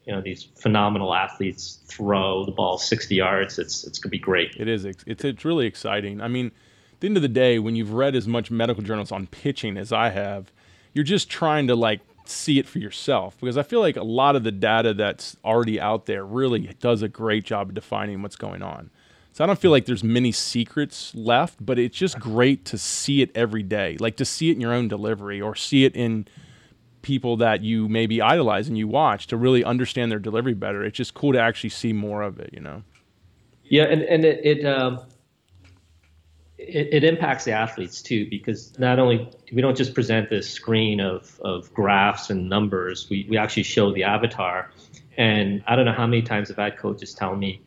you 0.05 0.12
know 0.12 0.21
these 0.21 0.45
phenomenal 0.57 1.14
athletes 1.14 1.81
throw 1.87 2.45
the 2.45 2.53
ball 2.53 2.79
60 2.79 3.14
yards. 3.14 3.59
It's 3.59 3.83
it's 3.85 3.99
going 3.99 4.11
to 4.11 4.16
be 4.16 4.18
great. 4.18 4.55
It 4.59 4.68
is. 4.68 4.85
It's 4.85 5.05
it's 5.07 5.45
really 5.45 5.66
exciting. 5.66 6.21
I 6.21 6.29
mean, 6.29 6.47
at 6.92 7.01
the 7.01 7.07
end 7.09 7.17
of 7.17 7.23
the 7.23 7.29
day, 7.29 7.59
when 7.59 7.77
you've 7.77 7.92
read 7.94 8.15
as 8.15 8.29
much 8.29 8.50
medical 8.50 8.83
journals 8.83 9.11
on 9.11 9.27
pitching 9.27 9.79
as 9.79 9.90
I 9.90 10.11
have, 10.11 10.52
you're 10.92 11.04
just 11.04 11.31
trying 11.31 11.67
to 11.69 11.75
like 11.75 12.00
see 12.25 12.58
it 12.58 12.66
for 12.66 12.79
yourself 12.79 13.37
because 13.40 13.56
I 13.56 13.62
feel 13.62 13.81
like 13.81 13.96
a 13.96 14.02
lot 14.02 14.37
of 14.37 14.44
the 14.44 14.52
data 14.52 14.94
that's 14.94 15.37
already 15.44 15.81
out 15.81 16.06
there 16.06 16.25
really 16.25 16.75
does 16.81 17.02
a 17.02 17.08
great 17.08 17.44
job 17.44 17.68
of 17.68 17.75
defining 17.75 18.23
what's 18.23 18.37
going 18.37 18.62
on. 18.62 18.90
So 19.33 19.42
I 19.42 19.46
don't 19.46 19.58
feel 19.58 19.70
like 19.70 19.87
there's 19.87 20.04
many 20.04 20.31
secrets 20.31 21.14
left, 21.14 21.64
but 21.64 21.79
it's 21.79 21.96
just 21.96 22.18
great 22.20 22.66
to 22.66 22.77
see 22.77 23.23
it 23.23 23.31
every 23.35 23.62
day, 23.62 23.96
like 23.98 24.16
to 24.16 24.27
see 24.27 24.50
it 24.50 24.54
in 24.54 24.60
your 24.60 24.75
own 24.75 24.88
delivery 24.88 25.40
or 25.40 25.54
see 25.54 25.85
it 25.85 25.96
in 25.96 26.27
people 27.00 27.37
that 27.38 27.62
you 27.62 27.88
maybe 27.88 28.20
idolize 28.20 28.68
and 28.68 28.77
you 28.77 28.87
watch 28.87 29.27
to 29.29 29.37
really 29.37 29.64
understand 29.64 30.12
their 30.12 30.18
delivery 30.18 30.54
better. 30.54 30.85
It's 30.85 30.96
just 30.96 31.14
cool 31.14 31.33
to 31.33 31.40
actually 31.40 31.70
see 31.70 31.92
more 31.92 32.23
of 32.23 32.38
it, 32.38 32.50
you 32.52 32.60
know. 32.60 32.83
Yeah, 33.64 33.85
and 33.85 34.02
and 34.02 34.25
it, 34.25 34.44
it 34.44 34.66
um, 34.66 35.00
it, 36.69 36.88
it, 36.92 37.04
impacts 37.04 37.44
the 37.44 37.52
athletes 37.52 38.02
too 38.02 38.29
because 38.31 38.79
not 38.79 38.98
only 38.98 39.29
we 39.52 39.60
don't 39.63 39.77
just 39.77 39.94
present 39.94 40.31
this 40.31 40.48
screen 40.48 41.00
of, 41.00 41.40
of 41.40 41.73
graphs 41.75 42.31
and 42.31 42.48
numbers 42.48 43.08
we, 43.10 43.27
we 43.29 43.37
actually 43.37 43.63
show 43.63 43.92
the 43.92 44.04
avatar 44.04 44.71
and 45.17 45.63
i 45.67 45.77
don't 45.77 45.85
know 45.85 45.92
how 45.92 46.06
many 46.06 46.23
times 46.23 46.50
i've 46.50 46.56
had 46.56 46.77
coaches 46.77 47.15
tell 47.15 47.37
me 47.37 47.60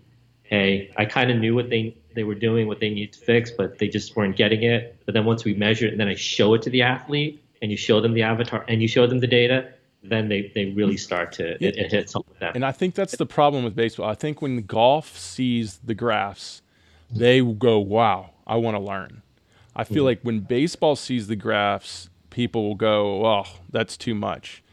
hey 0.44 0.92
i 0.98 1.06
kind 1.06 1.32
of 1.32 1.38
knew 1.38 1.54
what 1.56 1.70
they 1.70 1.96
they 2.16 2.24
were 2.24 2.36
doing 2.36 2.68
what 2.68 2.80
they 2.80 2.90
needed 2.90 3.14
to 3.14 3.20
fix, 3.20 3.52
but 3.52 3.78
they 3.78 3.88
just 3.88 4.16
weren't 4.16 4.36
getting 4.36 4.64
it. 4.64 4.98
But 5.06 5.14
then 5.14 5.26
once 5.26 5.46
we 5.46 5.54
measure 5.54 5.86
it 5.86 5.92
and 5.92 6.00
then 6.00 6.08
I 6.08 6.16
show 6.16 6.54
it 6.56 6.62
to 6.64 6.70
the 6.70 6.82
athlete 6.82 7.44
and 7.62 7.70
you 7.70 7.78
show 7.78 8.02
them 8.02 8.14
the 8.14 8.24
avatar 8.24 8.66
and 8.68 8.82
you 8.82 8.88
show 8.88 9.06
them 9.06 9.20
the 9.20 9.28
data, 9.28 9.72
then 10.02 10.30
they, 10.30 10.52
they 10.56 10.66
really 10.66 10.98
start 10.98 11.34
to 11.34 11.54
it, 11.64 11.78
it 11.78 11.92
hits 11.92 12.14
home 12.14 12.24
with 12.28 12.40
them. 12.40 12.54
And 12.56 12.66
I 12.66 12.72
think 12.72 12.96
that's 12.96 13.18
the 13.18 13.26
problem 13.26 13.64
with 13.64 13.76
baseball. 13.76 14.10
I 14.10 14.16
think 14.16 14.42
when 14.42 14.64
golf 14.64 15.18
sees 15.18 15.80
the 15.84 15.94
graphs, 15.94 16.62
they 17.12 17.42
go, 17.42 17.80
"Wow, 17.80 18.32
I 18.46 18.56
want 18.58 18.76
to 18.76 18.82
learn." 18.82 19.22
I 19.76 19.84
feel 19.84 19.98
mm-hmm. 19.98 20.06
like 20.06 20.22
when 20.22 20.40
baseball 20.42 20.96
sees 20.96 21.28
the 21.28 21.36
graphs, 21.36 22.10
people 22.30 22.64
will 22.64 22.76
go, 22.76 23.26
"Oh, 23.26 23.46
that's 23.70 23.98
too 23.98 24.16
much." 24.16 24.64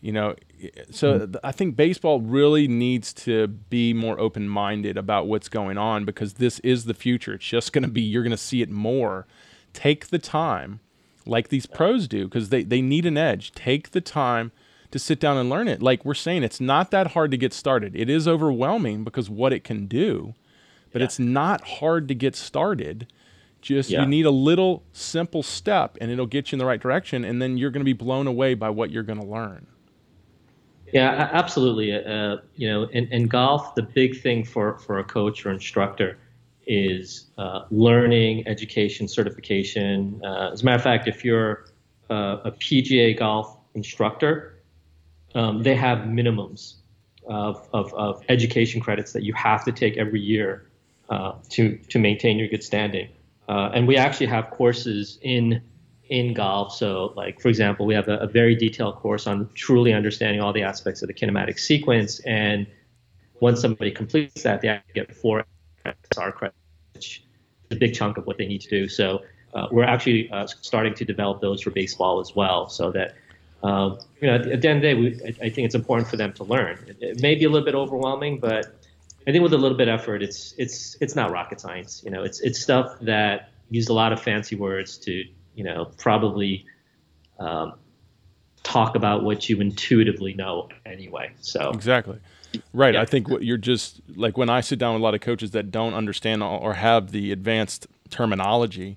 You 0.00 0.12
know, 0.12 0.34
so 0.90 1.20
mm-hmm. 1.20 1.36
I 1.44 1.52
think 1.52 1.76
baseball 1.76 2.20
really 2.20 2.68
needs 2.68 3.12
to 3.14 3.46
be 3.46 3.92
more 3.92 4.18
open-minded 4.18 4.96
about 4.96 5.26
what's 5.26 5.48
going 5.48 5.78
on 5.78 6.04
because 6.04 6.34
this 6.34 6.58
is 6.60 6.84
the 6.84 6.94
future. 6.94 7.34
It's 7.34 7.46
just 7.46 7.72
going 7.72 7.84
to 7.84 7.88
be 7.88 8.02
you're 8.02 8.22
going 8.22 8.30
to 8.30 8.36
see 8.36 8.62
it 8.62 8.70
more. 8.70 9.26
Take 9.72 10.08
the 10.08 10.18
time 10.18 10.80
like 11.26 11.48
these 11.48 11.66
pros 11.66 12.08
do 12.08 12.24
because 12.24 12.48
they, 12.48 12.62
they 12.62 12.80
need 12.80 13.04
an 13.04 13.18
edge. 13.18 13.52
Take 13.52 13.90
the 13.90 14.00
time 14.00 14.52
to 14.90 14.98
sit 14.98 15.20
down 15.20 15.36
and 15.36 15.50
learn 15.50 15.68
it. 15.68 15.82
Like 15.82 16.04
we're 16.04 16.14
saying, 16.14 16.42
it's 16.42 16.60
not 16.60 16.90
that 16.92 17.08
hard 17.08 17.30
to 17.32 17.36
get 17.36 17.52
started. 17.52 17.94
It 17.96 18.08
is 18.08 18.28
overwhelming 18.28 19.04
because 19.04 19.28
what 19.28 19.52
it 19.52 19.64
can 19.64 19.86
do, 19.86 20.34
but 20.96 21.02
yeah. 21.02 21.04
it's 21.04 21.18
not 21.18 21.60
hard 21.62 22.08
to 22.08 22.14
get 22.14 22.34
started. 22.34 23.06
Just 23.60 23.90
yeah. 23.90 24.00
you 24.00 24.06
need 24.06 24.24
a 24.24 24.30
little 24.30 24.82
simple 24.94 25.42
step 25.42 25.98
and 26.00 26.10
it'll 26.10 26.24
get 26.24 26.50
you 26.50 26.56
in 26.56 26.58
the 26.58 26.64
right 26.64 26.80
direction. 26.80 27.22
And 27.22 27.42
then 27.42 27.58
you're 27.58 27.70
going 27.70 27.82
to 27.82 27.84
be 27.84 27.92
blown 27.92 28.26
away 28.26 28.54
by 28.54 28.70
what 28.70 28.90
you're 28.90 29.02
going 29.02 29.20
to 29.20 29.26
learn. 29.26 29.66
Yeah, 30.94 31.28
absolutely. 31.34 31.92
Uh, 31.92 32.38
you 32.54 32.66
know, 32.66 32.84
in, 32.84 33.12
in 33.12 33.26
golf, 33.26 33.74
the 33.74 33.82
big 33.82 34.22
thing 34.22 34.42
for, 34.42 34.78
for 34.78 35.00
a 35.00 35.04
coach 35.04 35.44
or 35.44 35.50
instructor 35.50 36.16
is 36.66 37.26
uh, 37.36 37.64
learning, 37.70 38.48
education, 38.48 39.06
certification. 39.06 40.18
Uh, 40.24 40.48
as 40.50 40.62
a 40.62 40.64
matter 40.64 40.76
of 40.76 40.82
fact, 40.82 41.08
if 41.08 41.26
you're 41.26 41.66
uh, 42.08 42.38
a 42.42 42.52
PGA 42.52 43.18
golf 43.18 43.54
instructor, 43.74 44.62
um, 45.34 45.62
they 45.62 45.74
have 45.74 46.06
minimums 46.06 46.76
of, 47.26 47.68
of, 47.74 47.92
of, 47.92 48.22
education 48.30 48.80
credits 48.80 49.12
that 49.12 49.24
you 49.24 49.34
have 49.34 49.62
to 49.62 49.72
take 49.72 49.98
every 49.98 50.20
year 50.20 50.65
uh, 51.08 51.32
to, 51.50 51.76
to 51.88 51.98
maintain 51.98 52.38
your 52.38 52.48
good 52.48 52.64
standing. 52.64 53.08
Uh, 53.48 53.70
and 53.74 53.86
we 53.86 53.96
actually 53.96 54.26
have 54.26 54.50
courses 54.50 55.18
in 55.22 55.62
in 56.08 56.34
golf. 56.34 56.74
So, 56.74 57.12
like 57.16 57.40
for 57.40 57.48
example, 57.48 57.86
we 57.86 57.94
have 57.94 58.08
a, 58.08 58.18
a, 58.18 58.26
very 58.26 58.54
detailed 58.54 58.96
course 58.96 59.26
on 59.26 59.48
truly 59.54 59.92
understanding 59.92 60.40
all 60.40 60.52
the 60.52 60.62
aspects 60.62 61.02
of 61.02 61.08
the 61.08 61.14
kinematic 61.14 61.58
sequence. 61.58 62.20
And 62.20 62.66
once 63.40 63.60
somebody 63.60 63.90
completes 63.90 64.42
that, 64.42 64.60
they 64.62 64.80
get 64.94 65.14
four 65.14 65.44
SR 65.84 66.32
credits, 66.32 66.58
which 66.94 67.24
is 67.70 67.76
a 67.76 67.80
big 67.80 67.94
chunk 67.94 68.18
of 68.18 68.26
what 68.26 68.38
they 68.38 68.46
need 68.46 68.60
to 68.62 68.68
do. 68.68 68.88
So, 68.88 69.22
uh, 69.54 69.68
we're 69.70 69.84
actually 69.84 70.30
uh, 70.30 70.46
starting 70.46 70.94
to 70.94 71.04
develop 71.04 71.40
those 71.40 71.62
for 71.62 71.70
baseball 71.70 72.20
as 72.20 72.36
well, 72.36 72.68
so 72.68 72.92
that 72.92 73.14
um, 73.62 73.98
you 74.20 74.28
know, 74.28 74.34
at, 74.34 74.46
at, 74.46 74.60
the 74.60 74.68
end 74.68 74.76
of 74.76 74.82
the 74.82 74.88
day, 74.88 74.94
we, 74.94 75.20
I, 75.24 75.46
I, 75.46 75.50
think 75.50 75.64
it's 75.64 75.74
important 75.74 76.08
for 76.08 76.16
them 76.16 76.32
to 76.34 76.44
learn. 76.44 76.78
It, 76.86 76.98
it, 77.00 77.22
may 77.22 77.34
be 77.34 77.46
a 77.46 77.48
little 77.48 77.64
bit 77.64 77.74
overwhelming, 77.74 78.38
but 78.38 78.75
I 79.26 79.32
think 79.32 79.42
with 79.42 79.52
a 79.52 79.58
little 79.58 79.76
bit 79.76 79.88
of 79.88 80.00
effort, 80.00 80.22
it's 80.22 80.54
it's 80.56 80.96
it's 81.00 81.16
not 81.16 81.30
rocket 81.30 81.60
science. 81.60 82.02
You 82.04 82.10
know, 82.10 82.22
it's 82.22 82.40
it's 82.40 82.60
stuff 82.60 82.98
that 83.00 83.50
use 83.70 83.88
a 83.88 83.92
lot 83.92 84.12
of 84.12 84.22
fancy 84.22 84.54
words 84.56 84.98
to 84.98 85.24
you 85.54 85.64
know 85.64 85.90
probably 85.98 86.64
um, 87.38 87.74
talk 88.62 88.94
about 88.94 89.24
what 89.24 89.48
you 89.48 89.60
intuitively 89.60 90.34
know 90.34 90.68
anyway. 90.84 91.32
So 91.40 91.70
exactly. 91.70 92.18
Right. 92.72 92.94
Yeah. 92.94 93.02
I 93.02 93.04
think 93.04 93.28
what 93.28 93.42
you're 93.42 93.56
just 93.56 94.00
like 94.14 94.38
when 94.38 94.48
I 94.48 94.60
sit 94.60 94.78
down 94.78 94.94
with 94.94 95.00
a 95.00 95.04
lot 95.04 95.14
of 95.14 95.20
coaches 95.20 95.50
that 95.50 95.70
don't 95.70 95.94
understand 95.94 96.42
or 96.42 96.74
have 96.74 97.10
the 97.10 97.32
advanced 97.32 97.86
terminology 98.10 98.96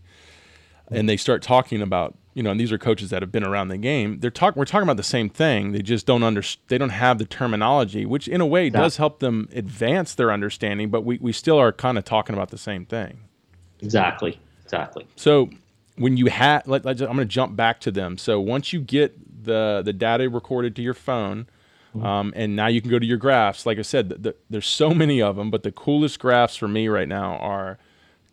and 0.91 1.09
they 1.09 1.17
start 1.17 1.41
talking 1.41 1.81
about 1.81 2.15
you 2.33 2.43
know, 2.43 2.51
and 2.51 2.59
these 2.59 2.71
are 2.71 2.77
coaches 2.77 3.09
that 3.09 3.21
have 3.21 3.31
been 3.31 3.43
around 3.43 3.69
the 3.69 3.77
game. 3.77 4.19
They're 4.19 4.31
talking. 4.31 4.59
We're 4.59 4.65
talking 4.65 4.83
about 4.83 4.97
the 4.97 5.03
same 5.03 5.29
thing. 5.29 5.71
They 5.71 5.81
just 5.81 6.05
don't 6.05 6.23
under. 6.23 6.43
They 6.67 6.77
don't 6.77 6.89
have 6.89 7.17
the 7.17 7.25
terminology, 7.25 8.05
which 8.05 8.27
in 8.27 8.39
a 8.41 8.45
way 8.45 8.65
yeah. 8.65 8.71
does 8.71 8.97
help 8.97 9.19
them 9.19 9.49
advance 9.53 10.15
their 10.15 10.31
understanding. 10.31 10.89
But 10.89 11.01
we 11.01 11.17
we 11.19 11.31
still 11.31 11.57
are 11.57 11.71
kind 11.71 11.97
of 11.97 12.05
talking 12.05 12.35
about 12.35 12.49
the 12.49 12.57
same 12.57 12.85
thing. 12.85 13.21
Exactly. 13.81 14.39
Exactly. 14.63 15.07
So 15.15 15.49
when 15.97 16.15
you 16.15 16.25
let, 16.25 16.67
I'm 16.67 16.81
going 16.83 17.17
to 17.17 17.25
jump 17.25 17.55
back 17.55 17.79
to 17.81 17.91
them. 17.91 18.17
So 18.17 18.39
once 18.39 18.71
you 18.71 18.81
get 18.81 19.43
the 19.43 19.81
the 19.83 19.93
data 19.93 20.29
recorded 20.29 20.75
to 20.75 20.81
your 20.81 20.93
phone, 20.93 21.47
mm-hmm. 21.95 22.05
um, 22.05 22.33
and 22.35 22.55
now 22.55 22.67
you 22.67 22.81
can 22.81 22.91
go 22.91 22.99
to 22.99 23.05
your 23.05 23.17
graphs. 23.17 23.65
Like 23.65 23.79
I 23.79 23.83
said, 23.83 24.09
the, 24.09 24.15
the, 24.15 24.35
there's 24.49 24.67
so 24.67 24.91
many 24.91 25.21
of 25.21 25.35
them, 25.35 25.49
but 25.49 25.63
the 25.63 25.71
coolest 25.71 26.19
graphs 26.19 26.55
for 26.55 26.67
me 26.67 26.87
right 26.87 27.07
now 27.07 27.37
are 27.37 27.79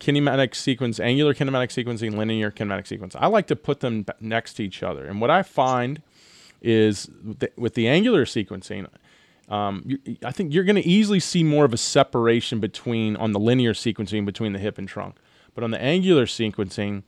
kinematic 0.01 0.55
sequence, 0.55 1.01
angular 1.01 1.35
kinematic 1.35 1.69
sequencing, 1.69 2.17
linear 2.17 2.51
kinematic 2.51 2.87
sequence. 2.87 3.17
I 3.19 3.27
like 3.27 3.47
to 3.49 3.57
put 3.57 3.81
them 3.81 4.05
next 4.21 4.55
to 4.55 4.65
each 4.65 4.83
other. 4.83 5.07
And 5.07 5.21
what 5.21 5.31
I 5.31 5.43
find 5.43 6.03
is 6.63 7.11
with 7.57 7.75
the 7.75 7.89
angular 7.89 8.25
sequencing, 8.25 8.89
um, 9.49 9.83
you, 9.87 10.17
I 10.25 10.33
think 10.33 10.53
you're 10.53 10.65
going 10.65 10.77
to 10.77 10.87
easily 10.87 11.21
see 11.21 11.45
more 11.45 11.65
of 11.65 11.73
a 11.73 11.79
separation 11.79 12.61
between 12.61 13.17
on 13.17 13.33
the 13.33 13.39
linear 13.39 13.73
sequencing 13.73 14.27
between 14.27 14.53
the 14.53 14.59
hip 14.59 14.79
and 14.79 14.89
trunk. 14.89 15.17
But 15.55 15.65
on 15.65 15.71
the 15.71 15.81
angular 15.81 16.27
sequencing, 16.27 17.05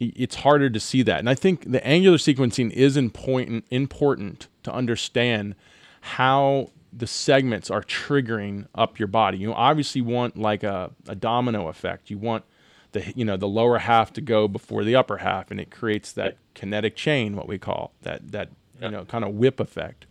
it's 0.00 0.36
harder 0.36 0.68
to 0.70 0.80
see 0.80 1.02
that. 1.02 1.20
And 1.20 1.30
I 1.30 1.34
think 1.34 1.70
the 1.70 1.86
angular 1.86 2.16
sequencing 2.16 2.72
is 2.72 2.96
important 2.96 3.64
important 3.70 4.48
to 4.64 4.72
understand 4.72 5.54
how 6.00 6.70
the 6.92 7.06
segments 7.06 7.70
are 7.70 7.82
triggering 7.82 8.66
up 8.74 8.98
your 8.98 9.08
body. 9.08 9.38
You 9.38 9.52
obviously 9.54 10.00
want 10.00 10.36
like 10.36 10.62
a, 10.62 10.90
a 11.08 11.14
domino 11.14 11.68
effect. 11.68 12.10
You 12.10 12.18
want 12.18 12.44
the 12.92 13.12
you 13.16 13.24
know 13.24 13.36
the 13.36 13.48
lower 13.48 13.78
half 13.78 14.12
to 14.14 14.20
go 14.20 14.46
before 14.46 14.84
the 14.84 14.94
upper 14.94 15.18
half, 15.18 15.50
and 15.50 15.58
it 15.58 15.70
creates 15.70 16.12
that 16.12 16.36
kinetic 16.54 16.94
chain, 16.94 17.34
what 17.34 17.48
we 17.48 17.58
call 17.58 17.92
that 18.02 18.32
that 18.32 18.50
you 18.80 18.90
know 18.90 19.04
kind 19.04 19.24
of 19.24 19.34
whip 19.34 19.58
effect. 19.58 20.06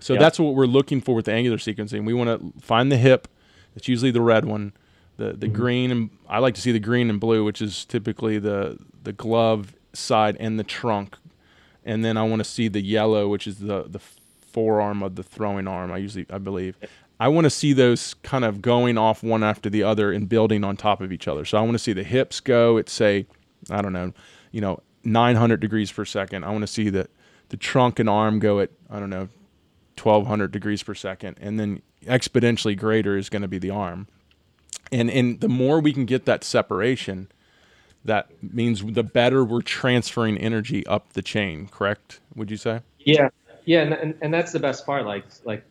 So 0.00 0.16
that's 0.16 0.38
what 0.38 0.54
we're 0.54 0.66
looking 0.66 1.00
for 1.00 1.14
with 1.14 1.24
the 1.24 1.32
angular 1.32 1.56
sequencing. 1.56 2.04
We 2.04 2.14
want 2.14 2.54
to 2.54 2.60
find 2.60 2.92
the 2.92 2.96
hip. 2.96 3.26
It's 3.74 3.88
usually 3.88 4.12
the 4.12 4.20
red 4.20 4.44
one. 4.44 4.72
The 5.16 5.32
the 5.32 5.46
mm-hmm. 5.46 5.54
green 5.54 5.90
and 5.90 6.10
I 6.28 6.38
like 6.38 6.54
to 6.54 6.60
see 6.60 6.72
the 6.72 6.78
green 6.78 7.10
and 7.10 7.18
blue, 7.18 7.44
which 7.44 7.60
is 7.60 7.84
typically 7.84 8.38
the 8.38 8.78
the 9.02 9.12
glove 9.12 9.74
side 9.92 10.36
and 10.38 10.58
the 10.58 10.64
trunk. 10.64 11.16
And 11.84 12.04
then 12.04 12.16
I 12.18 12.22
want 12.22 12.40
to 12.40 12.44
see 12.44 12.68
the 12.68 12.82
yellow, 12.82 13.28
which 13.28 13.46
is 13.46 13.58
the 13.58 13.84
the 13.84 14.00
forearm 14.58 15.04
of 15.04 15.14
the 15.14 15.22
throwing 15.22 15.68
arm. 15.68 15.92
I 15.92 15.98
usually, 15.98 16.26
I 16.30 16.38
believe. 16.38 16.76
I 17.20 17.28
want 17.28 17.44
to 17.44 17.50
see 17.50 17.72
those 17.72 18.14
kind 18.24 18.44
of 18.44 18.60
going 18.60 18.98
off 18.98 19.22
one 19.22 19.44
after 19.44 19.70
the 19.70 19.84
other 19.84 20.10
and 20.10 20.28
building 20.28 20.64
on 20.64 20.76
top 20.76 21.00
of 21.00 21.12
each 21.12 21.28
other. 21.28 21.44
So 21.44 21.58
I 21.58 21.60
want 21.60 21.74
to 21.74 21.78
see 21.78 21.92
the 21.92 22.02
hips 22.02 22.40
go 22.40 22.76
at 22.76 22.88
say, 22.88 23.26
I 23.70 23.82
don't 23.82 23.92
know, 23.92 24.12
you 24.50 24.60
know, 24.60 24.80
900 25.04 25.60
degrees 25.60 25.92
per 25.92 26.04
second. 26.04 26.42
I 26.42 26.50
want 26.50 26.62
to 26.62 26.66
see 26.66 26.90
the 26.90 27.08
the 27.50 27.56
trunk 27.56 28.00
and 28.00 28.10
arm 28.10 28.40
go 28.40 28.58
at 28.58 28.70
I 28.90 28.98
don't 28.98 29.10
know, 29.10 29.28
1200 29.96 30.50
degrees 30.50 30.82
per 30.82 30.94
second, 30.94 31.38
and 31.40 31.60
then 31.60 31.80
exponentially 32.04 32.76
greater 32.76 33.16
is 33.16 33.28
going 33.28 33.42
to 33.42 33.48
be 33.48 33.58
the 33.58 33.70
arm. 33.70 34.08
And 34.90 35.08
and 35.08 35.40
the 35.40 35.48
more 35.48 35.78
we 35.78 35.92
can 35.92 36.04
get 36.04 36.24
that 36.24 36.42
separation, 36.42 37.28
that 38.04 38.26
means 38.42 38.84
the 38.84 39.04
better 39.04 39.44
we're 39.44 39.62
transferring 39.62 40.36
energy 40.36 40.84
up 40.88 41.12
the 41.12 41.22
chain. 41.22 41.68
Correct? 41.68 42.18
Would 42.34 42.50
you 42.50 42.56
say? 42.56 42.80
Yeah, 42.98 43.28
yeah, 43.68 43.82
and, 43.82 44.14
and 44.22 44.32
that's 44.32 44.52
the 44.52 44.58
best 44.58 44.86
part. 44.86 45.04
Like 45.04 45.26
like 45.44 45.62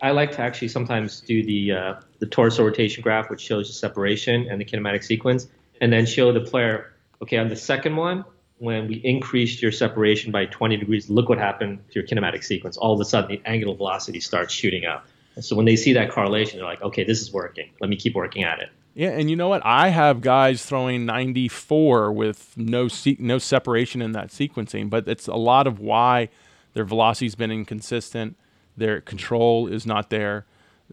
I 0.00 0.12
like 0.12 0.30
to 0.32 0.40
actually 0.40 0.68
sometimes 0.68 1.20
do 1.20 1.42
the 1.42 1.72
uh, 1.72 1.94
the 2.20 2.26
torso 2.26 2.64
rotation 2.64 3.02
graph, 3.02 3.28
which 3.28 3.40
shows 3.40 3.66
the 3.66 3.74
separation 3.74 4.46
and 4.48 4.60
the 4.60 4.64
kinematic 4.64 5.02
sequence, 5.02 5.48
and 5.80 5.92
then 5.92 6.06
show 6.06 6.32
the 6.32 6.42
player, 6.42 6.92
okay, 7.20 7.38
on 7.38 7.48
the 7.48 7.56
second 7.56 7.96
one, 7.96 8.24
when 8.58 8.86
we 8.86 8.96
increased 9.02 9.60
your 9.62 9.72
separation 9.72 10.30
by 10.30 10.46
20 10.46 10.76
degrees, 10.76 11.10
look 11.10 11.28
what 11.28 11.38
happened 11.38 11.80
to 11.90 11.98
your 11.98 12.06
kinematic 12.06 12.44
sequence. 12.44 12.76
All 12.76 12.94
of 12.94 13.00
a 13.00 13.04
sudden, 13.04 13.28
the 13.28 13.42
angular 13.44 13.74
velocity 13.74 14.20
starts 14.20 14.54
shooting 14.54 14.86
up. 14.86 15.04
And 15.34 15.44
so 15.44 15.56
when 15.56 15.66
they 15.66 15.74
see 15.74 15.92
that 15.94 16.12
correlation, 16.12 16.58
they're 16.58 16.68
like, 16.68 16.82
okay, 16.82 17.02
this 17.02 17.20
is 17.20 17.32
working. 17.32 17.68
Let 17.80 17.90
me 17.90 17.96
keep 17.96 18.14
working 18.14 18.44
at 18.44 18.60
it. 18.60 18.68
Yeah, 18.94 19.10
and 19.10 19.28
you 19.28 19.34
know 19.34 19.48
what? 19.48 19.62
I 19.64 19.88
have 19.88 20.20
guys 20.20 20.64
throwing 20.64 21.04
94 21.04 22.12
with 22.12 22.56
no 22.56 22.86
se- 22.86 23.16
no 23.18 23.38
separation 23.38 24.02
in 24.02 24.12
that 24.12 24.28
sequencing, 24.28 24.88
but 24.88 25.08
it's 25.08 25.26
a 25.26 25.34
lot 25.34 25.66
of 25.66 25.80
why 25.80 26.28
their 26.72 26.84
velocity's 26.84 27.34
been 27.34 27.50
inconsistent. 27.50 28.36
Their 28.76 29.00
control 29.00 29.66
is 29.66 29.86
not 29.86 30.10
there. 30.10 30.46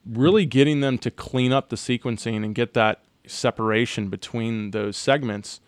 Really 0.05 0.45
getting 0.45 0.81
them 0.81 0.97
to 0.99 1.11
clean 1.11 1.51
up 1.51 1.69
the 1.69 1.75
sequencing 1.75 2.43
and 2.43 2.53
get 2.53 2.73
that 2.73 3.03
separation 3.25 4.09
between 4.09 4.71
those 4.71 4.97
segments, 4.97 5.59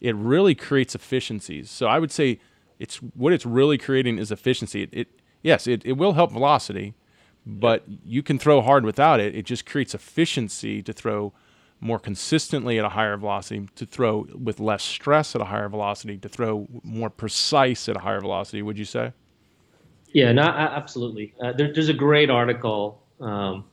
it 0.00 0.14
really 0.16 0.54
creates 0.54 0.94
efficiencies. 0.94 1.70
So 1.70 1.86
I 1.86 1.98
would 1.98 2.12
say 2.12 2.40
it's 2.78 2.96
what 2.96 3.32
it's 3.32 3.46
really 3.46 3.78
creating 3.78 4.18
is 4.18 4.30
efficiency. 4.30 4.82
It, 4.82 4.90
it 4.92 5.08
yes, 5.42 5.66
it, 5.66 5.82
it 5.84 5.92
will 5.92 6.14
help 6.14 6.32
velocity, 6.32 6.94
but 7.46 7.84
you 8.04 8.22
can 8.22 8.38
throw 8.38 8.60
hard 8.60 8.84
without 8.84 9.20
it. 9.20 9.34
It 9.34 9.44
just 9.44 9.66
creates 9.66 9.94
efficiency 9.94 10.82
to 10.82 10.92
throw 10.92 11.32
more 11.80 11.98
consistently 11.98 12.78
at 12.78 12.84
a 12.84 12.90
higher 12.90 13.16
velocity, 13.16 13.68
to 13.76 13.84
throw 13.84 14.26
with 14.34 14.58
less 14.58 14.82
stress 14.82 15.34
at 15.34 15.42
a 15.42 15.46
higher 15.46 15.68
velocity, 15.68 16.16
to 16.18 16.28
throw 16.28 16.66
more 16.82 17.10
precise 17.10 17.88
at 17.88 17.96
a 17.96 18.00
higher 18.00 18.20
velocity. 18.20 18.62
Would 18.62 18.78
you 18.78 18.84
say? 18.84 19.12
Yeah, 20.14 20.32
no, 20.32 20.42
absolutely. 20.42 21.34
Uh, 21.42 21.52
there, 21.52 21.72
there's 21.72 21.88
a 21.88 21.94
great 21.94 22.30
article 22.30 23.02
um, 23.20 23.64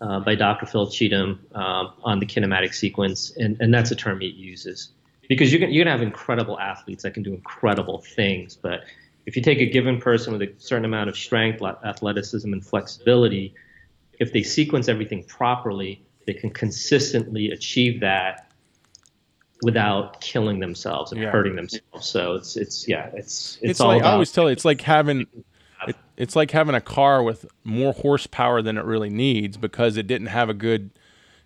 uh, 0.00 0.20
by 0.20 0.34
Dr. 0.34 0.66
Phil 0.66 0.86
Cheetham 0.86 1.38
um, 1.56 1.92
on 2.04 2.20
the 2.20 2.26
kinematic 2.26 2.74
sequence, 2.74 3.32
and, 3.36 3.56
and 3.60 3.72
that's 3.72 3.90
a 3.90 3.96
term 3.96 4.20
he 4.20 4.28
uses 4.28 4.92
because 5.28 5.50
you're 5.50 5.60
gonna, 5.60 5.72
you're 5.72 5.84
gonna 5.84 5.96
have 5.96 6.02
incredible 6.06 6.58
athletes 6.60 7.02
that 7.04 7.14
can 7.14 7.22
do 7.22 7.32
incredible 7.32 7.98
things, 7.98 8.56
but 8.56 8.84
if 9.26 9.36
you 9.36 9.42
take 9.42 9.60
a 9.60 9.66
given 9.66 10.00
person 10.00 10.32
with 10.32 10.42
a 10.42 10.52
certain 10.58 10.84
amount 10.84 11.08
of 11.08 11.16
strength, 11.16 11.62
athleticism, 11.62 12.52
and 12.52 12.64
flexibility, 12.64 13.54
if 14.18 14.32
they 14.32 14.42
sequence 14.42 14.88
everything 14.88 15.24
properly, 15.24 16.02
they 16.26 16.34
can 16.34 16.50
consistently 16.50 17.52
achieve 17.52 18.00
that 18.00 18.52
without 19.62 20.20
killing 20.20 20.58
themselves 20.58 21.12
and 21.12 21.22
yeah. 21.22 21.30
hurting 21.30 21.54
themselves. 21.54 22.06
So 22.06 22.34
it's 22.34 22.56
it's 22.56 22.88
yeah, 22.88 23.10
it's 23.14 23.58
it's, 23.62 23.72
it's 23.72 23.80
all 23.80 23.88
like, 23.88 24.02
I 24.02 24.12
always 24.12 24.32
tell 24.32 24.44
you, 24.44 24.50
it's 24.50 24.64
like 24.64 24.80
having 24.80 25.26
it, 25.88 25.96
it's 26.16 26.36
like 26.36 26.50
having 26.50 26.74
a 26.74 26.80
car 26.80 27.22
with 27.22 27.46
more 27.64 27.92
horsepower 27.92 28.62
than 28.62 28.76
it 28.76 28.84
really 28.84 29.10
needs 29.10 29.56
because 29.56 29.96
it 29.96 30.06
didn't 30.06 30.28
have 30.28 30.48
a 30.48 30.54
good, 30.54 30.90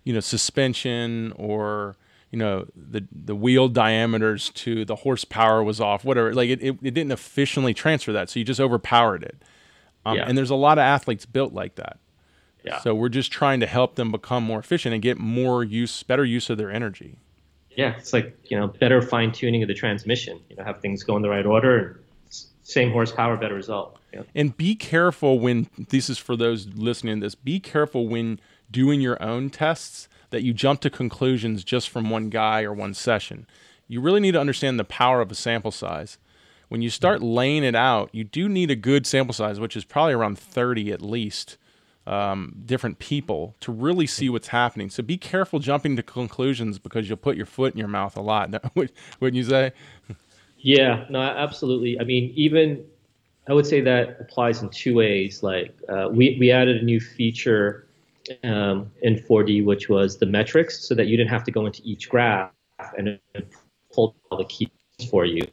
you 0.03 0.13
know, 0.13 0.19
suspension 0.19 1.33
or 1.37 1.95
you 2.31 2.39
know 2.39 2.67
the 2.75 3.07
the 3.11 3.35
wheel 3.35 3.69
diameters 3.69 4.49
to 4.49 4.83
the 4.83 4.97
horsepower 4.97 5.63
was 5.63 5.79
off 5.79 6.03
whatever. 6.03 6.33
Like 6.33 6.49
it, 6.49 6.61
it, 6.61 6.77
it 6.81 6.91
didn't 6.93 7.11
efficiently 7.11 7.73
transfer 7.73 8.11
that 8.11 8.29
so 8.29 8.39
you 8.39 8.45
just 8.45 8.59
overpowered 8.59 9.23
it. 9.23 9.41
Um, 10.05 10.17
yeah. 10.17 10.25
and 10.27 10.37
there's 10.37 10.49
a 10.49 10.55
lot 10.55 10.77
of 10.77 10.83
athletes 10.83 11.25
built 11.25 11.53
like 11.53 11.75
that. 11.75 11.97
Yeah. 12.63 12.79
so 12.79 12.95
we're 12.95 13.09
just 13.09 13.31
trying 13.31 13.59
to 13.59 13.67
help 13.67 13.95
them 13.95 14.11
become 14.11 14.43
more 14.43 14.57
efficient 14.57 14.93
and 14.93 15.01
get 15.01 15.19
more 15.19 15.63
use 15.63 16.01
better 16.03 16.25
use 16.25 16.49
of 16.49 16.57
their 16.57 16.71
energy. 16.71 17.19
Yeah 17.69 17.95
it's 17.97 18.11
like 18.11 18.37
you 18.45 18.57
know 18.59 18.67
better 18.67 19.01
fine 19.01 19.31
tuning 19.31 19.61
of 19.61 19.67
the 19.67 19.73
transmission 19.73 20.39
you 20.49 20.55
know 20.55 20.63
have 20.63 20.81
things 20.81 21.03
go 21.03 21.15
in 21.15 21.21
the 21.21 21.29
right 21.29 21.45
order 21.45 22.01
same 22.63 22.91
horsepower 22.91 23.37
better 23.37 23.55
result 23.55 23.99
and 24.33 24.55
be 24.57 24.75
careful 24.75 25.39
when 25.39 25.69
this 25.89 26.09
is 26.09 26.17
for 26.17 26.35
those 26.35 26.67
listening 26.67 27.19
to 27.19 27.25
this 27.25 27.35
be 27.35 27.59
careful 27.59 28.07
when 28.07 28.39
doing 28.71 29.01
your 29.01 29.21
own 29.21 29.49
tests 29.49 30.07
that 30.29 30.43
you 30.43 30.53
jump 30.53 30.81
to 30.81 30.89
conclusions 30.89 31.63
just 31.63 31.89
from 31.89 32.09
one 32.09 32.29
guy 32.29 32.63
or 32.63 32.73
one 32.73 32.93
session. 32.93 33.47
You 33.87 34.01
really 34.01 34.19
need 34.19 34.33
to 34.33 34.39
understand 34.39 34.79
the 34.79 34.83
power 34.83 35.21
of 35.21 35.31
a 35.31 35.35
sample 35.35 35.71
size. 35.71 36.17
When 36.67 36.81
you 36.81 36.89
start 36.89 37.21
laying 37.21 37.63
it 37.63 37.75
out, 37.75 38.09
you 38.11 38.23
do 38.23 38.49
need 38.49 38.71
a 38.71 38.75
good 38.75 39.05
sample 39.05 39.33
size, 39.33 39.59
which 39.59 39.77
is 39.77 39.85
probably 39.85 40.13
around 40.13 40.39
30 40.39 40.91
at 40.91 41.01
least, 41.01 41.57
um, 42.07 42.63
different 42.65 42.99
people 42.99 43.55
to 43.61 43.71
really 43.71 44.07
see 44.07 44.29
what's 44.29 44.47
happening. 44.47 44.89
So 44.89 45.03
be 45.03 45.17
careful 45.17 45.59
jumping 45.59 45.95
to 45.95 46.03
conclusions 46.03 46.79
because 46.79 47.07
you'll 47.07 47.17
put 47.17 47.37
your 47.37 47.45
foot 47.45 47.73
in 47.73 47.79
your 47.79 47.87
mouth 47.87 48.17
a 48.17 48.21
lot. 48.21 48.51
Wouldn't 48.75 49.35
you 49.35 49.43
say? 49.43 49.73
Yeah, 50.57 51.05
no, 51.09 51.21
absolutely. 51.21 51.99
I 51.99 52.03
mean, 52.03 52.33
even 52.35 52.83
I 53.47 53.53
would 53.53 53.65
say 53.65 53.81
that 53.81 54.17
applies 54.19 54.61
in 54.61 54.69
two 54.69 54.95
ways. 54.95 55.43
Like 55.43 55.75
uh, 55.87 56.09
we 56.11 56.37
we 56.39 56.51
added 56.51 56.81
a 56.81 56.85
new 56.85 56.99
feature 56.99 57.87
um, 58.43 58.91
in 59.01 59.15
4D, 59.15 59.63
which 59.63 59.87
was 59.87 60.17
the 60.17 60.25
metrics, 60.25 60.87
so 60.87 60.95
that 60.95 61.07
you 61.07 61.17
didn't 61.17 61.29
have 61.29 61.43
to 61.43 61.51
go 61.51 61.65
into 61.65 61.81
each 61.83 62.09
graph 62.09 62.51
and 62.97 63.19
pull 63.93 64.15
all 64.29 64.37
the 64.37 64.45
keys 64.45 64.69
for 65.09 65.25
you. 65.25 65.43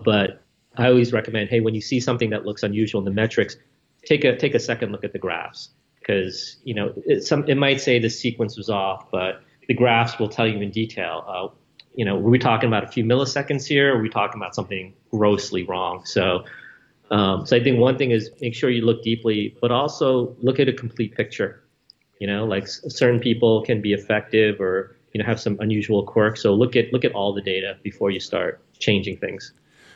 But 0.00 0.42
I 0.76 0.88
always 0.88 1.12
recommend, 1.12 1.50
hey, 1.50 1.60
when 1.60 1.74
you 1.74 1.80
see 1.80 2.00
something 2.00 2.30
that 2.30 2.44
looks 2.44 2.62
unusual 2.62 3.00
in 3.00 3.04
the 3.04 3.10
metrics, 3.12 3.56
take 4.04 4.24
a 4.24 4.36
take 4.36 4.54
a 4.54 4.60
second 4.60 4.92
look 4.92 5.04
at 5.04 5.12
the 5.12 5.18
graphs 5.18 5.70
because 6.00 6.56
you 6.64 6.74
know 6.74 6.92
it, 7.06 7.24
some 7.24 7.48
it 7.48 7.56
might 7.56 7.80
say 7.80 7.98
the 7.98 8.10
sequence 8.10 8.56
was 8.56 8.70
off, 8.70 9.10
but 9.10 9.42
the 9.68 9.74
graphs 9.74 10.18
will 10.18 10.28
tell 10.28 10.46
you 10.46 10.60
in 10.60 10.70
detail. 10.70 11.24
Uh, 11.28 11.48
you 11.94 12.04
know, 12.04 12.16
were 12.16 12.30
we 12.30 12.38
talking 12.38 12.68
about 12.68 12.84
a 12.84 12.88
few 12.88 13.04
milliseconds 13.04 13.66
here? 13.66 13.92
Or 13.92 13.98
are 13.98 14.02
we 14.02 14.08
talking 14.08 14.40
about 14.40 14.54
something 14.54 14.94
grossly 15.10 15.64
wrong? 15.64 16.04
So, 16.04 16.44
um, 17.10 17.46
so 17.46 17.56
I 17.56 17.62
think 17.62 17.78
one 17.78 17.96
thing 17.96 18.10
is 18.10 18.30
make 18.40 18.54
sure 18.54 18.70
you 18.70 18.84
look 18.84 19.02
deeply, 19.02 19.56
but 19.60 19.70
also 19.70 20.36
look 20.40 20.60
at 20.60 20.68
a 20.68 20.72
complete 20.72 21.14
picture. 21.14 21.64
You 22.20 22.26
know, 22.26 22.44
like 22.44 22.66
certain 22.66 23.20
people 23.20 23.62
can 23.62 23.80
be 23.80 23.92
effective 23.92 24.60
or 24.60 24.96
you 25.12 25.20
know 25.20 25.26
have 25.26 25.40
some 25.40 25.56
unusual 25.60 26.04
quirks. 26.04 26.42
So 26.42 26.54
look 26.54 26.76
at 26.76 26.92
look 26.92 27.04
at 27.04 27.12
all 27.12 27.32
the 27.32 27.42
data 27.42 27.76
before 27.82 28.10
you 28.10 28.20
start 28.20 28.60
changing 28.78 29.18
things. 29.18 29.52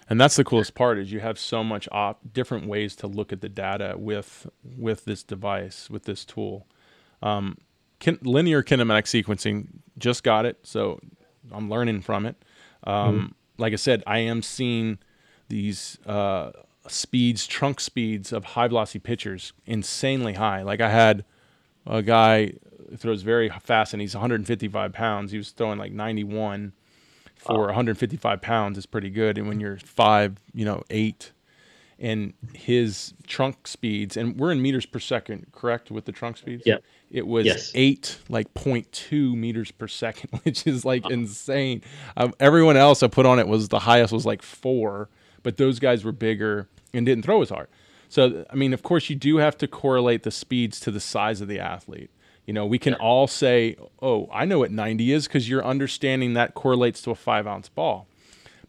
And 0.09 0.21
that's 0.21 0.37
the 0.37 0.45
coolest 0.45 0.75
part 0.75 0.99
is 0.99 1.13
you 1.13 1.21
have 1.21 1.39
so 1.39 1.63
much 1.63 1.89
op- 1.91 2.21
different 2.33 2.67
ways 2.67 2.97
to 2.97 3.07
look 3.07 3.33
at 3.33 3.41
the 3.41 3.49
data 3.49 3.95
with 3.97 4.47
with 4.65 5.05
this 5.05 5.23
device 5.23 5.91
with 5.91 6.05
this 6.05 6.25
tool. 6.25 6.67
Um, 7.23 7.59
kin- 7.99 8.19
linear 8.23 8.63
kinematic 8.63 9.05
sequencing 9.05 9.69
just 9.99 10.25
got 10.25 10.47
it, 10.47 10.59
so 10.63 11.01
I'm 11.51 11.69
learning 11.69 12.03
from 12.03 12.27
it. 12.27 12.37
Um, 12.85 13.21
mm 13.21 13.35
Like 13.59 13.73
I 13.75 13.77
said, 13.77 14.03
I 14.07 14.19
am 14.21 14.43
seeing 14.43 14.99
these 15.49 15.99
uh, 16.07 16.51
speeds, 16.89 17.47
trunk 17.47 17.81
speeds 17.81 18.33
of 18.33 18.45
high 18.45 18.69
velocity 18.69 18.99
pitchers 18.99 19.53
insanely 19.67 20.35
high. 20.35 20.63
Like 20.63 20.81
I 20.81 20.89
had 20.89 21.25
a 21.87 22.03
guy 22.03 22.55
throws 22.97 23.23
very 23.23 23.49
fast 23.49 23.93
and 23.93 24.01
he's 24.01 24.15
155 24.15 24.93
pounds. 24.93 25.33
He 25.33 25.39
was 25.39 25.51
throwing 25.51 25.79
like 25.79 25.93
91 25.93 26.73
for 27.37 27.59
wow. 27.59 27.67
155 27.67 28.41
pounds 28.41 28.79
is 28.79 28.87
pretty 28.87 29.11
good. 29.11 29.39
And 29.39 29.49
when 29.49 29.61
you're 29.61 29.79
five, 29.79 30.37
you 30.55 30.65
know, 30.65 30.83
eight, 30.91 31.33
and 32.03 32.35
his 32.53 33.15
trunk 33.29 33.69
speeds, 33.69 34.17
and 34.17 34.37
we're 34.37 34.51
in 34.51 34.61
meters 34.61 34.85
per 34.85 34.99
second, 34.99 35.47
correct, 35.53 35.89
with 35.89 36.05
the 36.05 36.11
trunk 36.11 36.37
speeds? 36.37 36.65
Yeah. 36.67 36.79
It 37.13 37.27
was 37.27 37.47
yes. 37.47 37.71
eight, 37.77 38.19
like 38.29 38.53
0.2 38.55 39.35
meters 39.37 39.71
per 39.71 39.87
second, 39.87 40.31
which 40.43 40.67
is 40.67 40.85
like 40.85 41.09
insane. 41.09 41.83
Um, 42.17 42.35
everyone 42.41 42.77
else 42.77 43.05
I 43.05 43.07
put 43.07 43.25
on 43.25 43.39
it 43.39 43.47
was 43.47 43.69
the 43.69 43.79
highest 43.79 44.13
was 44.13 44.27
like 44.27 44.43
four, 44.43 45.09
but 45.43 45.57
those 45.57 45.79
guys 45.79 46.05
were 46.05 46.13
bigger 46.13 46.69
and 46.93 47.07
didn't 47.07 47.25
throw 47.25 47.43
as 47.43 47.51
hard. 47.51 47.69
So, 48.09 48.45
I 48.51 48.55
mean, 48.55 48.75
of 48.75 48.83
course, 48.83 49.09
you 49.09 49.17
do 49.17 49.39
have 49.39 49.57
to 49.59 49.67
correlate 49.67 50.23
the 50.23 50.31
speeds 50.31 50.79
to 50.81 50.91
the 50.91 51.01
size 51.01 51.41
of 51.41 51.49
the 51.49 51.59
athlete. 51.59 52.11
You 52.47 52.53
know, 52.53 52.67
we 52.67 52.79
can 52.79 52.95
all 52.95 53.27
say, 53.27 53.77
oh, 54.03 54.29
I 54.33 54.45
know 54.45 54.59
what 54.59 54.71
90 54.71 55.13
is 55.13 55.27
because 55.27 55.49
you're 55.49 55.65
understanding 55.65 56.35
that 56.35 56.55
correlates 56.55 57.01
to 57.03 57.11
a 57.11 57.15
five 57.15 57.47
ounce 57.47 57.69
ball. 57.69 58.07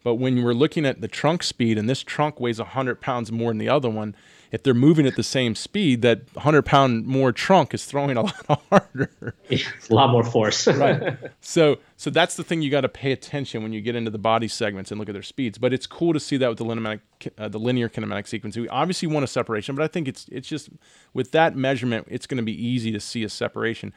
But 0.02 0.14
when 0.14 0.44
we're 0.44 0.54
looking 0.54 0.86
at 0.86 1.00
the 1.00 1.08
trunk 1.08 1.42
speed, 1.42 1.76
and 1.78 1.90
this 1.90 2.02
trunk 2.02 2.38
weighs 2.38 2.58
100 2.58 3.00
pounds 3.00 3.32
more 3.32 3.50
than 3.50 3.58
the 3.58 3.68
other 3.68 3.90
one, 3.90 4.14
if 4.54 4.62
they're 4.62 4.72
moving 4.72 5.04
at 5.04 5.16
the 5.16 5.24
same 5.24 5.56
speed, 5.56 6.02
that 6.02 6.32
100 6.34 6.62
pound 6.62 7.06
more 7.06 7.32
trunk 7.32 7.74
is 7.74 7.84
throwing 7.86 8.16
a 8.16 8.22
lot 8.48 8.62
harder. 8.70 9.34
It's 9.50 9.90
a 9.90 9.94
lot 9.94 10.10
more 10.10 10.22
force. 10.22 10.66
right. 10.68 11.18
So, 11.40 11.78
so 11.96 12.08
that's 12.08 12.36
the 12.36 12.44
thing 12.44 12.62
you 12.62 12.70
got 12.70 12.82
to 12.82 12.88
pay 12.88 13.10
attention 13.10 13.64
when 13.64 13.72
you 13.72 13.80
get 13.80 13.96
into 13.96 14.12
the 14.12 14.18
body 14.18 14.46
segments 14.46 14.92
and 14.92 15.00
look 15.00 15.08
at 15.08 15.12
their 15.12 15.24
speeds. 15.24 15.58
But 15.58 15.72
it's 15.72 15.88
cool 15.88 16.12
to 16.12 16.20
see 16.20 16.36
that 16.36 16.48
with 16.48 16.58
the 16.58 16.64
linear, 16.64 17.02
uh, 17.36 17.48
the 17.48 17.58
linear 17.58 17.88
kinematic 17.88 18.28
sequence. 18.28 18.56
We 18.56 18.68
obviously 18.68 19.08
want 19.08 19.24
a 19.24 19.26
separation, 19.26 19.74
but 19.74 19.82
I 19.82 19.88
think 19.88 20.06
it's 20.06 20.26
it's 20.30 20.46
just 20.46 20.68
with 21.12 21.32
that 21.32 21.56
measurement, 21.56 22.06
it's 22.08 22.28
going 22.28 22.38
to 22.38 22.44
be 22.44 22.54
easy 22.54 22.92
to 22.92 23.00
see 23.00 23.24
a 23.24 23.28
separation. 23.28 23.92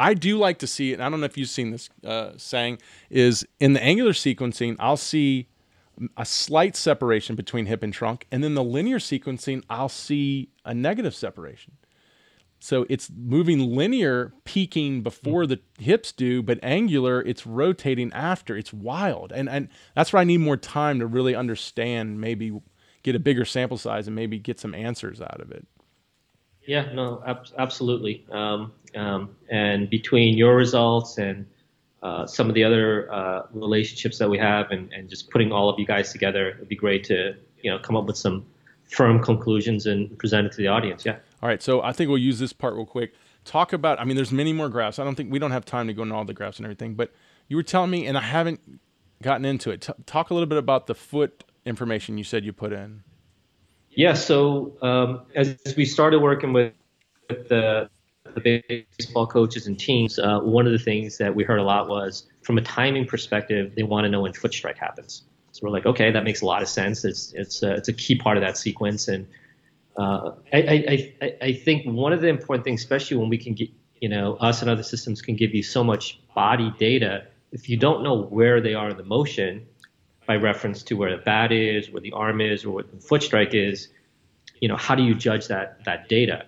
I 0.00 0.14
do 0.14 0.36
like 0.36 0.58
to 0.58 0.66
see 0.66 0.90
it. 0.90 0.94
And 0.94 1.04
I 1.04 1.10
don't 1.10 1.20
know 1.20 1.26
if 1.26 1.38
you've 1.38 1.48
seen 1.48 1.70
this 1.70 1.88
uh, 2.04 2.32
Sang 2.36 2.78
is 3.08 3.46
in 3.60 3.74
the 3.74 3.82
angular 3.84 4.12
sequencing, 4.12 4.74
I'll 4.80 4.96
see 4.96 5.46
a 6.16 6.24
slight 6.24 6.76
separation 6.76 7.36
between 7.36 7.66
hip 7.66 7.82
and 7.82 7.92
trunk. 7.92 8.26
And 8.32 8.42
then 8.42 8.54
the 8.54 8.64
linear 8.64 8.98
sequencing, 8.98 9.62
I'll 9.68 9.88
see 9.88 10.50
a 10.64 10.74
negative 10.74 11.14
separation. 11.14 11.74
So 12.58 12.86
it's 12.88 13.10
moving 13.10 13.74
linear, 13.74 14.32
peaking 14.44 15.02
before 15.02 15.48
the 15.48 15.58
hips 15.80 16.12
do, 16.12 16.44
but 16.44 16.60
angular, 16.62 17.20
it's 17.20 17.44
rotating 17.44 18.12
after. 18.12 18.56
It's 18.56 18.72
wild. 18.72 19.32
And, 19.32 19.48
and 19.48 19.68
that's 19.96 20.12
where 20.12 20.20
I 20.20 20.24
need 20.24 20.38
more 20.38 20.56
time 20.56 21.00
to 21.00 21.06
really 21.06 21.34
understand, 21.34 22.20
maybe 22.20 22.56
get 23.02 23.16
a 23.16 23.18
bigger 23.18 23.44
sample 23.44 23.78
size 23.78 24.06
and 24.06 24.14
maybe 24.14 24.38
get 24.38 24.60
some 24.60 24.76
answers 24.76 25.20
out 25.20 25.40
of 25.40 25.50
it. 25.50 25.66
Yeah, 26.64 26.92
no, 26.92 27.20
ab- 27.26 27.48
absolutely. 27.58 28.24
Um, 28.30 28.72
um, 28.94 29.30
and 29.50 29.90
between 29.90 30.38
your 30.38 30.54
results 30.54 31.18
and 31.18 31.46
uh, 32.02 32.26
some 32.26 32.48
of 32.48 32.54
the 32.54 32.64
other 32.64 33.12
uh, 33.12 33.46
relationships 33.52 34.18
that 34.18 34.28
we 34.28 34.38
have 34.38 34.70
and, 34.70 34.92
and 34.92 35.08
just 35.08 35.30
putting 35.30 35.52
all 35.52 35.68
of 35.68 35.78
you 35.78 35.86
guys 35.86 36.12
together. 36.12 36.50
It'd 36.50 36.68
be 36.68 36.76
great 36.76 37.04
to 37.04 37.34
you 37.62 37.70
know 37.70 37.78
come 37.78 37.96
up 37.96 38.06
with 38.06 38.16
some 38.16 38.44
firm 38.90 39.22
conclusions 39.22 39.86
and 39.86 40.16
present 40.18 40.46
it 40.46 40.52
to 40.52 40.58
the 40.58 40.68
audience. 40.68 41.04
Yeah. 41.04 41.16
All 41.42 41.48
right. 41.48 41.62
So 41.62 41.82
I 41.82 41.92
think 41.92 42.08
we'll 42.08 42.18
use 42.18 42.38
this 42.38 42.52
part 42.52 42.74
real 42.74 42.86
quick. 42.86 43.14
Talk 43.44 43.72
about. 43.72 44.00
I 44.00 44.04
mean, 44.04 44.16
there's 44.16 44.32
many 44.32 44.52
more 44.52 44.68
graphs. 44.68 44.98
I 44.98 45.04
don't 45.04 45.14
think 45.14 45.32
we 45.32 45.38
don't 45.38 45.50
have 45.50 45.64
time 45.64 45.86
to 45.86 45.94
go 45.94 46.02
into 46.02 46.14
all 46.14 46.24
the 46.24 46.34
graphs 46.34 46.58
and 46.58 46.66
everything. 46.66 46.94
But 46.94 47.12
you 47.48 47.56
were 47.56 47.62
telling 47.62 47.90
me, 47.90 48.06
and 48.06 48.16
I 48.16 48.22
haven't 48.22 48.60
gotten 49.22 49.44
into 49.44 49.70
it. 49.70 49.82
T- 49.82 49.92
talk 50.06 50.30
a 50.30 50.34
little 50.34 50.48
bit 50.48 50.58
about 50.58 50.86
the 50.86 50.94
foot 50.94 51.44
information 51.64 52.18
you 52.18 52.24
said 52.24 52.44
you 52.44 52.52
put 52.52 52.72
in. 52.72 53.02
Yeah. 53.90 54.14
So 54.14 54.76
um, 54.82 55.22
as 55.34 55.56
we 55.76 55.84
started 55.84 56.20
working 56.20 56.52
with, 56.52 56.72
with 57.28 57.48
the 57.48 57.88
the 58.34 58.84
baseball 58.98 59.26
coaches 59.26 59.66
and 59.66 59.78
teams, 59.78 60.18
uh, 60.18 60.40
one 60.40 60.66
of 60.66 60.72
the 60.72 60.78
things 60.78 61.18
that 61.18 61.34
we 61.34 61.44
heard 61.44 61.58
a 61.58 61.62
lot 61.62 61.88
was 61.88 62.24
from 62.42 62.58
a 62.58 62.62
timing 62.62 63.06
perspective, 63.06 63.74
they 63.76 63.82
want 63.82 64.04
to 64.04 64.08
know 64.08 64.22
when 64.22 64.32
foot 64.32 64.52
strike 64.52 64.78
happens. 64.78 65.22
So 65.52 65.60
we're 65.64 65.70
like, 65.70 65.86
okay, 65.86 66.10
that 66.10 66.24
makes 66.24 66.40
a 66.40 66.46
lot 66.46 66.62
of 66.62 66.68
sense. 66.68 67.04
It's 67.04 67.32
it's 67.34 67.62
a, 67.62 67.74
it's 67.74 67.88
a 67.88 67.92
key 67.92 68.16
part 68.16 68.36
of 68.36 68.42
that 68.42 68.56
sequence, 68.56 69.08
and 69.08 69.26
uh, 69.96 70.32
I, 70.52 71.12
I 71.22 71.32
I 71.42 71.52
think 71.52 71.84
one 71.84 72.12
of 72.12 72.22
the 72.22 72.28
important 72.28 72.64
things, 72.64 72.80
especially 72.80 73.18
when 73.18 73.28
we 73.28 73.36
can 73.36 73.54
get 73.54 73.68
you 74.00 74.08
know 74.08 74.36
us 74.36 74.62
and 74.62 74.70
other 74.70 74.82
systems 74.82 75.20
can 75.20 75.36
give 75.36 75.54
you 75.54 75.62
so 75.62 75.84
much 75.84 76.20
body 76.34 76.72
data, 76.78 77.26
if 77.52 77.68
you 77.68 77.76
don't 77.76 78.02
know 78.02 78.22
where 78.22 78.60
they 78.62 78.74
are 78.74 78.90
in 78.90 78.96
the 78.96 79.04
motion, 79.04 79.66
by 80.26 80.36
reference 80.36 80.82
to 80.84 80.94
where 80.94 81.14
the 81.14 81.22
bat 81.22 81.52
is, 81.52 81.90
where 81.90 82.00
the 82.00 82.12
arm 82.12 82.40
is, 82.40 82.64
or 82.64 82.70
what 82.70 82.90
the 82.90 83.00
foot 83.00 83.22
strike 83.22 83.52
is, 83.52 83.88
you 84.60 84.68
know, 84.68 84.76
how 84.76 84.94
do 84.94 85.02
you 85.02 85.14
judge 85.14 85.48
that 85.48 85.84
that 85.84 86.08
data? 86.08 86.46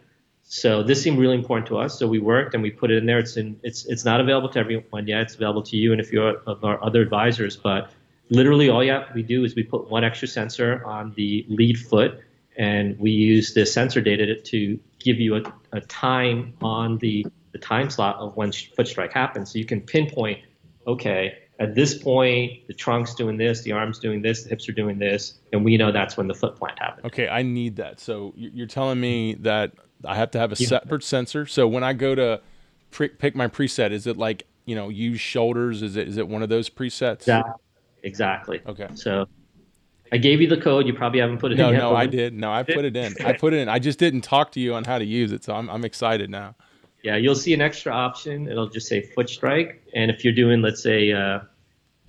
So 0.54 0.84
this 0.84 1.02
seemed 1.02 1.18
really 1.18 1.34
important 1.34 1.66
to 1.66 1.78
us. 1.78 1.98
So 1.98 2.06
we 2.06 2.20
worked 2.20 2.54
and 2.54 2.62
we 2.62 2.70
put 2.70 2.92
it 2.92 2.98
in 2.98 3.06
there. 3.06 3.18
It's 3.18 3.36
in 3.36 3.58
it's 3.64 3.86
it's 3.86 4.04
not 4.04 4.20
available 4.20 4.48
to 4.50 4.60
everyone 4.60 5.08
yet. 5.08 5.22
It's 5.22 5.34
available 5.34 5.64
to 5.64 5.76
you 5.76 5.90
and 5.90 6.00
a 6.00 6.04
few 6.04 6.22
of 6.22 6.62
our 6.62 6.82
other 6.82 7.02
advisors. 7.02 7.56
But 7.56 7.90
literally 8.30 8.68
all 8.68 8.84
you 8.84 8.92
have 8.92 9.08
we 9.16 9.24
do 9.24 9.42
is 9.42 9.56
we 9.56 9.64
put 9.64 9.90
one 9.90 10.04
extra 10.04 10.28
sensor 10.28 10.80
on 10.86 11.12
the 11.16 11.44
lead 11.48 11.76
foot 11.76 12.20
and 12.56 12.96
we 13.00 13.10
use 13.10 13.52
the 13.54 13.66
sensor 13.66 14.00
data 14.00 14.40
to, 14.40 14.78
give 15.00 15.20
you 15.20 15.36
a, 15.36 15.42
a 15.72 15.80
time 15.82 16.54
on 16.62 16.96
the, 16.96 17.26
the 17.52 17.58
time 17.58 17.90
slot 17.90 18.16
of 18.16 18.34
when 18.38 18.50
foot 18.52 18.88
strike 18.88 19.12
happens. 19.12 19.52
So 19.52 19.58
you 19.58 19.66
can 19.66 19.82
pinpoint, 19.82 20.38
okay, 20.86 21.36
at 21.58 21.74
this 21.74 21.94
point, 21.94 22.66
the 22.68 22.72
trunk's 22.72 23.14
doing 23.14 23.36
this, 23.36 23.60
the 23.62 23.72
arm's 23.72 23.98
doing 23.98 24.22
this, 24.22 24.44
the 24.44 24.48
hips 24.48 24.66
are 24.66 24.72
doing 24.72 24.98
this, 24.98 25.34
and 25.52 25.62
we 25.62 25.76
know 25.76 25.92
that's 25.92 26.16
when 26.16 26.26
the 26.26 26.34
foot 26.34 26.56
plant 26.56 26.78
happened. 26.78 27.04
Okay, 27.04 27.28
I 27.28 27.42
need 27.42 27.76
that. 27.76 28.00
So 28.00 28.32
you're 28.34 28.66
telling 28.66 28.98
me 28.98 29.34
that 29.40 29.72
I 30.04 30.14
have 30.16 30.30
to 30.32 30.38
have 30.38 30.52
a 30.52 30.56
yeah. 30.58 30.68
separate 30.68 31.04
sensor. 31.04 31.46
So 31.46 31.66
when 31.66 31.84
I 31.84 31.92
go 31.92 32.14
to 32.14 32.40
pre- 32.90 33.08
pick 33.08 33.34
my 33.34 33.48
preset, 33.48 33.90
is 33.90 34.06
it 34.06 34.16
like 34.16 34.46
you 34.64 34.74
know 34.74 34.88
use 34.88 35.20
shoulders? 35.20 35.82
Is 35.82 35.96
it 35.96 36.08
is 36.08 36.16
it 36.16 36.28
one 36.28 36.42
of 36.42 36.48
those 36.48 36.68
presets? 36.70 37.26
Yeah, 37.26 37.42
exactly. 38.02 38.60
Okay. 38.66 38.88
So 38.94 39.26
I 40.12 40.18
gave 40.18 40.40
you 40.40 40.48
the 40.48 40.60
code. 40.60 40.86
You 40.86 40.94
probably 40.94 41.20
haven't 41.20 41.38
put 41.38 41.52
it 41.52 41.56
no, 41.56 41.68
in. 41.68 41.74
No, 41.74 41.90
no, 41.90 41.96
I 41.96 42.06
did. 42.06 42.34
No, 42.34 42.52
I 42.52 42.62
put 42.62 42.84
it 42.84 42.96
in. 42.96 43.14
I 43.24 43.32
put 43.38 43.52
it 43.52 43.58
in. 43.58 43.68
I 43.68 43.78
just 43.78 43.98
didn't 43.98 44.22
talk 44.22 44.52
to 44.52 44.60
you 44.60 44.74
on 44.74 44.84
how 44.84 44.98
to 44.98 45.04
use 45.04 45.32
it, 45.32 45.44
so 45.44 45.54
I'm 45.54 45.68
I'm 45.70 45.84
excited 45.84 46.30
now 46.30 46.54
yeah, 47.04 47.16
you'll 47.16 47.34
see 47.34 47.52
an 47.52 47.60
extra 47.60 47.92
option. 47.92 48.48
It'll 48.48 48.68
just 48.68 48.88
say 48.88 49.02
foot 49.02 49.28
strike. 49.28 49.86
And 49.94 50.10
if 50.10 50.24
you're 50.24 50.32
doing, 50.32 50.62
let's 50.62 50.82
say, 50.82 51.12
uh, 51.12 51.40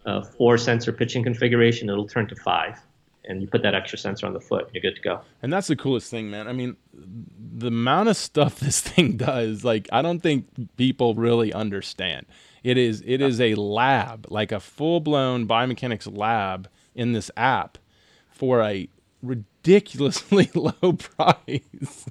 a 0.06 0.24
four 0.24 0.58
sensor 0.58 0.94
pitching 0.94 1.22
configuration, 1.22 1.90
it'll 1.90 2.08
turn 2.08 2.28
to 2.28 2.36
five. 2.38 2.80
And 3.28 3.42
you 3.42 3.48
put 3.48 3.64
that 3.64 3.76
extra 3.76 3.98
sensor 3.98 4.26
on 4.26 4.34
the 4.34 4.40
foot, 4.40 4.70
you're 4.74 4.82
good 4.82 4.96
to 4.96 5.02
go. 5.02 5.22
And 5.42 5.52
that's 5.52 5.68
the 5.68 5.76
coolest 5.76 6.10
thing, 6.10 6.30
man. 6.30 6.48
I 6.48 6.54
mean, 6.54 6.78
the 6.94 7.68
amount 7.68 8.10
of 8.10 8.18
stuff 8.18 8.60
this 8.60 8.82
thing 8.82 9.18
does, 9.18 9.64
like, 9.64 9.88
I 9.92 10.02
don't 10.02 10.20
think 10.20 10.48
people 10.78 11.16
really 11.16 11.54
understand. 11.54 12.26
It 12.64 12.78
is 12.80 13.04
it 13.06 13.22
is 13.22 13.40
a 13.40 13.54
lab, 13.54 14.26
like 14.32 14.52
a 14.52 14.60
full 14.60 15.00
blown 15.00 15.48
biomechanics 15.48 16.12
lab 16.18 16.68
in 16.96 17.12
this 17.12 17.30
app 17.38 17.78
for 18.32 18.64
a 18.64 18.90
ridiculously 19.22 20.50
low 20.56 20.94
price. 20.94 22.06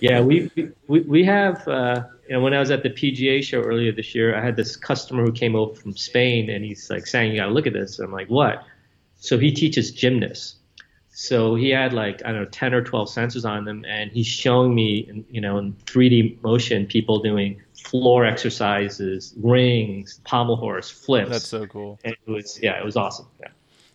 yeah, 0.00 0.20
we, 0.20 0.50
we 0.86 1.00
we 1.00 1.24
have. 1.24 1.66
Uh, 1.66 2.04
you 2.28 2.36
know, 2.36 2.42
when 2.42 2.54
I 2.54 2.60
was 2.60 2.70
at 2.70 2.84
the 2.84 2.90
PGA 2.90 3.42
show 3.42 3.60
earlier 3.60 3.90
this 3.90 4.14
year, 4.14 4.36
I 4.36 4.40
had 4.40 4.54
this 4.54 4.76
customer 4.76 5.24
who 5.24 5.32
came 5.32 5.56
over 5.56 5.74
from 5.74 5.96
Spain, 5.96 6.48
and 6.48 6.64
he's 6.64 6.88
like 6.88 7.06
saying, 7.06 7.32
"You 7.32 7.38
got 7.38 7.46
to 7.46 7.52
look 7.52 7.66
at 7.66 7.72
this." 7.72 7.98
And 7.98 8.06
I'm 8.06 8.12
like, 8.12 8.28
"What?" 8.28 8.62
So 9.20 9.38
he 9.38 9.52
teaches 9.52 9.92
gymnasts. 9.92 10.56
So 11.12 11.54
he 11.54 11.70
had 11.70 11.92
like 11.92 12.22
I 12.24 12.32
don't 12.32 12.42
know, 12.42 12.48
10 12.48 12.74
or 12.74 12.82
12 12.82 13.08
sensors 13.08 13.48
on 13.48 13.64
them, 13.64 13.84
and 13.86 14.10
he's 14.10 14.26
showing 14.26 14.74
me, 14.74 15.24
you 15.30 15.40
know, 15.40 15.58
in 15.58 15.74
3D 15.84 16.42
motion, 16.42 16.86
people 16.86 17.20
doing 17.20 17.60
floor 17.74 18.24
exercises, 18.24 19.34
rings, 19.38 20.20
pommel 20.24 20.56
horse, 20.56 20.90
flips. 20.90 21.30
That's 21.30 21.48
so 21.48 21.66
cool. 21.66 21.98
And 22.04 22.16
it 22.26 22.30
was 22.30 22.58
yeah, 22.62 22.78
it 22.78 22.84
was 22.84 22.96
awesome. 22.96 23.26
Yeah. 23.40 23.48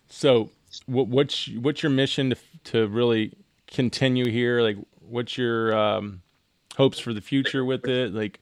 So 0.08 0.50
what's 0.86 1.48
what's 1.48 1.82
your 1.82 1.90
mission 1.90 2.30
to 2.30 2.36
to 2.64 2.86
really 2.88 3.32
continue 3.66 4.30
here? 4.30 4.60
Like, 4.60 4.76
what's 5.00 5.36
your 5.36 5.76
um, 5.76 6.22
hopes 6.76 6.98
for 6.98 7.12
the 7.12 7.20
future 7.20 7.64
with 7.64 7.86
it? 7.86 8.14
Like, 8.14 8.40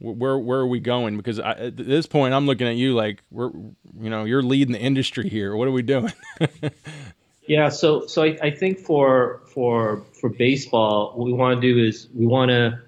where 0.00 0.38
where 0.38 0.60
are 0.60 0.66
we 0.66 0.80
going? 0.80 1.16
Because 1.16 1.38
I, 1.38 1.52
at 1.52 1.76
this 1.76 2.06
point, 2.06 2.34
I'm 2.34 2.46
looking 2.46 2.66
at 2.66 2.76
you 2.76 2.94
like 2.94 3.22
we're 3.30 3.50
you 3.50 4.10
know 4.10 4.24
you're 4.24 4.42
leading 4.42 4.72
the 4.72 4.80
industry 4.80 5.28
here. 5.28 5.54
What 5.54 5.68
are 5.68 5.72
we 5.72 5.82
doing? 5.82 6.12
yeah, 7.46 7.68
so 7.68 8.06
so 8.06 8.22
I, 8.22 8.38
I 8.42 8.50
think 8.50 8.78
for 8.78 9.42
for 9.52 10.02
for 10.18 10.30
baseball, 10.30 11.12
what 11.16 11.26
we 11.26 11.32
want 11.32 11.60
to 11.60 11.74
do 11.74 11.78
is 11.78 12.08
we 12.14 12.26
want 12.26 12.50
to. 12.50 12.80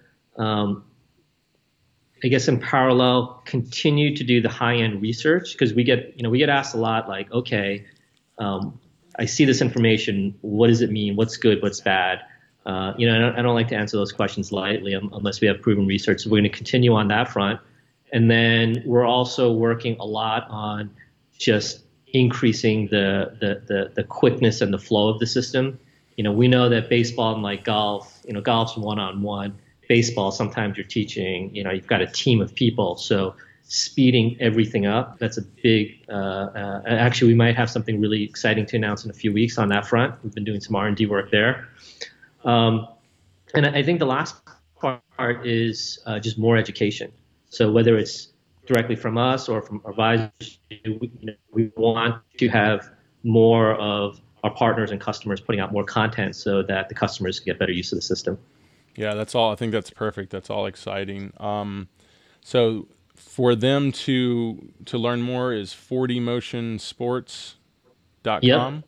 Um, 0.42 0.84
I 2.24 2.28
guess 2.28 2.46
in 2.46 2.60
parallel, 2.60 3.42
continue 3.44 4.14
to 4.14 4.22
do 4.22 4.40
the 4.40 4.48
high 4.48 4.76
end 4.76 5.02
research 5.02 5.52
because 5.52 5.74
we 5.74 5.82
get, 5.82 6.14
you 6.16 6.22
know, 6.22 6.30
we 6.30 6.38
get 6.38 6.48
asked 6.48 6.72
a 6.72 6.78
lot 6.78 7.08
like, 7.08 7.32
okay, 7.32 7.84
um, 8.38 8.78
I 9.18 9.24
see 9.24 9.44
this 9.44 9.60
information. 9.60 10.36
What 10.40 10.68
does 10.68 10.82
it 10.82 10.90
mean? 10.92 11.16
What's 11.16 11.36
good? 11.36 11.60
What's 11.62 11.80
bad? 11.80 12.20
Uh, 12.64 12.92
you 12.96 13.06
know, 13.06 13.16
I 13.16 13.18
don't, 13.18 13.38
I 13.38 13.42
don't, 13.42 13.54
like 13.54 13.68
to 13.68 13.76
answer 13.76 13.96
those 13.96 14.12
questions 14.12 14.52
lightly 14.52 14.92
unless 14.94 15.40
we 15.40 15.48
have 15.48 15.60
proven 15.60 15.86
research. 15.86 16.22
So 16.22 16.30
we're 16.30 16.40
going 16.40 16.50
to 16.50 16.56
continue 16.56 16.94
on 16.94 17.08
that 17.08 17.28
front, 17.28 17.60
and 18.12 18.30
then 18.30 18.82
we're 18.86 19.04
also 19.04 19.52
working 19.52 19.96
a 19.98 20.04
lot 20.04 20.46
on 20.48 20.90
just 21.36 21.82
increasing 22.12 22.86
the 22.88 23.36
the 23.40 23.62
the, 23.66 23.92
the 23.96 24.04
quickness 24.04 24.60
and 24.60 24.72
the 24.72 24.78
flow 24.78 25.08
of 25.08 25.18
the 25.18 25.26
system. 25.26 25.78
You 26.16 26.24
know, 26.24 26.32
we 26.32 26.46
know 26.46 26.68
that 26.68 26.88
baseball 26.88 27.34
and 27.34 27.42
like 27.42 27.64
golf, 27.64 28.20
you 28.26 28.32
know, 28.32 28.40
golf's 28.40 28.76
one 28.76 28.98
on 28.98 29.22
one. 29.22 29.58
Baseball, 29.88 30.30
sometimes 30.30 30.76
you're 30.76 30.86
teaching, 30.86 31.54
you 31.54 31.64
know, 31.64 31.70
you've 31.70 31.86
got 31.86 32.00
a 32.00 32.06
team 32.06 32.40
of 32.40 32.54
people. 32.54 32.96
So 32.96 33.34
speeding 33.72 34.36
everything 34.40 34.86
up. 34.86 35.18
That's 35.18 35.38
a 35.38 35.42
big. 35.42 36.04
Uh, 36.08 36.12
uh, 36.12 36.82
actually, 36.86 37.28
we 37.28 37.34
might 37.34 37.56
have 37.56 37.70
something 37.70 38.00
really 38.00 38.22
exciting 38.22 38.66
to 38.66 38.76
announce 38.76 39.04
in 39.04 39.10
a 39.10 39.14
few 39.14 39.32
weeks 39.32 39.58
on 39.58 39.68
that 39.70 39.86
front. 39.86 40.14
We've 40.22 40.34
been 40.34 40.44
doing 40.44 40.60
some 40.60 40.76
R 40.76 40.86
and 40.86 40.96
D 40.96 41.06
work 41.06 41.30
there, 41.30 41.68
um, 42.44 42.88
and 43.54 43.66
I 43.66 43.82
think 43.82 43.98
the 43.98 44.06
last 44.06 44.36
part 44.80 45.46
is 45.46 46.00
uh, 46.06 46.18
just 46.18 46.38
more 46.38 46.56
education. 46.56 47.12
So 47.50 47.70
whether 47.70 47.96
it's 47.96 48.32
directly 48.66 48.96
from 48.96 49.18
us 49.18 49.48
or 49.48 49.62
from 49.62 49.80
our 49.84 49.90
advisors, 49.90 50.58
we, 50.70 51.12
you 51.20 51.26
know, 51.26 51.34
we 51.52 51.70
want 51.76 52.22
to 52.38 52.48
have 52.48 52.90
more 53.22 53.74
of 53.74 54.20
our 54.42 54.54
partners 54.54 54.90
and 54.90 55.00
customers 55.00 55.40
putting 55.40 55.60
out 55.60 55.72
more 55.72 55.84
content 55.84 56.34
so 56.34 56.62
that 56.62 56.88
the 56.88 56.94
customers 56.94 57.38
can 57.38 57.52
get 57.52 57.58
better 57.58 57.72
use 57.72 57.92
of 57.92 57.98
the 57.98 58.02
system. 58.02 58.38
Yeah, 58.96 59.14
that's 59.14 59.34
all. 59.34 59.52
I 59.52 59.56
think 59.56 59.72
that's 59.72 59.90
perfect. 59.90 60.30
That's 60.30 60.50
all 60.50 60.66
exciting. 60.66 61.32
Um, 61.38 61.88
so 62.40 62.88
for 63.14 63.54
them 63.54 63.92
to 63.92 64.72
to 64.86 64.98
learn 64.98 65.22
more 65.22 65.52
is 65.52 65.72
4dmotionsports.com. 65.72 68.42
Yep. 68.42 68.84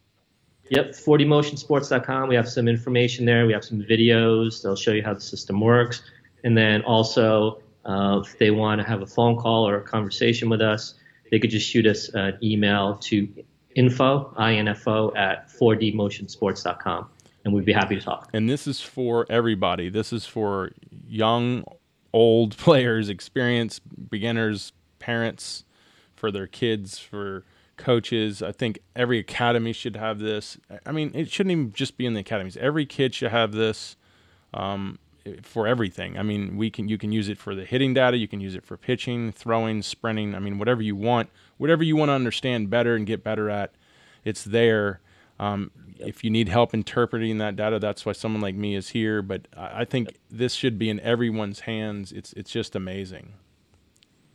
Yep, 0.70 0.92
4dmotionsports.com. 0.92 2.28
We 2.28 2.34
have 2.34 2.48
some 2.48 2.68
information 2.68 3.26
there. 3.26 3.46
We 3.46 3.52
have 3.52 3.64
some 3.64 3.82
videos. 3.82 4.62
They'll 4.62 4.76
show 4.76 4.92
you 4.92 5.02
how 5.02 5.14
the 5.14 5.20
system 5.20 5.60
works. 5.60 6.02
And 6.42 6.56
then 6.56 6.82
also, 6.82 7.60
uh, 7.84 8.20
if 8.24 8.38
they 8.38 8.50
want 8.50 8.80
to 8.80 8.86
have 8.86 9.02
a 9.02 9.06
phone 9.06 9.36
call 9.36 9.68
or 9.68 9.76
a 9.76 9.82
conversation 9.82 10.48
with 10.48 10.62
us, 10.62 10.94
they 11.30 11.38
could 11.38 11.50
just 11.50 11.68
shoot 11.68 11.86
us 11.86 12.08
an 12.14 12.38
email 12.42 12.96
to 13.02 13.28
info, 13.74 14.34
info 14.38 15.14
at 15.14 15.48
4dmotionsports.com. 15.48 17.08
And 17.44 17.52
we'd 17.52 17.66
be 17.66 17.72
happy 17.74 17.96
to 17.96 18.00
talk. 18.00 18.30
And 18.32 18.48
this 18.48 18.66
is 18.66 18.80
for 18.80 19.26
everybody. 19.28 19.90
This 19.90 20.14
is 20.14 20.24
for 20.24 20.70
young, 21.06 21.64
old 22.12 22.56
players, 22.56 23.10
experienced 23.10 23.82
beginners, 24.10 24.72
parents, 24.98 25.64
for 26.14 26.30
their 26.30 26.46
kids, 26.46 26.98
for 26.98 27.44
coaches. 27.76 28.42
I 28.42 28.52
think 28.52 28.80
every 28.94 29.18
academy 29.18 29.72
should 29.72 29.96
have 29.96 30.18
this. 30.18 30.58
I 30.86 30.92
mean, 30.92 31.10
it 31.14 31.30
shouldn't 31.30 31.52
even 31.52 31.72
just 31.72 31.96
be 31.96 32.06
in 32.06 32.14
the 32.14 32.20
academies. 32.20 32.56
Every 32.56 32.86
kid 32.86 33.14
should 33.14 33.30
have 33.30 33.52
this 33.52 33.96
um, 34.52 34.98
for 35.42 35.66
everything. 35.66 36.18
I 36.18 36.22
mean, 36.22 36.56
we 36.56 36.70
can 36.70 36.88
you 36.88 36.98
can 36.98 37.12
use 37.12 37.28
it 37.28 37.38
for 37.38 37.54
the 37.54 37.64
hitting 37.64 37.94
data. 37.94 38.16
You 38.16 38.28
can 38.28 38.40
use 38.40 38.54
it 38.54 38.64
for 38.64 38.76
pitching, 38.76 39.32
throwing, 39.32 39.82
sprinting. 39.82 40.34
I 40.34 40.38
mean, 40.38 40.58
whatever 40.58 40.82
you 40.82 40.96
want, 40.96 41.30
whatever 41.56 41.82
you 41.82 41.96
want 41.96 42.10
to 42.10 42.14
understand 42.14 42.70
better 42.70 42.94
and 42.94 43.06
get 43.06 43.24
better 43.24 43.50
at, 43.50 43.74
it's 44.24 44.44
there. 44.44 45.00
Um, 45.38 45.70
if 45.98 46.22
you 46.22 46.30
need 46.30 46.48
help 46.48 46.74
interpreting 46.74 47.38
that 47.38 47.56
data, 47.56 47.78
that's 47.78 48.06
why 48.06 48.12
someone 48.12 48.40
like 48.40 48.54
me 48.54 48.74
is 48.74 48.90
here. 48.90 49.22
But 49.22 49.48
I 49.56 49.84
think 49.84 50.16
this 50.30 50.54
should 50.54 50.78
be 50.78 50.88
in 50.88 51.00
everyone's 51.00 51.60
hands. 51.60 52.12
It's 52.12 52.32
it's 52.34 52.50
just 52.50 52.76
amazing. 52.76 53.34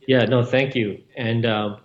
Yeah, 0.06 0.24
no, 0.24 0.44
thank 0.44 0.74
you. 0.74 1.02
And 1.16 1.46
uh, 1.46 1.76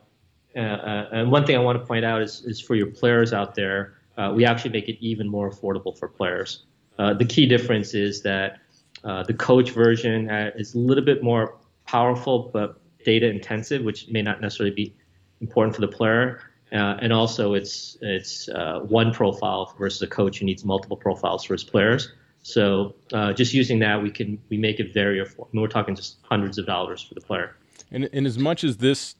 uh, 0.56 0.60
uh, 0.60 1.10
and 1.12 1.32
one 1.32 1.45
thing 1.45 1.56
I 1.56 1.60
want 1.60 1.80
to 1.80 1.86
point 1.86 2.06
out 2.06 2.22
is 2.22 2.43
is 2.45 2.62
for 2.62 2.76
your 2.76 2.88
players 2.88 3.34
out 3.34 3.56
there, 3.56 3.95
uh, 4.18 4.32
we 4.34 4.45
actually 4.45 4.72
make 4.72 4.88
it 4.88 4.97
even 5.01 5.28
more 5.28 5.49
affordable 5.49 5.97
for 5.97 6.08
players. 6.08 6.64
Uh, 6.97 7.14
the 7.14 7.26
key 7.26 7.45
difference 7.45 7.93
is 7.93 8.22
that 8.22 8.60
uh, 9.03 9.24
the 9.24 9.34
coach 9.34 9.72
version 9.72 10.30
is 10.56 10.74
a 10.74 10.78
little 10.78 11.03
bit 11.03 11.22
more 11.22 11.58
powerful 11.86 12.49
but 12.53 12.80
data 13.03 13.30
intensive, 13.30 13.84
which 13.84 14.08
may 14.10 14.22
not 14.22 14.39
necessarily 14.41 14.74
be 14.74 14.95
important 15.41 15.76
for 15.76 15.82
the 15.82 15.88
player. 15.88 16.41
And 16.72 17.14
also, 17.14 17.53
it's 17.53 17.97
it's 18.01 18.49
one 18.88 19.14
profile 19.14 19.76
versus 19.78 20.01
a 20.01 20.08
coach 20.08 20.39
who 20.39 20.45
needs 20.45 20.64
multiple 20.66 20.97
profiles 20.97 21.43
for 21.43 21.53
his 21.53 21.64
players. 21.64 22.12
So 22.43 22.95
just 23.34 23.53
using 23.53 23.80
that, 23.80 24.01
we 24.01 24.10
can 24.10 24.39
we 24.49 24.58
make 24.58 24.80
it 24.80 24.93
very 24.93 25.20
affordable. 25.20 25.49
We're 25.53 25.68
talking 25.68 25.95
just 25.95 26.18
hundreds 26.24 26.58
of 26.58 26.66
dollars 26.66 27.01
for 27.01 27.14
the 27.14 27.22
player. 27.22 27.56
And, 27.91 28.10
and 28.12 28.26
as 28.26 28.38
much 28.38 28.64
as 28.64 28.78
this 28.78 29.16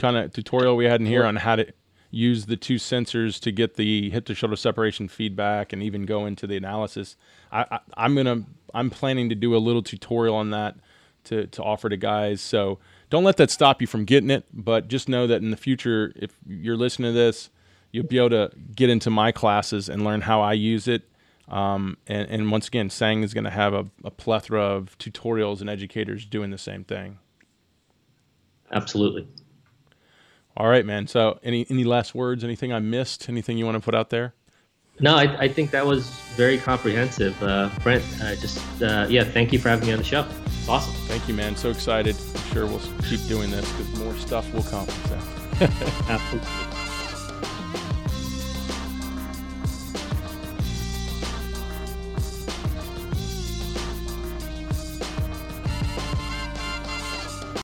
kind 0.00 0.16
of 0.16 0.32
tutorial 0.32 0.76
we 0.76 0.86
had 0.86 1.00
in 1.00 1.06
here 1.06 1.24
on 1.24 1.36
how 1.36 1.56
to 1.56 1.72
use 2.10 2.46
the 2.46 2.56
two 2.56 2.74
sensors 2.74 3.38
to 3.40 3.52
get 3.52 3.74
the 3.74 4.10
hip 4.10 4.24
to 4.24 4.34
shoulder 4.34 4.56
separation 4.56 5.06
feedback 5.06 5.72
and 5.72 5.82
even 5.82 6.06
go 6.06 6.26
into 6.26 6.46
the 6.46 6.56
analysis, 6.56 7.16
I, 7.52 7.66
I, 7.70 7.78
I'm 7.96 8.16
gonna 8.16 8.44
I'm 8.74 8.90
planning 8.90 9.28
to 9.28 9.34
do 9.34 9.54
a 9.54 9.58
little 9.58 9.82
tutorial 9.82 10.34
on 10.34 10.50
that 10.50 10.76
to 11.24 11.46
to 11.46 11.62
offer 11.62 11.88
to 11.88 11.96
guys. 11.96 12.40
So 12.40 12.78
don't 13.10 13.24
let 13.24 13.36
that 13.36 13.50
stop 13.50 13.80
you 13.80 13.86
from 13.86 14.04
getting 14.04 14.30
it, 14.30 14.44
but 14.52 14.88
just 14.88 15.08
know 15.08 15.26
that 15.26 15.42
in 15.42 15.50
the 15.50 15.56
future, 15.56 16.12
if 16.16 16.36
you're 16.46 16.76
listening 16.76 17.12
to 17.12 17.18
this, 17.18 17.50
you'll 17.92 18.06
be 18.06 18.18
able 18.18 18.30
to 18.30 18.50
get 18.74 18.88
into 18.88 19.10
my 19.10 19.32
classes 19.32 19.88
and 19.88 20.04
learn 20.04 20.22
how 20.22 20.40
I 20.40 20.54
use 20.54 20.88
it. 20.88 21.02
Um, 21.48 21.96
and, 22.06 22.28
and 22.30 22.50
once 22.52 22.68
again, 22.68 22.88
Sang 22.90 23.24
is 23.24 23.34
going 23.34 23.44
to 23.44 23.50
have 23.50 23.74
a, 23.74 23.86
a 24.04 24.10
plethora 24.12 24.62
of 24.62 24.96
tutorials 24.98 25.60
and 25.60 25.68
educators 25.68 26.24
doing 26.24 26.50
the 26.50 26.58
same 26.58 26.84
thing. 26.84 27.18
Absolutely. 28.70 29.26
All 30.60 30.68
right, 30.68 30.84
man. 30.84 31.06
So, 31.06 31.38
any 31.42 31.66
any 31.70 31.84
last 31.84 32.14
words? 32.14 32.44
Anything 32.44 32.70
I 32.70 32.80
missed? 32.80 33.30
Anything 33.30 33.56
you 33.56 33.64
want 33.64 33.76
to 33.76 33.80
put 33.80 33.94
out 33.94 34.10
there? 34.10 34.34
No, 35.00 35.16
I, 35.16 35.44
I 35.44 35.48
think 35.48 35.70
that 35.70 35.86
was 35.86 36.10
very 36.36 36.58
comprehensive, 36.58 37.42
uh, 37.42 37.70
Brent. 37.82 38.04
Uh, 38.20 38.34
just 38.34 38.58
uh, 38.82 39.06
yeah, 39.08 39.24
thank 39.24 39.54
you 39.54 39.58
for 39.58 39.70
having 39.70 39.86
me 39.86 39.94
on 39.94 40.00
the 40.00 40.04
show. 40.04 40.26
It's 40.44 40.68
awesome. 40.68 40.92
Thank 41.08 41.26
you, 41.28 41.32
man. 41.32 41.56
So 41.56 41.70
excited. 41.70 42.14
I'm 42.14 42.52
sure 42.52 42.66
we'll 42.66 42.82
keep 43.08 43.26
doing 43.26 43.50
this 43.50 43.72
because 43.72 43.98
more 44.00 44.14
stuff 44.16 44.52
will 44.52 44.64
come. 44.64 44.86
So. 44.86 45.18
Absolutely. 46.10 46.69